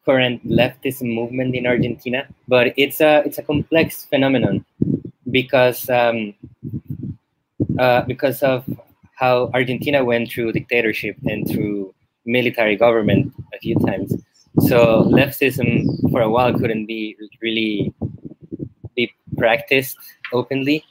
current 0.03 0.45
leftist 0.47 1.01
movement 1.01 1.55
in 1.55 1.67
Argentina, 1.67 2.27
but 2.47 2.73
it's 2.75 3.01
a 3.01 3.21
it's 3.25 3.37
a 3.37 3.43
complex 3.43 4.05
phenomenon 4.05 4.65
because 5.29 5.89
um, 5.89 6.33
uh, 7.77 8.01
because 8.01 8.41
of 8.41 8.65
how 9.21 9.51
Argentina 9.53 10.03
went 10.03 10.31
through 10.31 10.51
dictatorship 10.51 11.15
and 11.25 11.47
through 11.47 11.93
military 12.25 12.75
government 12.75 13.31
a 13.53 13.59
few 13.59 13.75
times. 13.85 14.11
So 14.67 15.03
leftism 15.03 15.85
for 16.11 16.21
a 16.21 16.29
while 16.29 16.51
couldn't 16.57 16.87
be 16.87 17.15
really 17.41 17.93
be 18.95 19.13
practiced 19.37 19.97
openly, 20.33 20.83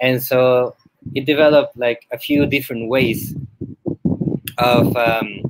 and 0.00 0.22
so 0.22 0.76
it 1.14 1.24
developed 1.24 1.76
like 1.76 2.06
a 2.12 2.18
few 2.18 2.46
different 2.46 2.88
ways 2.88 3.34
of 4.58 4.94
um, 4.96 5.40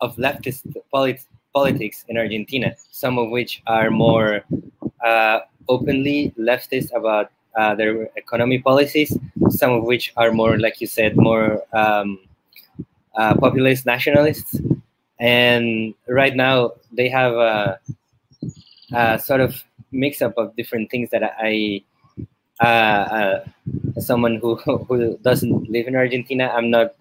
of 0.00 0.16
leftist 0.16 0.62
politics 0.90 1.26
politics 1.52 2.04
in 2.08 2.16
Argentina, 2.16 2.74
some 2.90 3.18
of 3.18 3.28
which 3.28 3.60
are 3.66 3.90
more 3.90 4.40
uh, 5.04 5.40
openly 5.68 6.32
leftist 6.38 6.88
about 6.94 7.30
uh, 7.56 7.74
their 7.74 8.08
economy 8.16 8.58
policies, 8.58 9.16
some 9.50 9.72
of 9.72 9.84
which 9.84 10.12
are 10.16 10.32
more, 10.32 10.58
like 10.58 10.80
you 10.80 10.86
said, 10.86 11.16
more 11.16 11.62
um, 11.72 12.18
uh, 13.14 13.34
populist 13.36 13.86
nationalists. 13.86 14.60
And 15.20 15.94
right 16.08 16.34
now, 16.34 16.72
they 16.90 17.08
have 17.08 17.34
a, 17.34 17.78
a, 18.92 19.18
sort 19.18 19.40
of 19.40 19.62
mix 19.92 20.22
up 20.22 20.34
of 20.36 20.56
different 20.56 20.90
things 20.90 21.10
that 21.10 21.22
I, 21.38 21.82
uh, 22.60 22.64
uh, 22.64 23.44
someone 24.00 24.36
who, 24.36 24.56
who 24.88 25.18
doesn't 25.18 25.70
live 25.70 25.86
in 25.86 25.96
Argentina, 25.96 26.48
I'm 26.48 26.70
not, 26.70 26.94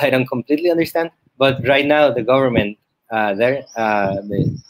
I 0.00 0.10
don't 0.10 0.26
completely 0.26 0.70
understand. 0.70 1.10
But 1.38 1.66
right 1.66 1.86
now, 1.86 2.12
the 2.12 2.22
government 2.22 2.78
uh, 3.10 3.34
there, 3.34 3.64
uh, 3.76 4.16
the, 4.22 4.60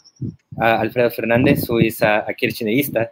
uh, 0.59 0.83
Alberto 0.83 1.09
Fernandez, 1.15 1.67
who 1.67 1.79
is 1.79 2.01
a, 2.01 2.25
a 2.27 2.33
Kirchnerista, 2.33 3.09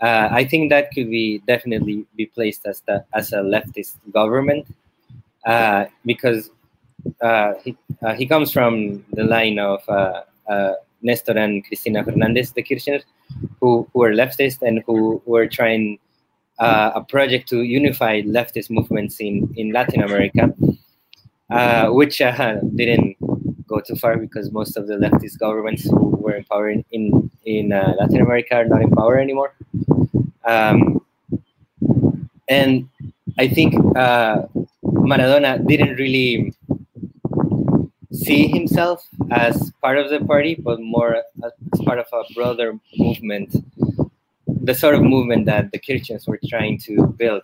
uh, 0.00 0.28
I 0.30 0.44
think 0.44 0.70
that 0.70 0.90
could 0.92 1.10
be 1.10 1.38
definitely 1.46 2.06
be 2.16 2.26
placed 2.26 2.66
as 2.66 2.80
the, 2.86 3.04
as 3.12 3.32
a 3.32 3.38
leftist 3.38 3.96
government 4.12 4.66
uh, 5.44 5.86
because 6.04 6.50
uh, 7.22 7.54
he 7.62 7.76
he 8.16 8.26
comes 8.26 8.52
from 8.52 9.04
the 9.12 9.24
line 9.24 9.58
of 9.58 9.80
Nestor 11.02 11.38
and 11.38 11.64
Cristina 11.64 12.04
Fernandez, 12.04 12.50
de 12.52 12.62
Kirchner, 12.62 13.00
who 13.60 13.88
who 13.92 14.02
are 14.02 14.12
leftist 14.12 14.62
and 14.62 14.82
who 14.86 15.22
were 15.26 15.46
trying 15.46 15.98
a 16.58 17.04
project 17.08 17.48
to 17.50 17.62
unify 17.62 18.22
leftist 18.22 18.70
movements 18.70 19.20
in 19.20 19.52
in 19.56 19.72
Latin 19.72 20.02
America, 20.02 20.54
which 21.92 22.18
didn't 22.18 23.16
go 23.66 23.80
too 23.80 23.96
far 23.96 24.16
because 24.16 24.50
most 24.52 24.76
of 24.76 24.86
the 24.86 24.94
leftist 24.94 25.38
governments 25.38 25.84
who 25.84 26.16
were 26.22 26.34
in 26.36 26.44
power 26.44 26.70
in 26.70 26.84
in, 26.90 27.30
in 27.44 27.72
uh, 27.72 27.94
Latin 27.98 28.20
America 28.20 28.54
are 28.54 28.64
not 28.64 28.82
in 28.82 28.90
power 28.90 29.18
anymore. 29.18 29.54
Um, 30.44 31.00
and 32.48 32.88
I 33.38 33.48
think 33.48 33.74
uh, 33.96 34.46
Maradona 34.84 35.66
didn't 35.66 35.96
really 35.96 36.54
see 38.12 38.48
himself 38.48 39.06
as 39.30 39.72
part 39.82 39.98
of 39.98 40.10
the 40.10 40.20
party, 40.24 40.54
but 40.54 40.80
more 40.80 41.16
as 41.16 41.80
part 41.84 41.98
of 41.98 42.06
a 42.12 42.22
broader 42.34 42.78
movement, 42.96 43.56
the 44.46 44.74
sort 44.74 44.94
of 44.94 45.02
movement 45.02 45.46
that 45.46 45.70
the 45.72 45.78
Kirchners 45.78 46.26
were 46.26 46.40
trying 46.48 46.78
to 46.78 47.06
build. 47.18 47.42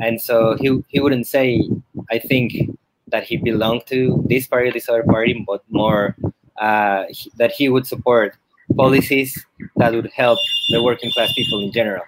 And 0.00 0.20
so 0.20 0.56
he, 0.60 0.82
he 0.88 1.00
wouldn't 1.00 1.26
say, 1.26 1.68
I 2.10 2.18
think, 2.18 2.70
that 3.10 3.24
he 3.24 3.36
belonged 3.36 3.86
to 3.86 4.24
this 4.28 4.46
party 4.46 4.70
this 4.70 4.88
other 4.88 5.04
party, 5.04 5.44
but 5.46 5.62
more 5.68 6.16
uh, 6.60 7.04
that 7.36 7.52
he 7.52 7.68
would 7.68 7.86
support 7.86 8.36
policies 8.76 9.44
that 9.76 9.92
would 9.92 10.10
help 10.14 10.38
the 10.70 10.82
working 10.82 11.10
class 11.10 11.32
people 11.34 11.62
in 11.62 11.72
general. 11.72 12.04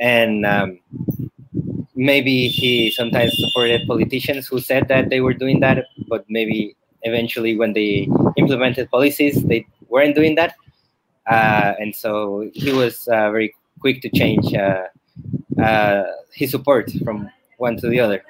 And 0.00 0.46
um, 0.46 0.78
maybe 1.94 2.48
he 2.48 2.90
sometimes 2.90 3.36
supported 3.36 3.86
politicians 3.86 4.46
who 4.46 4.60
said 4.60 4.88
that 4.88 5.10
they 5.10 5.20
were 5.20 5.34
doing 5.34 5.60
that, 5.60 5.84
but 6.08 6.24
maybe 6.28 6.76
eventually 7.02 7.56
when 7.56 7.72
they 7.72 8.08
implemented 8.36 8.90
policies, 8.90 9.42
they 9.44 9.66
weren't 9.88 10.14
doing 10.14 10.34
that. 10.36 10.54
Uh, 11.26 11.74
and 11.78 11.94
so 11.94 12.48
he 12.54 12.72
was 12.72 13.08
uh, 13.08 13.30
very 13.30 13.54
quick 13.80 14.00
to 14.00 14.08
change 14.10 14.54
uh, 14.54 14.84
uh 15.60 16.04
his 16.32 16.50
support 16.50 16.90
from 17.04 17.28
one 17.58 17.76
to 17.76 17.88
the 17.88 17.98
other. 17.98 18.22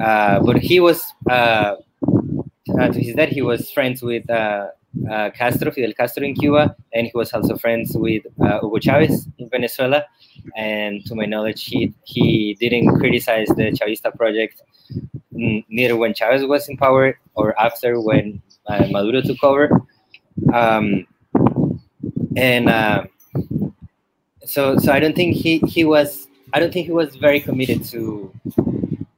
Uh, 0.00 0.40
but 0.40 0.58
he 0.58 0.80
was, 0.80 1.02
uh, 1.30 1.76
to 2.66 2.98
his 2.98 3.14
death, 3.14 3.28
he 3.28 3.42
was 3.42 3.70
friends 3.70 4.02
with 4.02 4.26
Castro, 4.26 5.70
Fidel 5.70 5.92
Castro 5.94 6.24
in 6.24 6.34
Cuba, 6.34 6.74
and 6.92 7.06
he 7.06 7.12
was 7.14 7.32
also 7.32 7.56
friends 7.56 7.96
with 7.96 8.22
Hugo 8.38 8.78
Chavez 8.78 9.28
in 9.38 9.48
Venezuela. 9.48 10.04
And 10.56 11.04
to 11.06 11.14
my 11.14 11.26
knowledge, 11.26 11.64
he, 11.64 11.92
he 12.04 12.54
didn't 12.58 12.98
criticize 12.98 13.48
the 13.48 13.72
Chavista 13.72 14.14
project 14.16 14.62
neither 15.68 15.96
when 15.96 16.14
Chavez 16.14 16.44
was 16.44 16.68
in 16.68 16.76
power 16.76 17.18
or 17.34 17.58
after 17.60 18.00
when 18.00 18.42
uh, 18.66 18.86
Maduro 18.90 19.20
took 19.22 19.42
over. 19.42 19.70
Um, 20.52 21.06
and 22.36 22.68
uh, 22.68 23.04
so, 24.44 24.78
so 24.78 24.92
I 24.92 25.00
don't 25.00 25.16
think 25.16 25.36
he, 25.36 25.58
he 25.58 25.84
was. 25.84 26.28
I 26.54 26.60
don't 26.60 26.72
think 26.72 26.86
he 26.86 26.92
was 26.92 27.16
very 27.16 27.40
committed 27.40 27.82
to 27.86 28.30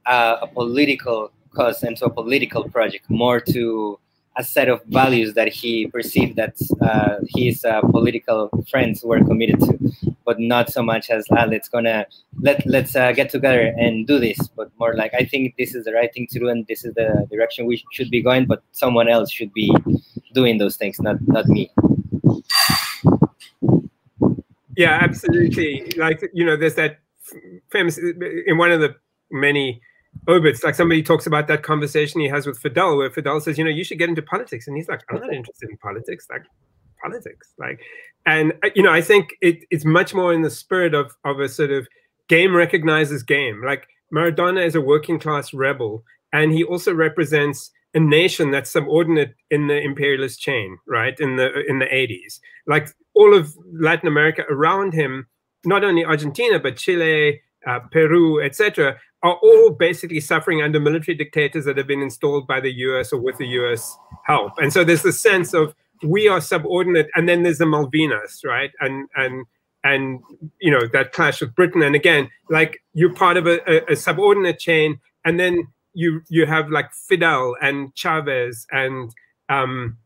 uh, 0.05 0.37
a 0.41 0.47
political 0.47 1.31
cause 1.53 1.83
and 1.83 1.97
to 1.97 2.05
a 2.05 2.09
political 2.09 2.67
project, 2.69 3.09
more 3.09 3.39
to 3.39 3.99
a 4.37 4.43
set 4.43 4.67
of 4.67 4.83
values 4.85 5.33
that 5.33 5.47
he 5.47 5.87
perceived 5.87 6.35
that 6.35 6.55
uh, 6.81 7.17
his 7.35 7.63
uh, 7.63 7.81
political 7.81 8.49
friends 8.69 9.03
were 9.03 9.23
committed 9.23 9.59
to, 9.61 10.15
but 10.25 10.39
not 10.39 10.69
so 10.69 10.83
much 10.83 11.09
as 11.09 11.25
ah, 11.31 11.45
let's 11.45 11.69
gonna 11.69 12.05
let 12.41 12.65
let's 12.65 12.95
uh, 12.95 13.11
get 13.13 13.29
together 13.29 13.73
and 13.77 14.05
do 14.07 14.19
this, 14.19 14.37
but 14.57 14.69
more 14.77 14.93
like 14.95 15.13
I 15.13 15.23
think 15.23 15.55
this 15.57 15.73
is 15.73 15.85
the 15.85 15.93
right 15.93 16.13
thing 16.13 16.27
to 16.31 16.39
do 16.39 16.49
and 16.49 16.67
this 16.67 16.83
is 16.83 16.93
the 16.95 17.27
direction 17.31 17.65
we 17.65 17.81
should 17.93 18.09
be 18.09 18.21
going, 18.21 18.45
but 18.45 18.61
someone 18.71 19.07
else 19.07 19.31
should 19.31 19.53
be 19.53 19.73
doing 20.33 20.57
those 20.57 20.75
things, 20.75 20.99
not 20.99 21.15
not 21.27 21.47
me. 21.47 21.71
Yeah, 24.75 24.99
absolutely. 25.01 25.93
Like 25.95 26.29
you 26.33 26.45
know, 26.45 26.57
there's 26.57 26.75
that 26.75 26.99
famous 27.71 27.97
in 27.97 28.57
one 28.57 28.71
of 28.71 28.81
the 28.81 28.95
many 29.31 29.81
obits, 30.27 30.63
like 30.63 30.75
somebody 30.75 31.03
talks 31.03 31.25
about 31.25 31.47
that 31.47 31.63
conversation 31.63 32.21
he 32.21 32.27
has 32.27 32.45
with 32.45 32.57
Fidel, 32.57 32.97
where 32.97 33.11
Fidel 33.11 33.39
says, 33.39 33.57
you 33.57 33.63
know, 33.63 33.69
you 33.69 33.83
should 33.83 33.99
get 33.99 34.09
into 34.09 34.21
politics, 34.21 34.67
and 34.67 34.75
he's 34.75 34.87
like, 34.87 35.01
I'm 35.09 35.19
not 35.19 35.33
interested 35.33 35.69
in 35.69 35.77
politics, 35.77 36.27
like 36.29 36.43
politics, 37.01 37.53
like, 37.57 37.79
and 38.25 38.53
uh, 38.63 38.69
you 38.75 38.83
know, 38.83 38.91
I 38.91 39.01
think 39.01 39.35
it, 39.41 39.59
it's 39.69 39.85
much 39.85 40.13
more 40.13 40.33
in 40.33 40.41
the 40.41 40.49
spirit 40.49 40.93
of 40.93 41.15
of 41.23 41.39
a 41.39 41.49
sort 41.49 41.71
of 41.71 41.87
game 42.27 42.55
recognizes 42.55 43.23
game. 43.23 43.61
Like 43.63 43.87
Maradona 44.13 44.65
is 44.65 44.75
a 44.75 44.81
working 44.81 45.19
class 45.19 45.53
rebel, 45.53 46.03
and 46.33 46.51
he 46.51 46.63
also 46.63 46.93
represents 46.93 47.71
a 47.93 47.99
nation 47.99 48.51
that's 48.51 48.69
subordinate 48.69 49.35
in 49.49 49.67
the 49.67 49.79
imperialist 49.79 50.39
chain, 50.39 50.77
right? 50.87 51.17
In 51.19 51.37
the 51.37 51.63
in 51.67 51.79
the 51.79 51.85
80s, 51.85 52.39
like 52.67 52.89
all 53.13 53.33
of 53.33 53.55
Latin 53.71 54.07
America 54.07 54.43
around 54.49 54.93
him, 54.93 55.27
not 55.63 55.83
only 55.83 56.03
Argentina 56.03 56.59
but 56.59 56.77
Chile, 56.77 57.41
uh, 57.65 57.79
Peru, 57.91 58.43
etc., 58.43 58.99
are 59.25 59.39
all 59.41 59.71
basically 59.71 60.19
suffering 60.19 60.61
under 60.61 60.79
military 60.79 61.15
dictators 61.15 61.65
that 61.65 61.77
have 61.77 61.87
been 61.87 62.03
installed 62.03 62.45
by 62.45 62.59
the 62.59 62.71
US 62.71 63.11
or 63.11 63.19
with 63.19 63.37
the 63.39 63.47
US 63.47 63.97
help. 64.23 64.53
And 64.59 64.71
so 64.71 64.83
there's 64.83 65.01
the 65.01 65.11
sense 65.11 65.51
of 65.55 65.73
we 66.03 66.27
are 66.27 66.39
subordinate, 66.39 67.09
and 67.15 67.27
then 67.27 67.41
there's 67.41 67.57
the 67.57 67.65
Malvinas, 67.65 68.45
right? 68.45 68.71
And 68.81 69.09
and 69.15 69.45
and 69.83 70.21
you 70.61 70.69
know 70.69 70.85
that 70.93 71.11
clash 71.11 71.41
with 71.41 71.55
Britain. 71.55 71.81
And 71.81 71.95
again, 71.95 72.29
like 72.51 72.83
you're 72.93 73.13
part 73.13 73.37
of 73.37 73.47
a, 73.47 73.57
a, 73.67 73.93
a 73.93 73.95
subordinate 73.95 74.59
chain, 74.59 74.99
and 75.23 75.39
then 75.39 75.67
you 75.93 76.21
you 76.29 76.45
have 76.45 76.69
like 76.69 76.93
Fidel 76.93 77.55
and 77.63 77.95
Chavez 77.95 78.67
and 78.71 79.11
um, 79.49 79.97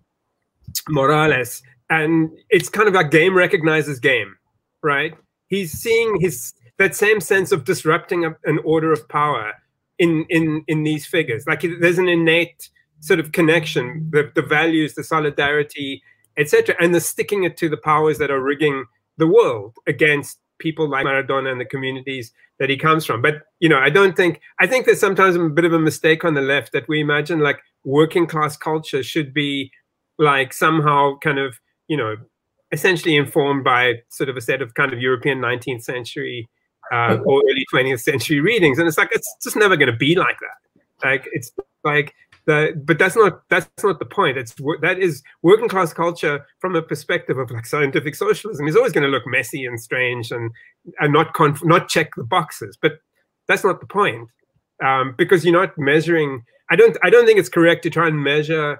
Morales, 0.87 1.61
and 1.89 2.29
it's 2.49 2.69
kind 2.69 2.87
of 2.87 2.93
like 2.93 3.11
game 3.11 3.35
recognizes 3.35 3.99
game, 3.99 4.37
right? 4.81 5.13
He's 5.47 5.73
seeing 5.73 6.21
his 6.21 6.53
that 6.79 6.95
same 6.95 7.21
sense 7.21 7.51
of 7.51 7.65
disrupting 7.65 8.25
a, 8.25 8.35
an 8.45 8.59
order 8.65 8.91
of 8.91 9.07
power 9.07 9.53
in 9.99 10.25
in 10.29 10.63
in 10.67 10.83
these 10.83 11.05
figures. 11.05 11.45
Like 11.45 11.63
there's 11.79 11.99
an 11.99 12.07
innate 12.07 12.69
sort 13.01 13.19
of 13.19 13.31
connection, 13.31 14.09
the, 14.11 14.31
the 14.33 14.41
values, 14.41 14.95
the 14.95 15.03
solidarity, 15.03 16.01
etc., 16.37 16.75
and 16.79 16.95
the 16.95 16.99
sticking 16.99 17.43
it 17.43 17.55
to 17.57 17.69
the 17.69 17.77
powers 17.77 18.17
that 18.17 18.31
are 18.31 18.41
rigging 18.41 18.85
the 19.17 19.27
world 19.27 19.75
against 19.87 20.39
people 20.57 20.89
like 20.89 21.05
Maradona 21.05 21.51
and 21.51 21.61
the 21.61 21.65
communities 21.65 22.33
that 22.59 22.69
he 22.69 22.77
comes 22.77 23.05
from. 23.05 23.21
But 23.21 23.43
you 23.59 23.69
know, 23.69 23.79
I 23.79 23.89
don't 23.89 24.15
think 24.15 24.41
I 24.59 24.65
think 24.65 24.85
there's 24.85 24.99
sometimes 24.99 25.35
a 25.35 25.49
bit 25.49 25.65
of 25.65 25.73
a 25.73 25.79
mistake 25.79 26.23
on 26.23 26.33
the 26.33 26.41
left 26.41 26.71
that 26.71 26.87
we 26.87 27.01
imagine 27.01 27.39
like 27.39 27.59
working 27.83 28.25
class 28.25 28.57
culture 28.57 29.03
should 29.03 29.33
be 29.33 29.71
like 30.17 30.53
somehow 30.53 31.17
kind 31.19 31.39
of 31.39 31.59
you 31.89 31.97
know 31.97 32.15
essentially 32.71 33.15
informed 33.15 33.63
by 33.63 33.93
sort 34.09 34.29
of 34.29 34.37
a 34.37 34.41
set 34.41 34.61
of 34.61 34.75
kind 34.75 34.93
of 34.93 34.99
European 34.99 35.39
19th 35.39 35.83
century 35.83 36.47
uh, 36.91 37.17
or 37.25 37.41
early 37.49 37.65
20th 37.73 38.01
century 38.01 38.39
readings. 38.39 38.79
And 38.79 38.87
it's 38.87 38.97
like, 38.97 39.09
it's 39.11 39.35
just 39.43 39.55
never 39.55 39.77
going 39.77 39.91
to 39.91 39.97
be 39.97 40.15
like 40.15 40.37
that. 40.39 41.07
Like, 41.07 41.27
it's 41.31 41.51
like, 41.83 42.13
the, 42.49 42.73
but 42.83 42.97
that's 42.97 43.15
not 43.15 43.47
that's 43.49 43.69
not 43.83 43.99
the 43.99 44.05
point. 44.05 44.37
It's 44.37 44.55
that 44.81 44.97
is 44.97 45.21
working 45.43 45.67
class 45.67 45.93
culture 45.93 46.45
from 46.57 46.75
a 46.75 46.81
perspective 46.81 47.37
of 47.37 47.51
like 47.51 47.67
scientific 47.67 48.15
socialism 48.15 48.67
is 48.67 48.75
always 48.75 48.91
going 48.91 49.03
to 49.03 49.09
look 49.09 49.27
messy 49.27 49.65
and 49.65 49.79
strange 49.79 50.31
and 50.31 50.49
and 50.99 51.13
not 51.13 51.33
conf- 51.35 51.63
not 51.63 51.89
check 51.89 52.15
the 52.15 52.23
boxes. 52.23 52.75
But 52.81 52.93
that's 53.47 53.63
not 53.63 53.79
the 53.81 53.85
point 53.85 54.29
um, 54.83 55.13
because 55.15 55.45
you're 55.45 55.53
not 55.53 55.77
measuring. 55.77 56.43
I 56.71 56.75
don't 56.75 56.97
I 57.03 57.11
don't 57.11 57.27
think 57.27 57.37
it's 57.37 57.49
correct 57.49 57.83
to 57.83 57.91
try 57.91 58.07
and 58.07 58.23
measure 58.23 58.79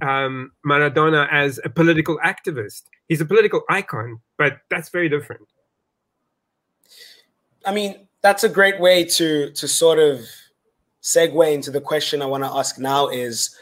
um, 0.00 0.52
Maradona 0.66 1.28
as 1.30 1.60
a 1.64 1.68
political 1.68 2.18
activist. 2.24 2.84
He's 3.08 3.20
a 3.20 3.26
political 3.26 3.62
icon, 3.68 4.20
but 4.38 4.58
that's 4.70 4.88
very 4.88 5.10
different. 5.10 5.46
I 7.64 7.72
mean, 7.72 8.06
that's 8.22 8.44
a 8.44 8.48
great 8.48 8.80
way 8.80 9.04
to 9.04 9.50
to 9.50 9.68
sort 9.68 9.98
of 9.98 10.20
segue 11.02 11.52
into 11.52 11.70
the 11.70 11.80
question 11.80 12.22
I 12.22 12.26
want 12.26 12.44
to 12.44 12.50
ask 12.50 12.78
now 12.78 13.08
is 13.08 13.56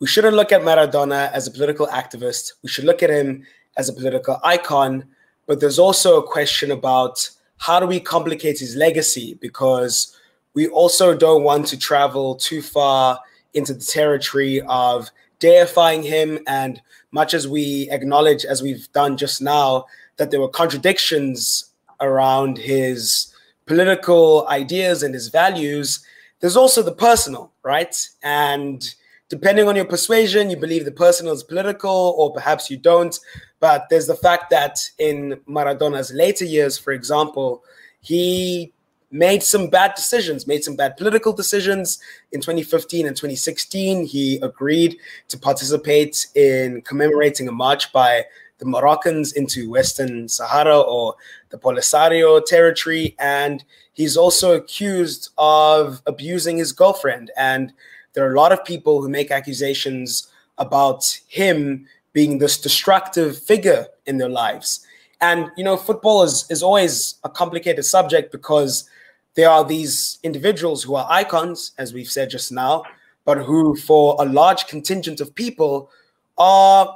we 0.00 0.06
shouldn't 0.06 0.36
look 0.36 0.52
at 0.52 0.62
Maradona 0.62 1.30
as 1.32 1.46
a 1.46 1.50
political 1.50 1.86
activist. 1.88 2.52
We 2.62 2.68
should 2.68 2.84
look 2.84 3.02
at 3.02 3.10
him 3.10 3.44
as 3.76 3.88
a 3.88 3.92
political 3.92 4.38
icon, 4.44 5.04
but 5.46 5.60
there's 5.60 5.78
also 5.78 6.18
a 6.18 6.26
question 6.26 6.70
about 6.70 7.28
how 7.58 7.80
do 7.80 7.86
we 7.86 8.00
complicate 8.00 8.58
his 8.58 8.76
legacy? 8.76 9.34
Because 9.40 10.16
we 10.54 10.68
also 10.68 11.16
don't 11.16 11.42
want 11.42 11.66
to 11.68 11.78
travel 11.78 12.36
too 12.36 12.62
far 12.62 13.18
into 13.54 13.74
the 13.74 13.84
territory 13.84 14.60
of 14.62 15.10
deifying 15.40 16.02
him. 16.02 16.38
And 16.46 16.80
much 17.10 17.34
as 17.34 17.48
we 17.48 17.88
acknowledge 17.90 18.44
as 18.44 18.62
we've 18.62 18.90
done 18.92 19.16
just 19.16 19.42
now 19.42 19.86
that 20.16 20.30
there 20.30 20.40
were 20.40 20.48
contradictions 20.48 21.72
around 22.00 22.58
his 22.58 23.33
political 23.66 24.46
ideas 24.48 25.02
and 25.02 25.14
his 25.14 25.28
values, 25.28 26.04
there's 26.40 26.56
also 26.56 26.82
the 26.82 26.92
personal, 26.92 27.52
right? 27.62 27.96
And 28.22 28.94
depending 29.28 29.66
on 29.68 29.76
your 29.76 29.86
persuasion, 29.86 30.50
you 30.50 30.56
believe 30.56 30.84
the 30.84 30.92
personal 30.92 31.32
is 31.32 31.42
political, 31.42 32.14
or 32.18 32.32
perhaps 32.32 32.70
you 32.70 32.76
don't. 32.76 33.18
But 33.60 33.86
there's 33.88 34.06
the 34.06 34.16
fact 34.16 34.50
that 34.50 34.78
in 34.98 35.40
Maradona's 35.46 36.12
later 36.12 36.44
years, 36.44 36.76
for 36.76 36.92
example, 36.92 37.64
he 38.00 38.72
made 39.10 39.42
some 39.42 39.70
bad 39.70 39.94
decisions, 39.94 40.46
made 40.46 40.64
some 40.64 40.76
bad 40.76 40.96
political 40.96 41.32
decisions. 41.32 41.98
In 42.32 42.40
2015 42.40 43.06
and 43.06 43.16
2016, 43.16 44.06
he 44.06 44.38
agreed 44.42 44.98
to 45.28 45.38
participate 45.38 46.26
in 46.34 46.82
commemorating 46.82 47.48
a 47.48 47.52
march 47.52 47.92
by 47.92 48.24
the 48.58 48.66
Moroccans 48.66 49.32
into 49.32 49.70
Western 49.70 50.28
Sahara 50.28 50.80
or 50.80 51.14
the 51.54 51.60
Polisario 51.60 52.44
territory. 52.44 53.14
And 53.20 53.64
he's 53.92 54.16
also 54.16 54.54
accused 54.54 55.30
of 55.38 56.02
abusing 56.04 56.58
his 56.58 56.72
girlfriend. 56.72 57.30
And 57.36 57.72
there 58.12 58.28
are 58.28 58.32
a 58.32 58.36
lot 58.36 58.50
of 58.50 58.64
people 58.64 59.00
who 59.00 59.08
make 59.08 59.30
accusations 59.30 60.28
about 60.58 61.20
him 61.28 61.86
being 62.12 62.38
this 62.38 62.60
destructive 62.60 63.38
figure 63.38 63.86
in 64.06 64.18
their 64.18 64.28
lives. 64.28 64.84
And 65.20 65.50
you 65.56 65.62
know, 65.62 65.76
football 65.76 66.24
is 66.24 66.44
is 66.50 66.62
always 66.62 67.14
a 67.22 67.30
complicated 67.30 67.84
subject 67.84 68.32
because 68.32 68.88
there 69.34 69.48
are 69.48 69.64
these 69.64 70.18
individuals 70.22 70.82
who 70.82 70.96
are 70.96 71.06
icons, 71.08 71.72
as 71.78 71.94
we've 71.94 72.10
said 72.10 72.30
just 72.30 72.50
now, 72.52 72.82
but 73.24 73.38
who, 73.38 73.76
for 73.76 74.16
a 74.18 74.24
large 74.24 74.66
contingent 74.66 75.20
of 75.20 75.34
people, 75.34 75.90
are 76.36 76.94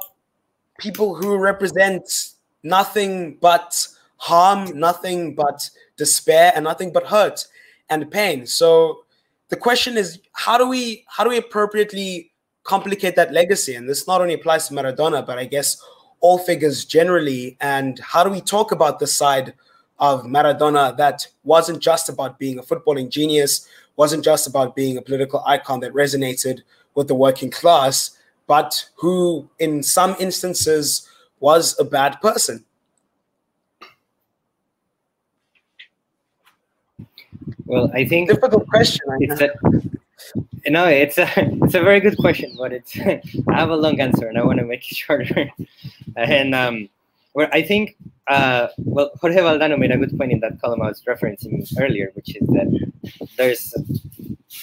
people 0.79 1.15
who 1.15 1.37
represent 1.37 2.33
nothing 2.63 3.37
but 3.41 3.87
harm, 4.19 4.77
nothing 4.77 5.33
but 5.33 5.69
despair, 5.97 6.51
and 6.55 6.63
nothing 6.63 6.93
but 6.93 7.07
hurt 7.07 7.45
and 7.89 8.09
pain. 8.11 8.45
So 8.45 9.03
the 9.49 9.55
question 9.55 9.97
is, 9.97 10.19
how 10.33 10.57
do 10.57 10.69
we 10.69 11.05
how 11.07 11.23
do 11.23 11.31
we 11.31 11.37
appropriately 11.37 12.31
complicate 12.63 13.15
that 13.15 13.33
legacy? 13.33 13.75
And 13.75 13.89
this 13.89 14.07
not 14.07 14.21
only 14.21 14.35
applies 14.35 14.67
to 14.67 14.73
Maradona, 14.73 15.25
but 15.25 15.39
I 15.39 15.45
guess 15.45 15.81
all 16.21 16.37
figures 16.37 16.85
generally. 16.85 17.57
And 17.61 17.99
how 17.99 18.23
do 18.23 18.29
we 18.29 18.41
talk 18.41 18.71
about 18.71 18.99
the 18.99 19.07
side 19.07 19.53
of 19.99 20.23
Maradona 20.23 20.95
that 20.97 21.27
wasn't 21.43 21.79
just 21.79 22.09
about 22.09 22.39
being 22.39 22.59
a 22.59 22.63
footballing 22.63 23.09
genius, 23.09 23.67
wasn't 23.95 24.23
just 24.23 24.47
about 24.47 24.75
being 24.75 24.97
a 24.97 25.01
political 25.01 25.43
icon 25.45 25.79
that 25.81 25.93
resonated 25.93 26.61
with 26.95 27.07
the 27.07 27.15
working 27.15 27.51
class, 27.51 28.11
but 28.47 28.89
who, 28.95 29.49
in 29.59 29.83
some 29.83 30.15
instances, 30.19 31.07
was 31.39 31.79
a 31.79 31.83
bad 31.83 32.19
person? 32.21 32.65
Well, 37.65 37.91
I 37.93 38.05
think 38.05 38.29
difficult 38.29 38.67
question. 38.67 39.05
It's 39.19 39.41
a, 39.41 40.69
no, 40.69 40.85
it's 40.85 41.17
a 41.17 41.27
it's 41.37 41.75
a 41.75 41.81
very 41.81 41.99
good 41.99 42.17
question, 42.17 42.55
but 42.57 42.73
it's 42.73 42.97
I 43.47 43.59
have 43.59 43.69
a 43.69 43.75
long 43.75 43.99
answer 43.99 44.27
and 44.27 44.37
I 44.37 44.43
want 44.43 44.59
to 44.59 44.65
make 44.65 44.91
it 44.91 44.97
shorter. 45.03 45.49
and 46.15 46.55
um, 46.55 46.89
where 47.33 47.53
I 47.53 47.61
think 47.61 47.95
uh, 48.27 48.67
well, 48.77 49.11
Jorge 49.21 49.37
Valdano 49.37 49.77
made 49.77 49.91
a 49.91 49.97
good 49.97 50.15
point 50.17 50.31
in 50.31 50.39
that 50.41 50.61
column 50.61 50.81
I 50.81 50.87
was 50.87 51.01
referencing 51.03 51.65
earlier, 51.79 52.11
which 52.13 52.35
is 52.35 52.47
that 52.49 52.91
there's 53.37 53.73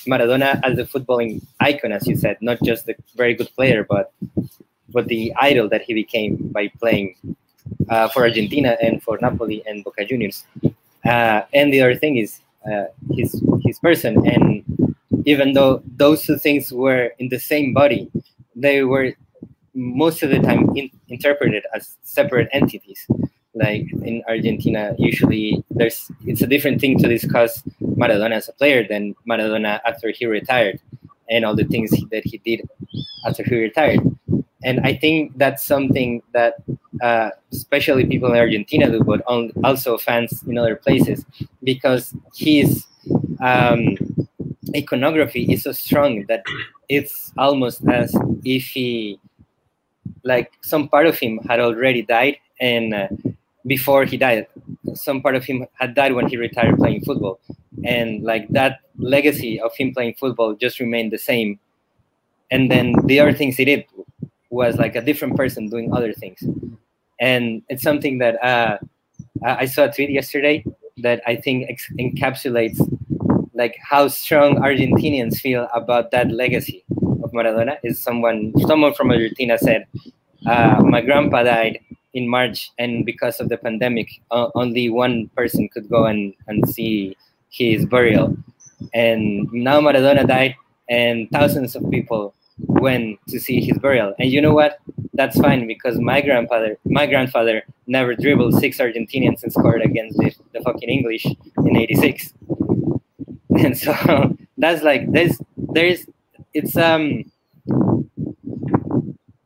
Maradona 0.06 0.60
as 0.62 0.76
the 0.76 0.84
footballing 0.84 1.44
icon, 1.60 1.92
as 1.92 2.06
you 2.06 2.16
said, 2.16 2.36
not 2.40 2.58
just 2.62 2.88
a 2.88 2.94
very 3.16 3.34
good 3.34 3.50
player, 3.56 3.84
but 3.84 4.12
but 4.90 5.08
the 5.08 5.32
idol 5.40 5.68
that 5.68 5.82
he 5.82 5.94
became 5.94 6.36
by 6.36 6.68
playing 6.80 7.16
uh, 7.88 8.08
for 8.08 8.22
Argentina 8.22 8.76
and 8.80 9.02
for 9.02 9.18
Napoli 9.20 9.62
and 9.66 9.84
Boca 9.84 10.04
Juniors. 10.04 10.44
Uh, 11.04 11.42
and 11.52 11.72
the 11.72 11.80
other 11.80 11.94
thing 11.94 12.16
is 12.16 12.40
uh, 12.70 12.86
his 13.12 13.42
his 13.64 13.78
person, 13.78 14.16
and 14.26 14.64
even 15.24 15.52
though 15.52 15.82
those 15.96 16.22
two 16.22 16.38
things 16.38 16.72
were 16.72 17.12
in 17.18 17.28
the 17.28 17.38
same 17.38 17.72
body, 17.72 18.10
they 18.54 18.84
were 18.84 19.12
most 19.74 20.22
of 20.22 20.30
the 20.30 20.38
time 20.40 20.74
in, 20.76 20.90
interpreted 21.08 21.64
as 21.74 21.96
separate 22.02 22.48
entities. 22.52 23.06
Like 23.54 23.86
in 24.02 24.22
Argentina, 24.28 24.94
usually 24.98 25.64
there's 25.70 26.10
it's 26.26 26.42
a 26.42 26.46
different 26.46 26.80
thing 26.80 26.98
to 26.98 27.08
discuss 27.08 27.62
Maradona 27.80 28.32
as 28.32 28.48
a 28.48 28.52
player 28.52 28.86
than 28.86 29.14
Maradona 29.28 29.80
after 29.86 30.10
he 30.10 30.26
retired 30.26 30.78
and 31.30 31.44
all 31.44 31.56
the 31.56 31.64
things 31.64 31.90
that 32.10 32.24
he 32.24 32.38
did 32.38 32.68
after 33.26 33.42
he 33.42 33.56
retired. 33.56 34.00
And 34.62 34.80
I 34.80 34.94
think 34.94 35.38
that's 35.38 35.64
something 35.64 36.22
that 36.32 36.54
uh, 37.02 37.30
especially 37.52 38.06
people 38.06 38.30
in 38.32 38.38
Argentina 38.38 38.90
do, 38.90 39.02
but 39.02 39.22
also 39.64 39.98
fans 39.98 40.42
in 40.46 40.58
other 40.58 40.76
places, 40.76 41.24
because 41.62 42.14
his 42.34 42.86
um, 43.40 43.96
iconography 44.74 45.44
is 45.52 45.62
so 45.62 45.72
strong 45.72 46.24
that 46.26 46.44
it's 46.88 47.32
almost 47.36 47.86
as 47.88 48.14
if 48.44 48.64
he 48.64 49.18
like 50.24 50.52
some 50.60 50.88
part 50.88 51.06
of 51.06 51.18
him 51.18 51.38
had 51.48 51.60
already 51.60 52.02
died 52.02 52.36
and 52.60 52.94
uh, 52.94 53.08
before 53.66 54.04
he 54.04 54.16
died. 54.16 54.46
Some 54.94 55.22
part 55.22 55.36
of 55.36 55.44
him 55.44 55.66
had 55.74 55.94
died 55.94 56.14
when 56.14 56.28
he 56.28 56.36
retired 56.36 56.76
playing 56.78 57.04
football. 57.04 57.40
And 57.84 58.22
like 58.24 58.48
that 58.50 58.80
legacy 58.98 59.60
of 59.60 59.74
him 59.76 59.92
playing 59.92 60.14
football 60.14 60.54
just 60.54 60.80
remained 60.80 61.12
the 61.12 61.18
same. 61.18 61.58
And 62.50 62.70
then 62.70 62.94
the 63.04 63.20
other 63.20 63.32
things 63.32 63.56
he 63.56 63.64
did 63.64 63.84
was 64.50 64.76
like 64.76 64.96
a 64.96 65.02
different 65.02 65.36
person 65.36 65.68
doing 65.68 65.92
other 65.92 66.12
things 66.12 66.42
and 67.20 67.62
it's 67.68 67.82
something 67.82 68.18
that 68.18 68.42
uh, 68.44 68.78
i 69.44 69.64
saw 69.66 69.84
a 69.84 69.92
tweet 69.92 70.10
yesterday 70.10 70.64
that 70.98 71.20
i 71.26 71.34
think 71.36 71.66
ex- 71.68 71.92
encapsulates 71.98 72.80
like 73.54 73.76
how 73.82 74.08
strong 74.08 74.56
argentinians 74.56 75.36
feel 75.36 75.68
about 75.74 76.10
that 76.10 76.30
legacy 76.30 76.84
of 77.22 77.32
maradona 77.32 77.76
is 77.82 78.02
someone 78.02 78.52
someone 78.66 78.92
from 78.94 79.10
argentina 79.10 79.58
said 79.58 79.86
uh, 80.46 80.80
my 80.84 81.00
grandpa 81.00 81.42
died 81.42 81.80
in 82.16 82.26
March, 82.28 82.72
and 82.78 83.04
because 83.04 83.40
of 83.40 83.48
the 83.50 83.58
pandemic, 83.58 84.08
uh, 84.30 84.48
only 84.54 84.88
one 84.88 85.28
person 85.36 85.68
could 85.68 85.88
go 85.88 86.06
and, 86.06 86.32
and 86.48 86.66
see 86.68 87.16
his 87.50 87.84
burial. 87.84 88.34
And 88.94 89.46
now 89.52 89.80
Maradona 89.80 90.26
died, 90.26 90.56
and 90.88 91.30
thousands 91.30 91.76
of 91.76 91.88
people 91.90 92.34
went 92.58 93.18
to 93.28 93.38
see 93.38 93.60
his 93.60 93.78
burial. 93.78 94.14
And 94.18 94.30
you 94.30 94.40
know 94.40 94.54
what? 94.54 94.78
That's 95.14 95.38
fine 95.40 95.66
because 95.66 95.98
my 95.98 96.20
grandfather, 96.20 96.78
my 96.84 97.06
grandfather, 97.06 97.64
never 97.86 98.14
dribbled 98.14 98.54
six 98.54 98.78
Argentinians 98.78 99.42
and 99.42 99.52
scored 99.52 99.82
against 99.82 100.18
the, 100.18 100.34
the 100.52 100.60
fucking 100.60 100.88
English 100.88 101.24
in 101.24 101.76
'86. 101.76 102.32
And 103.58 103.78
so 103.78 104.36
that's 104.58 104.82
like 104.82 105.10
there's 105.12 105.40
there's 105.56 106.04
it's 106.52 106.76
um 106.76 107.24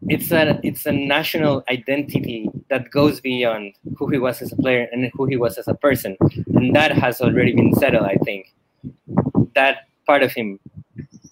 it's 0.08 0.32
a 0.32 0.58
it's 0.64 0.86
a 0.86 0.92
national 0.92 1.62
identity 1.70 2.50
that 2.68 2.90
goes 2.90 3.20
beyond 3.20 3.74
who 3.96 4.08
he 4.08 4.18
was 4.18 4.42
as 4.42 4.52
a 4.52 4.56
player 4.56 4.88
and 4.90 5.10
who 5.14 5.26
he 5.26 5.36
was 5.36 5.56
as 5.58 5.68
a 5.68 5.74
person, 5.74 6.16
and 6.54 6.74
that 6.74 6.90
has 6.92 7.20
already 7.20 7.54
been 7.54 7.72
settled. 7.74 8.04
I 8.04 8.16
think 8.24 8.52
that 9.54 9.86
part 10.06 10.22
of 10.24 10.32
him, 10.32 10.58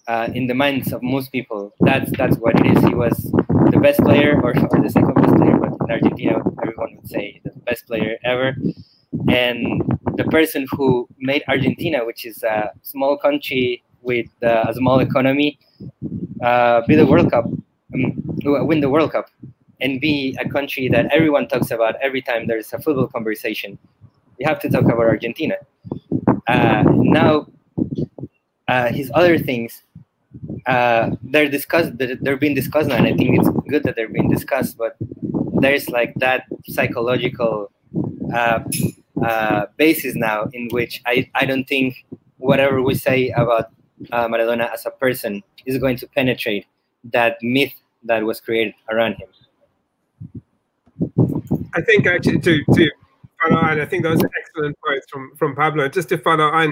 uh, 0.09 0.27
in 0.33 0.47
the 0.47 0.55
minds 0.55 0.91
of 0.93 1.01
most 1.03 1.31
people, 1.31 1.73
that's 1.81 2.11
that's 2.17 2.37
what 2.37 2.59
it 2.59 2.65
is. 2.73 2.83
He 2.83 2.95
was 2.95 3.15
the 3.73 3.79
best 3.87 3.99
player, 4.01 4.31
or, 4.43 4.51
or 4.71 4.77
the 4.85 4.89
second 4.89 5.15
best 5.21 5.35
player, 5.37 5.57
but 5.63 5.71
in 5.83 5.91
Argentina, 5.97 6.33
everyone 6.63 6.91
would 6.97 7.09
say 7.09 7.41
the 7.45 7.51
best 7.69 7.87
player 7.87 8.17
ever, 8.25 8.55
and 9.29 9.59
the 10.15 10.25
person 10.25 10.65
who 10.71 11.07
made 11.19 11.43
Argentina, 11.47 12.05
which 12.05 12.25
is 12.25 12.43
a 12.43 12.71
small 12.81 13.17
country 13.17 13.83
with 14.01 14.29
uh, 14.43 14.65
a 14.69 14.73
small 14.73 14.99
economy, 14.99 15.59
uh, 16.43 16.81
be 16.87 16.95
the 16.95 17.05
World 17.05 17.29
Cup 17.31 17.45
um, 17.93 18.13
win 18.69 18.81
the 18.81 18.89
World 18.89 19.11
Cup 19.11 19.29
and 19.81 20.01
be 20.01 20.37
a 20.39 20.49
country 20.49 20.89
that 20.89 21.05
everyone 21.11 21.47
talks 21.47 21.71
about 21.71 21.95
every 22.01 22.21
time 22.21 22.47
there's 22.47 22.71
a 22.73 22.79
football 22.79 23.07
conversation. 23.07 23.77
You 24.37 24.47
have 24.47 24.59
to 24.61 24.69
talk 24.69 24.85
about 24.85 25.07
Argentina. 25.15 25.55
Uh, 26.47 26.83
now, 26.87 27.47
uh, 28.67 28.91
his 28.91 29.11
other 29.13 29.37
things, 29.37 29.83
uh, 30.65 31.11
they're 31.23 31.49
discussed. 31.49 31.91
They're 31.97 32.37
being 32.37 32.55
discussed 32.55 32.89
now, 32.89 32.95
and 32.95 33.07
I 33.07 33.13
think 33.13 33.39
it's 33.39 33.49
good 33.67 33.83
that 33.83 33.95
they're 33.95 34.09
being 34.09 34.29
discussed. 34.29 34.77
But 34.77 34.95
there's 35.61 35.89
like 35.89 36.13
that 36.15 36.45
psychological 36.67 37.71
uh, 38.33 38.59
uh, 39.23 39.65
basis 39.77 40.15
now 40.15 40.47
in 40.53 40.69
which 40.71 41.01
I, 41.05 41.29
I 41.35 41.45
don't 41.45 41.65
think 41.65 42.05
whatever 42.37 42.81
we 42.81 42.95
say 42.95 43.29
about 43.29 43.71
uh, 44.11 44.27
Maradona 44.27 44.71
as 44.71 44.85
a 44.85 44.91
person 44.91 45.43
is 45.65 45.77
going 45.77 45.97
to 45.97 46.07
penetrate 46.07 46.65
that 47.05 47.37
myth 47.41 47.73
that 48.03 48.23
was 48.23 48.39
created 48.39 48.73
around 48.89 49.15
him. 49.15 49.27
I 51.75 51.81
think 51.81 52.07
actually 52.07 52.39
to 52.39 52.63
to 52.73 52.91
follow 53.41 53.61
on, 53.61 53.81
I 53.81 53.85
think 53.85 54.03
those 54.03 54.21
are 54.21 54.29
excellent 54.39 54.77
points 54.85 55.05
from 55.09 55.31
from 55.37 55.55
Pablo. 55.55 55.87
Just 55.89 56.09
to 56.09 56.17
follow 56.17 56.45
on, 56.45 56.71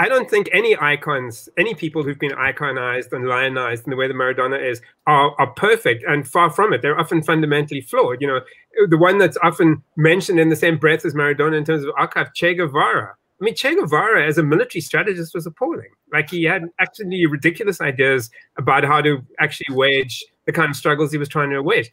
I 0.00 0.08
don't 0.08 0.30
think 0.30 0.48
any 0.50 0.74
icons, 0.80 1.50
any 1.58 1.74
people 1.74 2.02
who've 2.02 2.18
been 2.18 2.30
iconized 2.30 3.12
and 3.12 3.28
lionized 3.28 3.84
in 3.84 3.90
the 3.90 3.96
way 3.96 4.08
that 4.08 4.14
Maradona 4.14 4.58
is, 4.58 4.80
are, 5.06 5.34
are 5.38 5.48
perfect 5.48 6.04
and 6.08 6.26
far 6.26 6.48
from 6.48 6.72
it. 6.72 6.80
They're 6.80 6.98
often 6.98 7.22
fundamentally 7.22 7.82
flawed. 7.82 8.22
You 8.22 8.28
know, 8.28 8.40
the 8.88 8.96
one 8.96 9.18
that's 9.18 9.36
often 9.42 9.82
mentioned 9.98 10.40
in 10.40 10.48
the 10.48 10.56
same 10.56 10.78
breath 10.78 11.04
as 11.04 11.12
Maradona 11.12 11.58
in 11.58 11.66
terms 11.66 11.84
of 11.84 11.90
archive, 11.98 12.32
Che 12.32 12.54
Guevara. 12.54 13.14
I 13.38 13.44
mean, 13.44 13.54
Che 13.54 13.74
Guevara 13.74 14.26
as 14.26 14.38
a 14.38 14.42
military 14.42 14.80
strategist 14.80 15.34
was 15.34 15.44
appalling. 15.44 15.90
Like 16.10 16.30
he 16.30 16.44
had 16.44 16.62
actually 16.80 17.26
ridiculous 17.26 17.82
ideas 17.82 18.30
about 18.56 18.84
how 18.84 19.02
to 19.02 19.18
actually 19.38 19.76
wage 19.76 20.24
the 20.46 20.52
kind 20.52 20.70
of 20.70 20.76
struggles 20.76 21.12
he 21.12 21.18
was 21.18 21.28
trying 21.28 21.50
to 21.50 21.62
wage. 21.62 21.90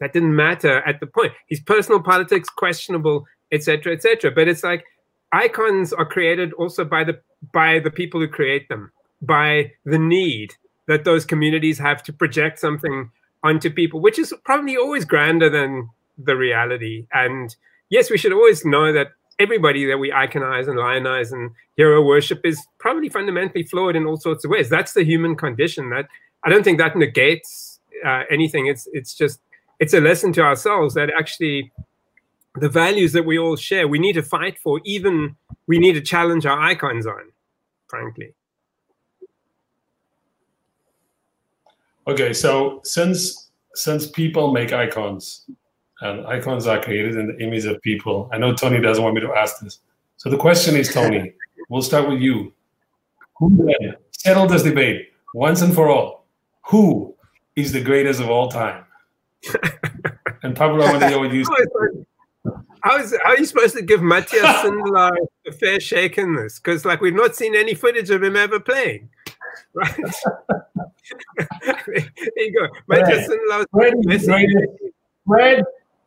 That 0.00 0.12
didn't 0.12 0.36
matter 0.36 0.82
at 0.86 1.00
the 1.00 1.06
point. 1.06 1.32
His 1.48 1.60
personal 1.60 2.02
politics 2.02 2.50
questionable, 2.50 3.24
etc., 3.50 3.94
etc. 3.94 4.30
But 4.30 4.46
it's 4.46 4.62
like 4.62 4.84
icons 5.32 5.94
are 5.94 6.04
created 6.04 6.52
also 6.52 6.84
by 6.84 7.02
the 7.02 7.18
by 7.52 7.78
the 7.78 7.90
people 7.90 8.20
who 8.20 8.28
create 8.28 8.68
them, 8.68 8.92
by 9.22 9.72
the 9.84 9.98
need 9.98 10.54
that 10.86 11.04
those 11.04 11.24
communities 11.24 11.78
have 11.78 12.02
to 12.04 12.12
project 12.12 12.58
something 12.58 13.10
onto 13.42 13.70
people, 13.70 14.00
which 14.00 14.18
is 14.18 14.34
probably 14.44 14.76
always 14.76 15.04
grander 15.04 15.50
than 15.50 15.88
the 16.18 16.36
reality. 16.36 17.06
And 17.12 17.54
yes, 17.90 18.10
we 18.10 18.18
should 18.18 18.32
always 18.32 18.64
know 18.64 18.92
that 18.92 19.08
everybody 19.38 19.84
that 19.86 19.98
we 19.98 20.10
iconize 20.10 20.68
and 20.68 20.78
lionize 20.78 21.32
and 21.32 21.50
hero 21.76 22.02
worship 22.02 22.40
is 22.44 22.66
probably 22.78 23.08
fundamentally 23.08 23.62
flawed 23.62 23.96
in 23.96 24.06
all 24.06 24.16
sorts 24.16 24.44
of 24.44 24.50
ways. 24.50 24.68
That's 24.68 24.94
the 24.94 25.04
human 25.04 25.36
condition. 25.36 25.90
That 25.90 26.08
I 26.44 26.50
don't 26.50 26.62
think 26.62 26.78
that 26.78 26.96
negates 26.96 27.80
uh, 28.04 28.22
anything. 28.30 28.66
It's 28.66 28.88
it's 28.92 29.14
just 29.14 29.40
it's 29.78 29.94
a 29.94 30.00
lesson 30.00 30.32
to 30.34 30.42
ourselves 30.42 30.94
that 30.94 31.10
actually 31.16 31.72
the 32.60 32.68
values 32.68 33.12
that 33.12 33.24
we 33.24 33.38
all 33.38 33.56
share, 33.56 33.88
we 33.88 33.98
need 33.98 34.14
to 34.14 34.22
fight 34.22 34.58
for. 34.58 34.80
Even 34.84 35.36
we 35.66 35.78
need 35.78 35.94
to 35.94 36.00
challenge 36.00 36.46
our 36.46 36.58
icons 36.60 37.06
on, 37.06 37.32
frankly. 37.88 38.34
Okay, 42.08 42.32
so 42.32 42.80
since 42.84 43.50
since 43.74 44.06
people 44.06 44.52
make 44.52 44.72
icons, 44.72 45.46
and 46.00 46.26
icons 46.26 46.66
are 46.66 46.80
created 46.80 47.16
in 47.16 47.26
the 47.26 47.38
image 47.42 47.64
of 47.64 47.80
people, 47.82 48.28
I 48.32 48.38
know 48.38 48.54
Tony 48.54 48.80
doesn't 48.80 49.02
want 49.02 49.14
me 49.14 49.20
to 49.22 49.32
ask 49.34 49.60
this. 49.60 49.80
So 50.16 50.30
the 50.30 50.36
question 50.36 50.76
is, 50.76 50.92
Tony, 50.92 51.32
we'll 51.68 51.82
start 51.82 52.08
with 52.08 52.20
you. 52.20 52.52
Who 53.38 53.56
then 53.56 53.96
settle 54.12 54.46
this 54.46 54.62
debate 54.62 55.12
once 55.34 55.62
and 55.62 55.74
for 55.74 55.88
all? 55.90 56.26
Who 56.68 57.14
is 57.54 57.72
the 57.72 57.82
greatest 57.82 58.20
of 58.20 58.30
all 58.30 58.48
time? 58.48 58.84
and 60.42 60.56
Pablo, 60.56 60.84
I 60.84 60.90
want 60.90 61.02
to 61.02 61.10
know 61.10 61.18
what 61.20 61.32
you. 61.32 61.44
Oh, 61.58 62.06
How, 62.82 62.98
is, 62.98 63.16
how 63.24 63.30
are 63.30 63.38
you 63.38 63.44
supposed 63.44 63.76
to 63.76 63.82
give 63.82 64.02
Matthias 64.02 64.44
Sindelar 64.44 65.16
a 65.46 65.52
fair 65.52 65.80
shake 65.80 66.18
in 66.18 66.34
this? 66.34 66.58
Because 66.58 66.84
like 66.84 67.00
we've 67.00 67.14
not 67.14 67.34
seen 67.34 67.54
any 67.54 67.74
footage 67.74 68.10
of 68.10 68.22
him 68.22 68.36
ever 68.36 68.60
playing, 68.60 69.08
right? 69.74 69.96
there 71.86 72.04
you 72.36 72.52
go. 72.52 72.68
Matthias 72.86 73.28
Sindelar. 73.28 73.64
Fred, 73.72 73.94
Fred, 75.26 75.64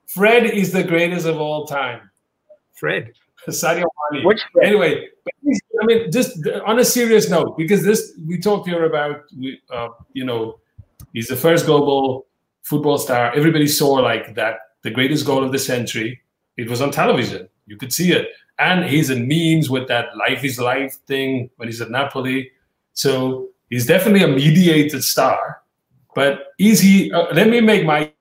Fred 0.07 0.45
is 0.45 0.71
the 0.71 0.83
greatest 0.83 1.25
of 1.25 1.39
all 1.39 1.65
time. 1.65 2.09
Fred. 2.73 3.11
Sadio 3.47 3.85
Mane. 4.11 4.25
Which 4.25 4.41
anyway, 4.61 5.07
I 5.81 5.85
mean, 5.85 6.11
just 6.11 6.37
on 6.65 6.79
a 6.79 6.85
serious 6.85 7.29
note, 7.29 7.57
because 7.57 7.83
this 7.83 8.13
we 8.27 8.37
talked 8.39 8.67
here 8.67 8.85
about, 8.85 9.23
uh, 9.71 9.89
you 10.13 10.25
know, 10.25 10.59
he's 11.13 11.27
the 11.27 11.35
first 11.35 11.65
global 11.65 12.27
football 12.63 12.97
star. 12.97 13.33
Everybody 13.33 13.67
saw 13.67 13.93
like 13.93 14.35
that 14.35 14.59
the 14.83 14.91
greatest 14.91 15.25
goal 15.25 15.43
of 15.43 15.51
the 15.51 15.59
century. 15.59 16.21
It 16.60 16.70
was 16.70 16.82
on 16.82 16.91
television. 16.91 17.47
You 17.68 17.78
could 17.78 17.93
see 17.93 18.12
it, 18.12 18.30
and 18.57 18.84
he's 18.84 19.10
in 19.10 19.28
memes 19.28 19.70
with 19.70 19.88
that 19.88 20.16
"life 20.18 20.43
is 20.43 20.60
life" 20.60 20.97
thing 21.07 21.49
when 21.55 21.70
he's 21.70 21.80
at 21.80 21.89
Napoli. 21.89 22.51
So 22.93 23.49
he's 23.70 23.86
definitely 23.86 24.24
a 24.24 24.28
mediated 24.28 25.03
star. 25.03 25.62
But 26.16 26.53
is 26.57 26.82
he? 26.82 27.12
Uh, 27.14 27.34
let 27.34 27.47
me 27.47 27.62
make 27.62 27.86
my 27.86 28.12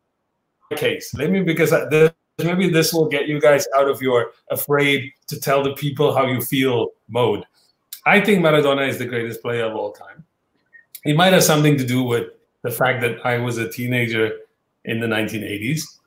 case. 0.76 1.12
Let 1.14 1.30
me 1.30 1.42
because 1.42 1.70
the 1.70 2.14
maybe 2.38 2.68
this 2.68 2.92
will 2.92 3.08
get 3.08 3.26
you 3.26 3.40
guys 3.40 3.66
out 3.76 3.88
of 3.88 4.00
your 4.00 4.30
afraid 4.50 5.12
to 5.26 5.40
tell 5.40 5.64
the 5.64 5.74
people 5.74 6.14
how 6.14 6.26
you 6.26 6.40
feel 6.40 6.90
mode. 7.08 7.44
I 8.06 8.20
think 8.20 8.38
Maradona 8.44 8.88
is 8.88 8.98
the 8.98 9.06
greatest 9.06 9.42
player 9.42 9.64
of 9.64 9.74
all 9.74 9.90
time. 9.90 10.24
It 11.04 11.16
might 11.16 11.32
have 11.32 11.42
something 11.42 11.76
to 11.76 11.84
do 11.84 12.04
with 12.04 12.28
the 12.62 12.70
fact 12.70 13.00
that 13.00 13.26
I 13.26 13.38
was 13.38 13.58
a 13.58 13.68
teenager 13.68 14.30
in 14.84 15.00
the 15.00 15.08
1980s. 15.08 15.97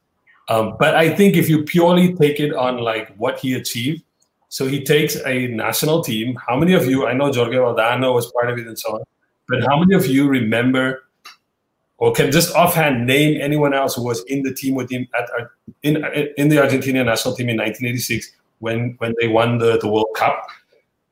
Um, 0.49 0.75
but 0.79 0.95
I 0.95 1.13
think 1.15 1.37
if 1.37 1.49
you 1.49 1.63
purely 1.63 2.13
take 2.15 2.39
it 2.39 2.53
on 2.53 2.77
like 2.77 3.15
what 3.15 3.39
he 3.39 3.53
achieved, 3.53 4.03
so 4.49 4.67
he 4.67 4.83
takes 4.83 5.15
a 5.25 5.47
national 5.47 6.03
team. 6.03 6.37
How 6.47 6.57
many 6.57 6.73
of 6.73 6.85
you? 6.85 7.07
I 7.07 7.13
know 7.13 7.31
Jorge 7.31 7.55
Valdano 7.55 8.13
was 8.13 8.29
part 8.33 8.49
of 8.49 8.57
it 8.57 8.67
and 8.67 8.77
so 8.77 8.95
on. 8.95 9.03
But 9.47 9.63
how 9.63 9.79
many 9.79 9.95
of 9.95 10.05
you 10.05 10.27
remember 10.27 11.03
or 12.01 12.11
can 12.11 12.31
just 12.31 12.53
offhand 12.55 13.05
name 13.05 13.39
anyone 13.39 13.75
else 13.75 13.95
who 13.95 14.03
was 14.03 14.23
in 14.23 14.41
the 14.41 14.53
team 14.53 14.73
with 14.73 14.91
him 14.91 15.07
at 15.17 15.29
in 15.83 16.03
in 16.35 16.49
the 16.49 16.59
Argentina 16.59 17.03
national 17.03 17.35
team 17.35 17.47
in 17.47 17.57
1986 17.57 18.31
when 18.59 18.95
when 18.97 19.13
they 19.21 19.27
won 19.27 19.59
the, 19.59 19.77
the 19.77 19.87
World 19.87 20.13
Cup. 20.15 20.47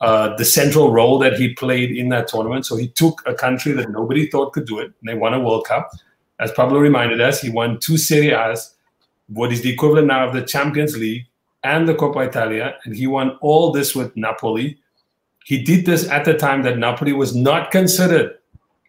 Uh, 0.01 0.33
the 0.37 0.45
central 0.45 0.91
role 0.93 1.19
that 1.19 1.33
he 1.33 1.53
played 1.53 1.91
in 1.91 2.07
that 2.07 2.27
tournament. 2.29 2.65
So 2.65 2.77
he 2.77 2.87
took 2.87 3.21
a 3.25 3.33
country 3.33 3.73
that 3.73 3.89
nobody 3.89 4.29
thought 4.29 4.53
could 4.53 4.65
do 4.65 4.79
it, 4.79 4.85
and 4.85 5.09
they 5.09 5.13
won 5.13 5.33
a 5.33 5.39
World 5.41 5.65
Cup. 5.65 5.91
As 6.39 6.53
Pablo 6.53 6.79
reminded 6.79 7.19
us, 7.19 7.41
he 7.41 7.49
won 7.49 7.79
two 7.81 7.97
Serie 7.97 8.31
A's, 8.31 8.75
what 9.31 9.51
is 9.51 9.61
the 9.61 9.71
equivalent 9.71 10.07
now 10.07 10.27
of 10.27 10.33
the 10.33 10.41
Champions 10.41 10.97
League 10.97 11.25
and 11.63 11.87
the 11.87 11.93
Coppa 11.93 12.27
Italia, 12.27 12.75
and 12.83 12.95
he 12.95 13.07
won 13.07 13.37
all 13.41 13.71
this 13.71 13.95
with 13.95 14.15
Napoli. 14.15 14.77
He 15.45 15.63
did 15.63 15.85
this 15.85 16.07
at 16.09 16.25
the 16.25 16.33
time 16.33 16.63
that 16.63 16.77
Napoli 16.77 17.13
was 17.13 17.35
not 17.35 17.71
considered 17.71 18.37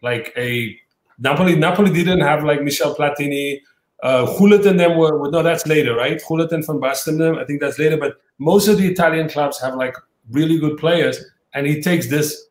like 0.01 0.33
a 0.37 0.77
Napoli, 1.19 1.55
Napoli 1.55 1.91
didn't 1.91 2.21
have 2.21 2.43
like 2.43 2.61
Michel 2.63 2.95
Platini. 2.95 3.61
Uh, 4.01 4.25
Gullit 4.37 4.65
and 4.65 4.79
them 4.79 4.97
were, 4.97 5.29
no, 5.29 5.43
that's 5.43 5.67
later, 5.67 5.95
right? 5.95 6.19
Gullit 6.27 6.51
and 6.51 6.65
Van 6.65 6.77
Basten, 6.77 7.19
them, 7.19 7.37
I 7.37 7.45
think 7.45 7.61
that's 7.61 7.77
later. 7.77 7.97
But 7.97 8.19
most 8.39 8.67
of 8.67 8.79
the 8.79 8.87
Italian 8.87 9.29
clubs 9.29 9.61
have 9.61 9.75
like 9.75 9.95
really 10.31 10.57
good 10.57 10.77
players, 10.77 11.23
and 11.53 11.67
he 11.67 11.81
takes 11.81 12.09
this 12.09 12.47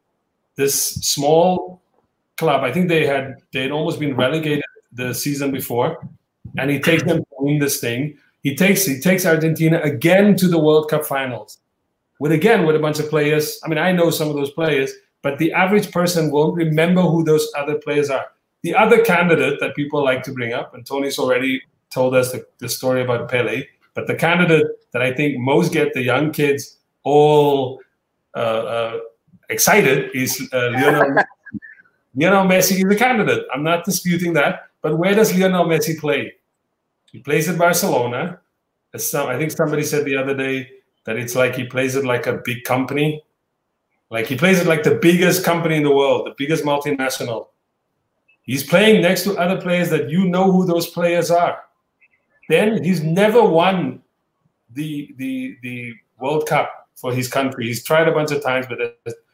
this 0.55 0.75
small 0.75 1.83
club. 2.37 2.63
I 2.63 2.71
think 2.73 2.89
they 2.89 3.05
had 3.07 3.43
they 3.53 3.63
had 3.63 3.73
almost 3.73 3.99
been 3.99 4.15
relegated 4.15 4.65
the 4.93 5.13
season 5.13 5.51
before, 5.51 6.07
and 6.59 6.71
he 6.71 6.79
takes 6.79 7.03
them 7.05 7.19
to 7.19 7.27
win 7.39 7.59
this 7.59 7.81
thing. 7.81 8.17
He 8.43 8.57
takes 8.57 8.85
he 8.85 9.01
takes 9.01 9.27
Argentina 9.27 9.81
again 9.83 10.37
to 10.37 10.49
the 10.49 10.59
World 10.59 10.91
Cup 10.91 11.05
finals, 11.05 11.59
with 12.19 12.33
again 12.33 12.67
with 12.67 12.77
a 12.77 12.79
bunch 12.79 12.99
of 12.99 13.09
players. 13.11 13.61
I 13.65 13.69
mean, 13.69 13.79
I 13.79 13.93
know 13.93 14.11
some 14.11 14.29
of 14.29 14.35
those 14.35 14.51
players, 14.51 14.93
but 15.23 15.39
the 15.39 15.53
average 15.53 15.91
person 15.91 16.31
won't 16.31 16.55
remember 16.55 17.03
who 17.03 17.25
those 17.25 17.51
other 17.57 17.77
players 17.77 18.11
are. 18.11 18.27
The 18.63 18.75
other 18.75 19.03
candidate 19.03 19.61
that 19.61 19.75
people 19.75 20.03
like 20.05 20.23
to 20.25 20.33
bring 20.33 20.53
up, 20.53 20.75
and 20.75 20.85
Tony's 20.87 21.19
already 21.19 21.63
told 21.91 22.15
us 22.15 22.33
the, 22.33 22.47
the 22.59 22.69
story 22.69 23.03
about 23.03 23.29
Pele, 23.31 23.65
but 23.95 24.07
the 24.07 24.15
candidate 24.15 24.67
that 24.93 25.03
I 25.03 25.13
think 25.13 25.39
most 25.39 25.73
get 25.73 25.93
the 25.93 26.03
young 26.03 26.31
kids 26.31 26.79
all 27.03 27.81
uh, 28.35 28.39
uh, 28.39 28.99
excited 29.49 30.11
is 30.15 30.49
uh, 30.53 30.71
Lionel 30.73 31.11
Messi. 31.11 31.25
Lionel 32.15 32.47
Messi 32.47 32.73
is 32.77 32.85
the 32.85 32.97
candidate. 32.97 33.47
I'm 33.53 33.63
not 33.63 33.85
disputing 33.85 34.33
that. 34.35 34.70
But 34.83 34.97
where 34.99 35.15
does 35.15 35.37
Lionel 35.37 35.67
Messi 35.67 35.99
play? 35.99 36.35
He 37.11 37.19
plays 37.19 37.49
at 37.49 37.59
Barcelona. 37.59 38.41
Some, 38.97 39.29
I 39.29 39.37
think 39.37 39.51
somebody 39.51 39.83
said 39.83 40.05
the 40.05 40.17
other 40.17 40.37
day 40.37 40.71
that 41.05 41.17
it's 41.17 41.35
like 41.35 41.55
he 41.55 41.65
plays 41.65 41.97
it 41.97 42.05
like 42.05 42.27
a 42.27 42.41
big 42.45 42.65
company. 42.65 43.23
Like 44.11 44.27
he 44.27 44.37
plays 44.37 44.61
it 44.61 44.67
like 44.67 44.83
the 44.83 44.97
biggest 44.97 45.45
company 45.45 45.77
in 45.77 45.85
the 45.85 45.95
world, 45.95 46.27
the 46.27 46.35
biggest 46.37 46.65
multinational. 46.65 47.49
He's 48.43 48.65
playing 48.65 49.03
next 49.03 49.25
to 49.25 49.37
other 49.37 49.61
players 49.61 49.91
that 49.91 50.11
you 50.11 50.27
know 50.27 50.51
who 50.51 50.67
those 50.67 50.89
players 50.89 51.31
are. 51.31 51.59
Then 52.49 52.83
he's 52.83 53.03
never 53.03 53.43
won 53.45 54.03
the 54.73 55.15
the 55.19 55.57
the 55.63 55.95
World 56.19 56.47
Cup 56.47 56.89
for 56.97 57.13
his 57.13 57.29
country. 57.29 57.67
He's 57.67 57.85
tried 57.85 58.09
a 58.09 58.13
bunch 58.13 58.33
of 58.33 58.43
times, 58.43 58.67
but 58.69 58.81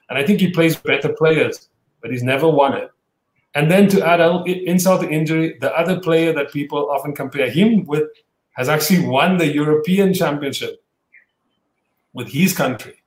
and 0.08 0.18
I 0.18 0.24
think 0.24 0.40
he 0.40 0.50
plays 0.50 0.76
better 0.76 1.12
players, 1.12 1.68
but 2.02 2.10
he's 2.10 2.22
never 2.22 2.48
won 2.48 2.74
it. 2.74 2.90
And 3.56 3.70
then 3.70 3.88
to 3.88 4.06
add 4.06 4.20
insult 4.46 5.00
to 5.00 5.08
injury, 5.08 5.56
the 5.62 5.74
other 5.74 5.98
player 5.98 6.30
that 6.34 6.52
people 6.52 6.90
often 6.90 7.14
compare 7.14 7.48
him 7.48 7.86
with 7.86 8.04
has 8.52 8.68
actually 8.68 9.06
won 9.06 9.38
the 9.38 9.46
European 9.46 10.12
Championship 10.12 10.84
with 12.12 12.28
his 12.28 12.54
country. 12.54 13.02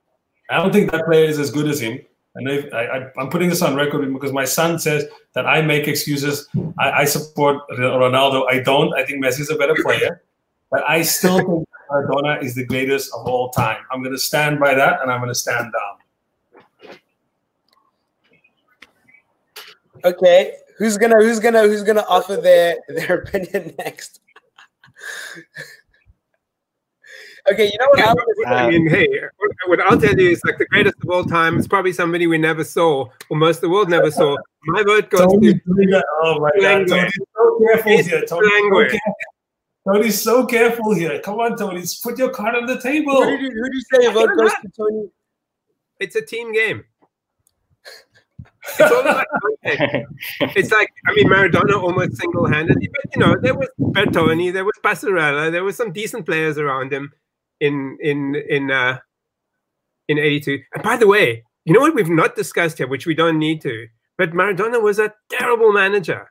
I 0.50 0.56
don't 0.56 0.72
think 0.72 0.90
that 0.90 1.04
player 1.04 1.24
is 1.24 1.38
as 1.38 1.52
good 1.52 1.68
as 1.68 1.80
him, 1.80 2.00
and 2.34 2.48
I, 2.74 3.10
am 3.16 3.30
putting 3.30 3.48
this 3.48 3.62
on 3.62 3.76
record 3.76 4.12
because 4.12 4.32
my 4.32 4.44
son 4.44 4.80
says 4.80 5.06
that 5.34 5.46
I 5.46 5.62
make 5.62 5.86
excuses. 5.86 6.48
I, 6.80 6.90
I, 7.02 7.04
support 7.04 7.58
Ronaldo. 7.70 8.48
I 8.50 8.58
don't. 8.58 8.92
I 8.94 9.04
think 9.04 9.24
Messi 9.24 9.40
is 9.40 9.50
a 9.50 9.56
better 9.56 9.76
player, 9.80 10.20
but 10.68 10.82
I 10.88 11.02
still 11.02 11.38
think 11.38 11.68
Maradona 11.88 12.42
is 12.42 12.56
the 12.56 12.66
greatest 12.66 13.14
of 13.14 13.24
all 13.24 13.50
time. 13.50 13.84
I'm 13.92 14.02
going 14.02 14.14
to 14.14 14.18
stand 14.18 14.58
by 14.58 14.74
that, 14.74 15.00
and 15.00 15.12
I'm 15.12 15.20
going 15.20 15.30
to 15.30 15.34
stand 15.46 15.72
down. 15.72 15.99
Okay, 20.04 20.54
who's 20.78 20.96
gonna 20.96 21.16
who's 21.16 21.40
gonna 21.40 21.62
who's 21.62 21.82
gonna 21.82 22.04
offer 22.08 22.36
their 22.36 22.78
their 22.88 23.18
opinion 23.18 23.74
next? 23.78 24.20
Okay, 27.50 27.66
you 27.72 27.78
know 27.78 27.86
what? 27.88 28.00
Um, 28.00 28.16
I 28.46 28.68
mean, 28.68 28.88
hey, 28.88 29.08
what 29.66 29.80
I'll 29.80 29.98
tell 29.98 30.18
you 30.18 30.30
is 30.30 30.42
like 30.44 30.58
the 30.58 30.66
greatest 30.66 30.96
of 31.02 31.10
all 31.10 31.24
time. 31.24 31.58
It's 31.58 31.66
probably 31.66 31.92
somebody 31.92 32.26
we 32.26 32.38
never 32.38 32.64
saw, 32.64 33.08
or 33.30 33.36
most 33.36 33.56
of 33.56 33.62
the 33.62 33.70
world 33.70 33.88
never 33.88 34.10
saw. 34.10 34.36
My 34.64 34.82
vote 34.82 35.10
goes 35.10 35.20
Tony, 35.20 35.54
to. 35.54 36.04
Oh 36.22 36.38
my 36.40 36.50
God, 36.60 36.86
Tony's 36.86 37.12
so 37.34 37.58
careful 37.58 37.90
here. 37.90 38.24
Tony's 38.26 38.26
so 38.26 38.70
careful. 38.70 38.98
Tony's 39.86 40.22
so 40.22 40.46
careful 40.46 40.94
here. 40.94 41.20
Come 41.20 41.40
on, 41.40 41.56
Tony, 41.56 41.82
put 42.02 42.18
your 42.18 42.30
card 42.30 42.56
on 42.56 42.66
the 42.66 42.80
table. 42.80 43.22
Who 43.22 43.30
did 43.30 43.40
you, 43.40 43.50
who 43.50 43.64
did 43.64 43.74
you 43.74 43.82
say 43.92 44.02
your 44.02 44.12
vote 44.12 44.36
goes 44.36 44.52
to, 44.62 44.70
Tony? 44.76 45.08
It's 45.98 46.16
a 46.16 46.22
team 46.22 46.52
game. 46.52 46.84
It's 48.68 48.80
all 48.80 49.00
about 49.00 49.26
It's 49.62 50.70
like 50.70 50.90
I 51.06 51.14
mean 51.14 51.28
Maradona 51.28 51.82
almost 51.82 52.16
single-handedly, 52.16 52.88
but 52.92 53.14
you 53.14 53.20
know 53.20 53.36
there 53.40 53.54
was 53.54 53.68
Bertoni, 53.80 54.52
there 54.52 54.64
was 54.64 54.78
Passarella, 54.84 55.50
there 55.50 55.64
was 55.64 55.76
some 55.76 55.92
decent 55.92 56.26
players 56.26 56.58
around 56.58 56.92
him 56.92 57.12
in 57.60 57.96
in 58.00 58.34
in 58.48 58.70
uh, 58.70 58.98
in 60.08 60.18
'82. 60.18 60.58
And 60.74 60.82
by 60.82 60.96
the 60.96 61.06
way, 61.06 61.44
you 61.64 61.72
know 61.72 61.80
what 61.80 61.94
we've 61.94 62.08
not 62.08 62.36
discussed 62.36 62.78
here, 62.78 62.86
which 62.86 63.06
we 63.06 63.14
don't 63.14 63.38
need 63.38 63.60
to, 63.62 63.86
but 64.18 64.32
Maradona 64.32 64.82
was 64.82 64.98
a 64.98 65.12
terrible 65.30 65.72
manager. 65.72 66.30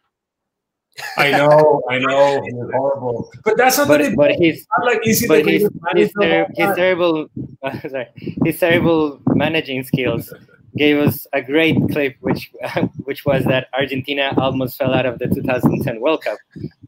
I 1.18 1.32
know, 1.32 1.82
I 1.90 2.00
know, 2.00 2.44
horrible. 2.74 3.32
But 3.46 3.58
that's 3.58 3.78
not 3.78 3.88
but, 3.88 4.16
but 4.16 4.32
he's 4.32 4.68
not 4.78 4.86
like 4.86 5.06
easy 5.06 5.28
but 5.28 5.46
his, 5.46 5.70
his, 5.96 6.12
ter- 6.14 6.48
his 6.56 6.76
terrible, 6.76 7.28
uh, 7.64 7.80
sorry, 7.90 8.08
his 8.44 8.60
terrible 8.60 9.22
managing 9.28 9.84
skills 9.84 10.34
gave 10.78 10.98
us 10.98 11.28
a 11.34 11.42
great 11.42 11.78
clip, 11.92 12.16
which 12.22 12.52
which 13.04 13.26
was 13.26 13.44
that 13.46 13.68
Argentina 13.74 14.34
almost 14.38 14.78
fell 14.78 14.94
out 14.94 15.06
of 15.06 15.20
the 15.20 15.28
2010 15.28 16.02
World 16.02 16.24
Cup, 16.24 16.38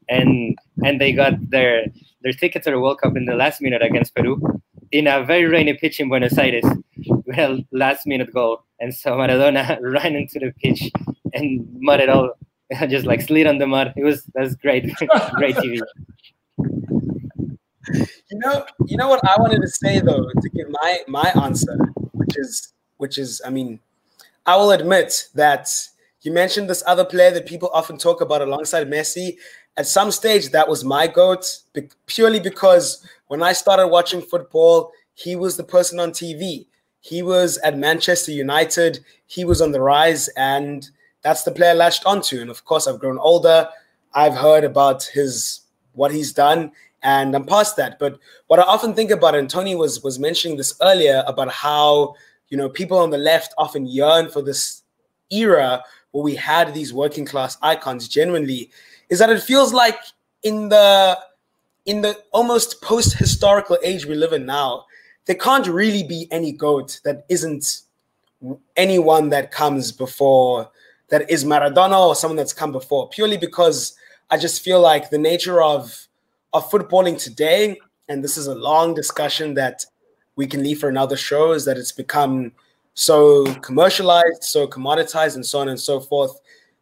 and 0.09 0.57
and 0.83 0.99
they 0.99 1.13
got 1.13 1.33
their 1.49 1.85
their 2.21 2.33
ticket 2.33 2.63
to 2.63 2.71
the 2.71 2.79
World 2.79 2.99
Cup 3.01 3.15
in 3.15 3.25
the 3.25 3.35
last 3.35 3.61
minute 3.61 3.81
against 3.81 4.15
Peru 4.15 4.61
in 4.91 5.07
a 5.07 5.23
very 5.23 5.45
rainy 5.45 5.73
pitch 5.73 5.99
in 5.99 6.09
Buenos 6.09 6.37
Aires 6.37 6.65
with 7.07 7.37
a 7.37 7.65
last 7.71 8.05
minute 8.05 8.33
goal. 8.33 8.63
And 8.79 8.93
so 8.93 9.11
Maradona 9.11 9.79
ran 9.81 10.15
into 10.15 10.39
the 10.39 10.53
pitch 10.61 10.91
and 11.33 11.65
mud 11.79 11.99
it 12.01 12.09
all, 12.09 12.33
just 12.89 13.05
like 13.05 13.21
slid 13.21 13.47
on 13.47 13.57
the 13.57 13.67
mud. 13.67 13.93
It 13.95 14.03
was 14.03 14.23
that's 14.33 14.55
great, 14.55 14.93
great 15.35 15.55
TV. 15.55 15.79
You 17.93 18.39
know, 18.39 18.65
you 18.85 18.95
know 18.95 19.09
what 19.09 19.21
I 19.27 19.35
wanted 19.39 19.61
to 19.61 19.67
say 19.67 19.99
though 19.99 20.27
to 20.41 20.49
give 20.49 20.67
my 20.69 20.99
my 21.07 21.31
answer, 21.41 21.77
which 22.13 22.37
is 22.37 22.73
which 23.01 23.17
is, 23.17 23.41
I 23.43 23.49
mean, 23.49 23.79
I 24.45 24.55
will 24.57 24.71
admit 24.71 25.27
that 25.33 25.67
you 26.21 26.31
mentioned 26.31 26.69
this 26.69 26.83
other 26.85 27.03
player 27.03 27.31
that 27.31 27.47
people 27.47 27.71
often 27.73 27.97
talk 27.97 28.21
about 28.21 28.43
alongside 28.43 28.87
Messi. 28.87 29.37
At 29.75 29.87
some 29.87 30.11
stage, 30.11 30.49
that 30.49 30.69
was 30.69 30.83
my 30.83 31.07
goat, 31.07 31.63
purely 32.05 32.39
because 32.39 33.03
when 33.27 33.41
I 33.41 33.53
started 33.53 33.87
watching 33.87 34.21
football, 34.21 34.91
he 35.15 35.35
was 35.35 35.57
the 35.57 35.63
person 35.63 35.99
on 35.99 36.11
TV. 36.11 36.67
He 36.99 37.23
was 37.23 37.57
at 37.59 37.75
Manchester 37.75 38.33
United. 38.33 39.03
He 39.25 39.45
was 39.45 39.63
on 39.63 39.71
the 39.71 39.81
rise, 39.81 40.27
and 40.37 40.87
that's 41.23 41.41
the 41.41 41.51
player 41.51 41.71
I 41.71 41.73
latched 41.73 42.05
onto. 42.05 42.39
And 42.39 42.51
of 42.51 42.65
course, 42.65 42.85
I've 42.85 42.99
grown 42.99 43.17
older. 43.17 43.67
I've 44.13 44.35
heard 44.35 44.63
about 44.63 45.03
his 45.05 45.61
what 45.93 46.11
he's 46.11 46.33
done, 46.33 46.71
and 47.01 47.33
I'm 47.33 47.45
past 47.45 47.77
that. 47.77 47.97
But 47.97 48.19
what 48.45 48.59
I 48.59 48.63
often 48.63 48.93
think 48.93 49.09
about, 49.09 49.33
and 49.33 49.49
Tony 49.49 49.73
was 49.73 50.03
was 50.03 50.19
mentioning 50.19 50.57
this 50.57 50.75
earlier 50.81 51.23
about 51.25 51.51
how 51.51 52.13
you 52.51 52.57
know 52.57 52.69
people 52.69 52.99
on 52.99 53.09
the 53.09 53.17
left 53.17 53.55
often 53.57 53.87
yearn 53.87 54.29
for 54.29 54.43
this 54.43 54.83
era 55.31 55.83
where 56.11 56.23
we 56.23 56.35
had 56.35 56.73
these 56.73 56.93
working 56.93 57.25
class 57.25 57.57
icons. 57.63 58.07
Genuinely, 58.07 58.69
is 59.09 59.17
that 59.17 59.31
it 59.31 59.41
feels 59.41 59.73
like 59.73 59.97
in 60.43 60.69
the 60.69 61.17
in 61.85 62.01
the 62.01 62.15
almost 62.31 62.81
post 62.81 63.17
historical 63.17 63.77
age 63.83 64.05
we 64.05 64.13
live 64.13 64.33
in 64.33 64.45
now, 64.45 64.85
there 65.25 65.35
can't 65.35 65.65
really 65.65 66.03
be 66.03 66.27
any 66.29 66.51
goat 66.51 66.99
that 67.03 67.25
isn't 67.29 67.81
anyone 68.75 69.29
that 69.29 69.51
comes 69.51 69.91
before 69.91 70.69
that 71.09 71.29
is 71.29 71.43
Maradona 71.43 72.07
or 72.07 72.15
someone 72.15 72.37
that's 72.37 72.53
come 72.53 72.71
before, 72.71 73.09
purely 73.09 73.37
because 73.37 73.95
I 74.29 74.37
just 74.37 74.61
feel 74.61 74.79
like 74.79 75.09
the 75.09 75.17
nature 75.17 75.61
of 75.61 76.07
of 76.53 76.69
footballing 76.69 77.17
today, 77.17 77.79
and 78.09 78.21
this 78.21 78.37
is 78.37 78.47
a 78.47 78.55
long 78.55 78.93
discussion 78.93 79.53
that 79.53 79.85
we 80.35 80.47
can 80.47 80.63
leave 80.63 80.79
for 80.79 80.89
another 80.89 81.17
show, 81.17 81.51
is 81.51 81.65
that 81.65 81.77
it's 81.77 81.91
become 81.91 82.51
so 82.93 83.45
commercialized, 83.55 84.43
so 84.43 84.67
commoditized, 84.67 85.35
and 85.35 85.45
so 85.45 85.59
on 85.59 85.69
and 85.69 85.79
so 85.79 85.99
forth, 85.99 86.39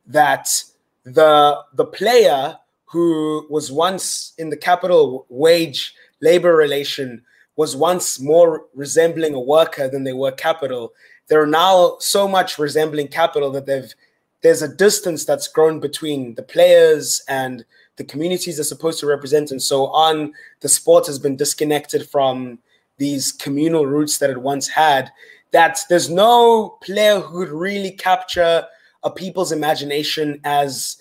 that 0.08 0.64
the 1.04 1.60
the 1.74 1.86
player 1.86 2.58
who 2.86 3.45
was 3.50 3.72
once 3.72 4.34
in 4.38 4.50
the 4.50 4.58
capital 4.58 5.26
wage 5.30 5.93
labor 6.22 6.56
relation 6.56 7.22
was 7.56 7.76
once 7.76 8.20
more 8.20 8.66
resembling 8.74 9.34
a 9.34 9.39
worker 9.39 9.88
than 9.88 10.04
they 10.04 10.14
were 10.14 10.32
capital. 10.32 10.93
They're 11.28 11.45
now 11.45 11.97
so 12.00 12.28
much 12.28 12.58
resembling 12.58 13.10
capital 13.10 13.52
that 13.52 13.66
they've 13.66 13.93
there's 14.41 14.62
a 14.62 14.74
distance 14.74 15.26
that's 15.26 15.47
grown 15.47 15.80
between 15.80 16.36
the 16.36 16.43
players 16.43 17.22
and 17.28 17.66
the 17.97 18.06
communities 18.06 18.56
they're 18.56 18.64
supposed 18.64 19.00
to 19.02 19.06
represent 19.06 19.52
and 19.52 19.62
so 19.62 19.88
on. 19.88 20.34
The 20.62 20.70
sport 20.70 21.06
has 21.08 21.20
been 21.20 21.36
disconnected 21.36 22.10
from 22.10 22.60
these 23.00 23.32
communal 23.32 23.88
roots 23.88 24.20
that 24.20 24.30
it 24.30 24.41
once 24.41 24.68
had. 24.68 25.12
That 25.52 25.80
there's 25.89 26.10
no 26.10 26.78
player 26.82 27.20
who 27.20 27.43
could 27.43 27.54
really 27.54 27.91
capture 27.91 28.66
a 29.02 29.10
people's 29.10 29.52
imagination 29.52 30.39
as 30.43 30.97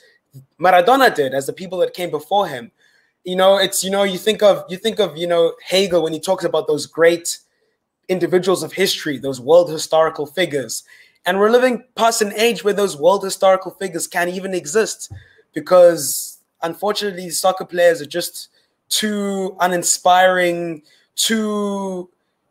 Maradona 0.59 1.15
did, 1.15 1.35
as 1.35 1.47
the 1.47 1.53
people 1.53 1.79
that 1.79 1.93
came 1.93 2.11
before 2.11 2.49
him. 2.49 2.71
You 3.25 3.37
know, 3.37 3.59
it's 3.59 3.85
you 3.85 3.91
know, 3.91 4.05
you 4.05 4.17
think 4.17 4.43
of 4.43 4.65
you 4.71 4.79
think 4.79 5.01
of 5.01 5.19
you 5.19 5.27
know 5.27 5.53
Hegel 5.63 6.03
when 6.03 6.15
he 6.15 6.21
talks 6.21 6.45
about 6.45 6.67
those 6.67 6.87
great 6.87 7.39
individuals 8.09 8.63
of 8.63 8.73
history, 8.73 9.19
those 9.19 9.41
world 9.41 9.71
historical 9.71 10.25
figures. 10.25 10.85
And 11.27 11.39
we're 11.39 11.51
living 11.51 11.85
past 11.95 12.23
an 12.23 12.33
age 12.35 12.65
where 12.65 12.73
those 12.73 12.97
world 12.97 13.23
historical 13.23 13.73
figures 13.73 14.07
can't 14.07 14.31
even 14.31 14.55
exist 14.55 15.13
because 15.53 16.39
unfortunately 16.63 17.29
soccer 17.29 17.67
players 17.67 18.01
are 18.01 18.07
just 18.07 18.49
too 18.89 19.55
uninspiring, 19.61 20.83
too 21.19 22.09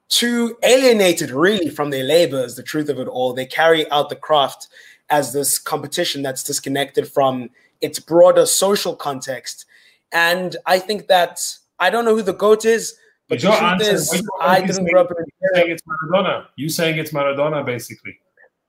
too 0.09 0.57
alienated 0.63 1.32
really 1.32 1.70
from 1.70 1.89
their 1.89 2.03
labor 2.03 2.39
is 2.39 2.55
the 2.55 2.63
truth 2.63 2.89
of 2.89 2.99
it 2.99 3.07
all. 3.07 3.34
They 3.34 3.45
carry 3.45 3.89
out 3.91 4.09
the 4.09 4.15
craft 4.15 4.68
as 5.09 5.34
this 5.34 5.59
competition 5.59 6.22
that's 6.22 6.43
disconnected 6.43 7.07
from 7.07 7.49
its 7.82 7.99
broader 7.99 8.45
social 8.45 8.95
context. 8.95 9.65
And 10.13 10.55
I 10.65 10.80
think 10.80 11.07
that 11.07 11.41
I 11.80 11.89
don't 11.89 12.05
know 12.05 12.15
who 12.15 12.22
the 12.22 12.34
goat 12.34 12.63
is, 12.63 12.95
but 13.28 13.41
the 13.41 13.47
truth 13.47 13.61
answer, 13.61 13.91
is, 13.91 14.24
I 14.41 14.61
didn't 14.61 14.86
grow 14.86 15.01
up 15.01 15.11
in 15.11 15.18
a 15.18 15.55
saying 15.55 15.72
it's 15.72 15.82
Maradona. 15.84 16.45
You 16.55 16.70
saying 16.70 16.97
it's 16.97 17.11
Maradona, 17.11 17.65
basically, 17.65 18.18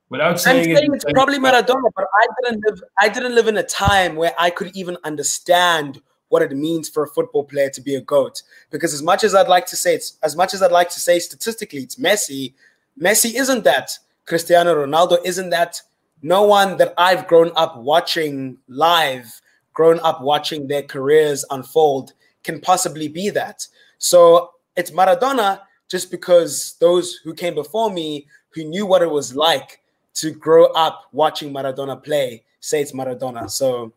without 0.09 0.41
saying, 0.41 0.75
saying 0.75 0.95
it's, 0.95 1.05
it's 1.05 1.13
probably 1.13 1.39
Maradona. 1.39 1.91
But 1.95 2.07
I 2.13 2.27
didn't 2.43 2.65
live. 2.67 2.83
I 2.99 3.09
didn't 3.09 3.35
live 3.37 3.47
in 3.47 3.57
a 3.57 3.63
time 3.63 4.17
where 4.17 4.35
I 4.37 4.51
could 4.51 4.75
even 4.75 4.97
understand 5.05 6.03
what 6.29 6.43
it 6.43 6.53
means 6.57 6.89
for 6.89 7.05
a 7.05 7.09
football 7.09 7.45
player 7.45 7.71
to 7.71 7.81
be 7.81 7.95
a 7.95 8.01
goat. 8.01 8.43
Because 8.71 8.95
as 8.95 9.03
much 9.03 9.25
as 9.25 9.35
I'd 9.35 9.49
like 9.49 9.67
to 9.67 9.77
say 9.77 9.95
it's 9.95 10.19
as 10.23 10.37
much 10.37 10.55
as 10.55 10.63
I'd 10.63 10.73
like 10.73 10.91
to 10.91 11.01
say 11.01 11.19
statistically 11.19 11.81
it's 11.81 11.97
Messi, 11.97 12.55
Messi 13.01 13.35
isn't 13.35 13.65
that. 13.65 13.99
Cristiano 14.27 14.75
Ronaldo 14.75 15.19
isn't 15.25 15.51
that 15.51 15.81
no 16.23 16.43
one 16.43 16.77
that 16.79 16.95
I've 16.99 17.27
grown 17.27 17.53
up 17.57 17.77
watching 17.79 18.59
live, 18.69 19.41
grown 19.73 20.01
up 20.01 20.21
watching 20.21 20.67
their 20.67 20.83
careers 20.83 21.45
unfold, 21.51 22.13
can 22.43 22.61
possibly 22.61 23.09
be 23.09 23.31
that. 23.31 23.67
So 23.99 24.53
it's 24.77 24.91
Maradona 24.91 25.61
just 25.89 26.11
because 26.11 26.77
those 26.81 27.15
who 27.25 27.35
came 27.35 27.55
before 27.55 27.91
me, 27.91 28.27
who 28.51 28.65
knew 28.65 28.85
what 28.85 29.03
it 29.03 29.11
was 29.11 29.35
like 29.35 29.81
to 30.15 30.31
grow 30.31 30.67
up 30.73 31.05
watching 31.13 31.53
Maradona 31.53 32.03
play, 32.03 32.43
say 32.61 32.83
it's 32.83 32.93
Maradona. 32.93 33.51
So 33.51 33.93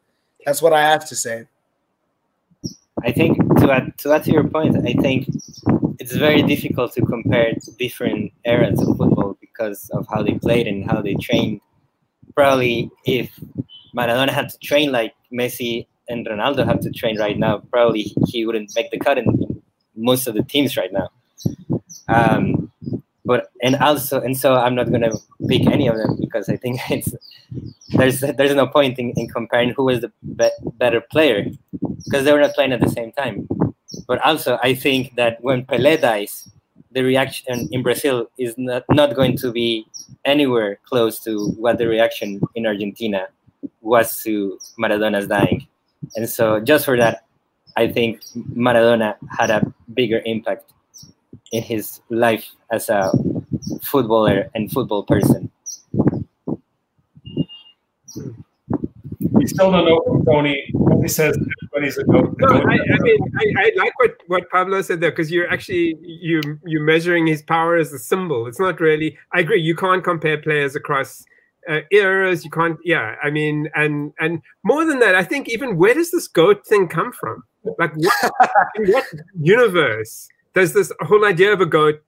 that's 0.45 0.61
what 0.61 0.73
I 0.73 0.81
have 0.81 1.07
to 1.09 1.15
say. 1.15 1.45
I 3.03 3.11
think 3.11 3.37
to 3.59 3.71
add 3.71 3.97
to 3.99 4.13
add 4.13 4.23
to 4.25 4.31
your 4.31 4.47
point, 4.47 4.75
I 4.77 4.93
think 4.93 5.27
it's 5.99 6.13
very 6.13 6.41
difficult 6.43 6.93
to 6.93 7.01
compare 7.05 7.53
different 7.77 8.33
eras 8.45 8.81
of 8.81 8.97
football 8.97 9.37
because 9.39 9.89
of 9.89 10.05
how 10.09 10.23
they 10.23 10.33
played 10.33 10.67
and 10.67 10.89
how 10.89 11.01
they 11.01 11.15
trained 11.15 11.61
probably 12.35 12.89
if 13.05 13.39
Maradona 13.95 14.29
had 14.29 14.49
to 14.49 14.57
train 14.59 14.91
like 14.91 15.13
Messi 15.33 15.87
and 16.09 16.25
Ronaldo 16.25 16.65
have 16.65 16.79
to 16.81 16.91
train 16.91 17.19
right 17.19 17.37
now, 17.37 17.59
probably 17.71 18.13
he 18.27 18.45
wouldn't 18.45 18.71
make 18.75 18.91
the 18.91 18.99
cut 18.99 19.17
in, 19.17 19.61
most 19.95 20.27
of 20.27 20.33
the 20.33 20.43
teams 20.43 20.77
right 20.77 20.91
now. 20.91 21.09
Um, 22.07 22.70
but 23.25 23.51
and 23.61 23.75
also 23.77 24.21
and 24.21 24.37
so 24.37 24.55
I'm 24.55 24.75
not 24.75 24.91
gonna 24.91 25.11
pick 25.47 25.67
any 25.67 25.87
of 25.87 25.97
them 25.97 26.17
because 26.19 26.49
I 26.49 26.57
think 26.57 26.79
it's 26.89 27.13
there's 27.89 28.21
there's 28.21 28.55
no 28.55 28.67
point 28.67 28.99
in, 28.99 29.11
in 29.11 29.27
comparing 29.27 29.71
who 29.71 29.85
was 29.85 30.01
the 30.01 30.11
be- 30.35 30.49
better 30.77 31.01
player 31.01 31.45
because 32.05 32.25
they 32.25 32.33
were 32.33 32.41
not 32.41 32.55
playing 32.55 32.73
at 32.73 32.81
the 32.81 32.89
same 32.89 33.11
time. 33.11 33.47
But 34.07 34.23
also 34.25 34.59
I 34.63 34.73
think 34.73 35.15
that 35.15 35.37
when 35.41 35.65
Pelé 35.65 35.99
dies, 35.99 36.49
the 36.91 37.03
reaction 37.03 37.69
in 37.71 37.83
Brazil 37.83 38.27
is 38.37 38.55
not, 38.57 38.83
not 38.91 39.15
going 39.15 39.37
to 39.37 39.51
be 39.51 39.85
anywhere 40.25 40.79
close 40.85 41.23
to 41.23 41.49
what 41.57 41.77
the 41.77 41.87
reaction 41.87 42.41
in 42.55 42.65
Argentina 42.65 43.27
was 43.81 44.21
to 44.23 44.59
Maradona's 44.79 45.27
dying. 45.27 45.67
And 46.15 46.29
so, 46.29 46.59
just 46.59 46.85
for 46.85 46.97
that, 46.97 47.25
I 47.77 47.87
think 47.87 48.23
Maradona 48.35 49.15
had 49.29 49.49
a 49.49 49.73
bigger 49.93 50.21
impact 50.25 50.71
in 51.51 51.63
his 51.63 52.01
life 52.09 52.49
as 52.71 52.89
a 52.89 53.11
footballer 53.83 54.49
and 54.55 54.71
football 54.71 55.03
person. 55.03 55.51
We 59.31 59.47
still 59.47 59.71
don't 59.71 59.85
know 59.85 60.01
who 60.05 60.23
Tony. 60.25 60.71
Tony 60.73 61.07
says 61.07 61.37
everybody's 61.63 61.97
a 61.97 62.03
goat. 62.03 62.35
No, 62.39 62.47
I, 62.47 62.73
I 62.73 62.99
mean, 62.99 63.19
I, 63.39 63.63
I, 63.63 63.71
like 63.75 63.97
what, 63.99 64.11
what 64.27 64.49
Pablo 64.49 64.81
said 64.81 65.01
there 65.01 65.09
because 65.09 65.31
you're 65.31 65.49
actually 65.49 65.97
you 66.01 66.41
you're 66.65 66.83
measuring 66.83 67.27
his 67.27 67.41
power 67.41 67.75
as 67.75 67.91
a 67.91 67.99
symbol. 67.99 68.47
It's 68.47 68.59
not 68.59 68.79
really. 68.79 69.17
I 69.33 69.39
agree. 69.39 69.61
You 69.61 69.75
can't 69.75 70.03
compare 70.03 70.37
players 70.37 70.75
across 70.75 71.25
uh, 71.69 71.79
eras. 71.91 72.43
You 72.43 72.51
can't. 72.51 72.77
Yeah, 72.83 73.15
I 73.23 73.29
mean, 73.29 73.69
and 73.73 74.13
and 74.19 74.41
more 74.63 74.85
than 74.85 74.99
that, 74.99 75.15
I 75.15 75.23
think 75.23 75.49
even 75.49 75.77
where 75.77 75.93
does 75.93 76.11
this 76.11 76.27
goat 76.27 76.65
thing 76.67 76.87
come 76.87 77.11
from? 77.11 77.43
Like, 77.79 77.93
what, 77.95 78.31
in 78.75 78.91
what 78.91 79.05
universe 79.39 80.27
does 80.53 80.73
this 80.73 80.91
whole 81.01 81.25
idea 81.25 81.53
of 81.53 81.61
a 81.61 81.65
goat? 81.65 82.01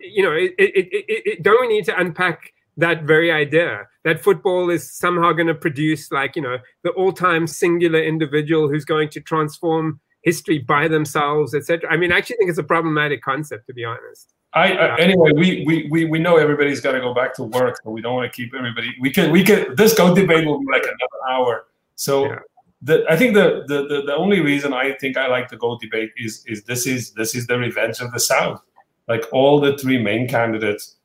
You 0.00 0.22
know, 0.22 0.32
it, 0.32 0.54
it, 0.58 0.88
it, 0.92 1.04
it 1.08 1.42
don't 1.42 1.60
we 1.60 1.68
need 1.68 1.84
to 1.86 1.98
unpack 1.98 2.52
that 2.76 3.04
very 3.04 3.30
idea 3.30 3.86
that 4.04 4.22
football 4.22 4.70
is 4.70 4.90
somehow 4.90 5.32
going 5.32 5.46
to 5.46 5.54
produce 5.54 6.10
like 6.10 6.36
you 6.36 6.42
know 6.42 6.58
the 6.82 6.90
all-time 6.90 7.46
singular 7.46 8.02
individual 8.02 8.68
who's 8.68 8.84
going 8.84 9.08
to 9.10 9.20
transform 9.20 10.00
history 10.22 10.58
by 10.58 10.88
themselves 10.88 11.54
etc 11.54 11.90
i 11.90 11.96
mean 11.96 12.12
i 12.12 12.16
actually 12.16 12.36
think 12.36 12.48
it's 12.48 12.58
a 12.58 12.64
problematic 12.64 13.22
concept 13.22 13.66
to 13.66 13.74
be 13.74 13.84
honest 13.84 14.32
I, 14.52 14.72
uh, 14.72 14.96
I, 14.96 15.00
anyway, 15.00 15.30
we, 15.32 15.64
we 15.64 15.88
we 15.92 16.04
we 16.06 16.18
know 16.18 16.36
everybody's 16.36 16.80
got 16.80 16.90
to 16.90 17.00
go 17.00 17.14
back 17.14 17.34
to 17.34 17.44
work, 17.44 17.78
so 17.84 17.90
we 17.90 18.00
don't 18.02 18.16
want 18.16 18.32
to 18.32 18.36
keep 18.36 18.52
everybody. 18.52 18.92
We 19.00 19.12
can 19.12 19.30
we 19.30 19.44
can 19.44 19.76
this 19.76 19.94
goat 19.94 20.16
debate 20.16 20.44
will 20.44 20.58
be 20.58 20.66
like 20.72 20.82
another 20.82 21.20
hour. 21.30 21.66
So 21.94 22.24
yeah. 22.24 22.38
The, 22.82 23.04
I 23.08 23.16
think 23.16 23.34
the, 23.34 23.64
the, 23.66 23.86
the 23.86 24.02
the 24.06 24.14
only 24.14 24.40
reason 24.40 24.72
I 24.72 24.92
think 25.00 25.16
I 25.16 25.26
like 25.26 25.48
the 25.48 25.56
goat 25.56 25.80
debate 25.80 26.10
is 26.16 26.44
is 26.46 26.64
this 26.64 26.86
is 26.86 27.12
this 27.12 27.34
is 27.34 27.46
the 27.46 27.58
revenge 27.58 28.00
of 28.00 28.12
the 28.12 28.20
South. 28.20 28.62
Like 29.08 29.24
all 29.32 29.60
the 29.60 29.76
three 29.76 29.98
main 30.02 30.28
candidates 30.28 30.96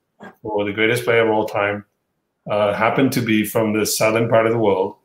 for 0.42 0.64
the 0.64 0.72
greatest 0.72 1.04
player 1.04 1.26
of 1.26 1.34
all 1.34 1.46
time 1.46 1.84
uh, 2.50 2.72
happen 2.72 3.10
to 3.10 3.20
be 3.20 3.44
from 3.44 3.72
the 3.72 3.84
southern 3.84 4.28
part 4.28 4.46
of 4.46 4.52
the 4.52 4.58
world, 4.58 4.96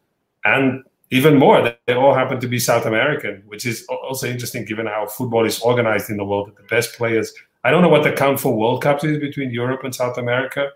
and 0.46 0.84
even 1.10 1.38
more, 1.38 1.76
they 1.88 1.94
all 1.94 2.14
happen 2.14 2.40
to 2.40 2.48
be 2.48 2.58
South 2.58 2.86
American, 2.86 3.44
which 3.46 3.66
is 3.66 3.86
also 3.88 4.28
interesting 4.28 4.64
given 4.64 4.86
how 4.86 5.08
football 5.08 5.46
is 5.46 5.60
organized 5.60 6.10
in 6.10 6.16
the 6.16 6.24
world. 6.24 6.48
That 6.48 6.56
the 6.56 6.64
best 6.64 6.96
players 6.96 7.34
I 7.64 7.70
don't 7.70 7.82
know 7.82 7.90
what 7.90 8.04
the 8.04 8.12
count 8.12 8.40
for 8.40 8.56
World 8.56 8.82
Cups 8.82 9.04
is 9.04 9.20
between 9.20 9.52
Europe 9.52 9.84
and 9.84 9.94
South 9.94 10.18
America. 10.18 10.70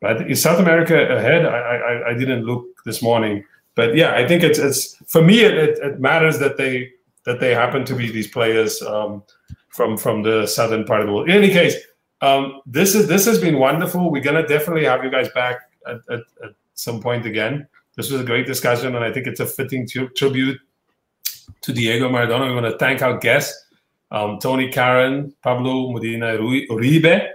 But 0.00 0.28
is 0.28 0.42
South 0.42 0.58
America 0.58 0.96
ahead? 1.16 1.46
I, 1.46 1.58
I, 1.58 2.10
I 2.10 2.14
didn't 2.14 2.44
look 2.44 2.64
this 2.84 3.02
morning, 3.02 3.44
but 3.74 3.96
yeah, 3.96 4.12
I 4.14 4.26
think 4.26 4.42
it's 4.42 4.58
it's 4.58 4.96
for 5.06 5.22
me 5.22 5.40
it, 5.40 5.78
it, 5.78 6.00
matters 6.00 6.38
that 6.38 6.56
they 6.56 6.92
that 7.24 7.40
they 7.40 7.54
happen 7.54 7.84
to 7.86 7.94
be 7.94 8.10
these 8.10 8.28
players 8.28 8.82
um, 8.82 9.22
from 9.68 9.96
from 9.96 10.22
the 10.22 10.46
southern 10.46 10.84
part 10.84 11.00
of 11.00 11.06
the 11.06 11.12
world. 11.12 11.28
In 11.28 11.36
any 11.36 11.50
case, 11.50 11.76
um, 12.20 12.60
this 12.66 12.94
is 12.94 13.08
this 13.08 13.24
has 13.24 13.40
been 13.40 13.58
wonderful. 13.58 14.10
We're 14.10 14.22
gonna 14.22 14.46
definitely 14.46 14.84
have 14.84 15.04
you 15.04 15.10
guys 15.10 15.28
back 15.34 15.60
at, 15.86 15.96
at, 16.10 16.20
at 16.44 16.54
some 16.74 17.00
point 17.00 17.26
again. 17.26 17.66
This 17.96 18.10
was 18.10 18.20
a 18.20 18.24
great 18.24 18.46
discussion, 18.46 18.94
and 18.94 19.04
I 19.04 19.12
think 19.12 19.26
it's 19.26 19.40
a 19.40 19.46
fitting 19.46 19.86
tribute 20.16 20.58
to 21.60 21.72
Diego 21.72 22.08
Maradona. 22.08 22.48
We 22.48 22.54
want 22.54 22.66
to 22.66 22.78
thank 22.78 23.02
our 23.02 23.18
guests 23.18 23.62
um, 24.12 24.38
Tony 24.38 24.70
Karon, 24.70 25.32
Pablo 25.42 25.90
Medina 25.90 26.36
Uribe, 26.36 27.28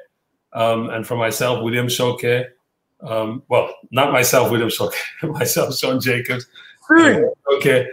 um, 0.53 0.89
and 0.91 1.05
for 1.05 1.17
myself, 1.17 1.63
William 1.63 1.87
Shoki. 1.87 2.45
Um, 3.01 3.43
well, 3.47 3.73
not 3.91 4.11
myself, 4.11 4.51
William 4.51 4.69
Shoki, 4.69 4.95
myself, 5.23 5.75
Sean 5.77 5.99
Jacobs. 5.99 6.47
okay. 7.55 7.85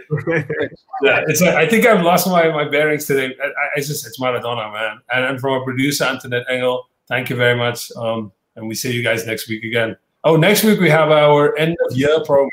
yeah, 1.01 1.21
it's 1.27 1.41
like, 1.41 1.55
I 1.55 1.67
think 1.67 1.85
I've 1.85 2.01
lost 2.01 2.27
my, 2.27 2.49
my 2.49 2.67
bearings 2.67 3.05
today. 3.05 3.35
I, 3.43 3.47
I 3.75 3.81
just 3.81 4.07
it's 4.07 4.19
Maradona, 4.19 4.71
man. 4.71 5.01
And, 5.13 5.25
and 5.25 5.39
from 5.39 5.51
our 5.53 5.63
producer 5.63 6.05
Antoinette 6.05 6.45
Engel, 6.49 6.87
thank 7.07 7.29
you 7.29 7.35
very 7.35 7.57
much. 7.57 7.91
Um, 7.97 8.31
and 8.55 8.67
we 8.67 8.75
see 8.75 8.93
you 8.93 9.03
guys 9.03 9.25
next 9.25 9.49
week 9.49 9.63
again. 9.63 9.97
Oh, 10.23 10.37
next 10.37 10.63
week 10.63 10.79
we 10.79 10.89
have 10.89 11.11
our 11.11 11.57
end 11.57 11.75
of 11.85 11.95
year 11.95 12.23
program. 12.23 12.49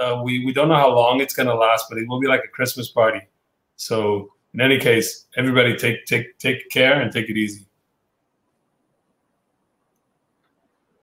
Uh, 0.00 0.22
we 0.24 0.44
we 0.46 0.52
don't 0.52 0.68
know 0.68 0.76
how 0.76 0.94
long 0.94 1.20
it's 1.20 1.34
gonna 1.34 1.54
last, 1.54 1.86
but 1.90 1.98
it 1.98 2.08
will 2.08 2.20
be 2.20 2.26
like 2.26 2.42
a 2.44 2.48
Christmas 2.48 2.88
party. 2.88 3.20
So 3.76 4.32
in 4.54 4.60
any 4.60 4.78
case, 4.78 5.26
everybody 5.36 5.76
take 5.76 6.06
take 6.06 6.38
take 6.38 6.70
care 6.70 7.00
and 7.00 7.12
take 7.12 7.28
it 7.28 7.36
easy. 7.36 7.66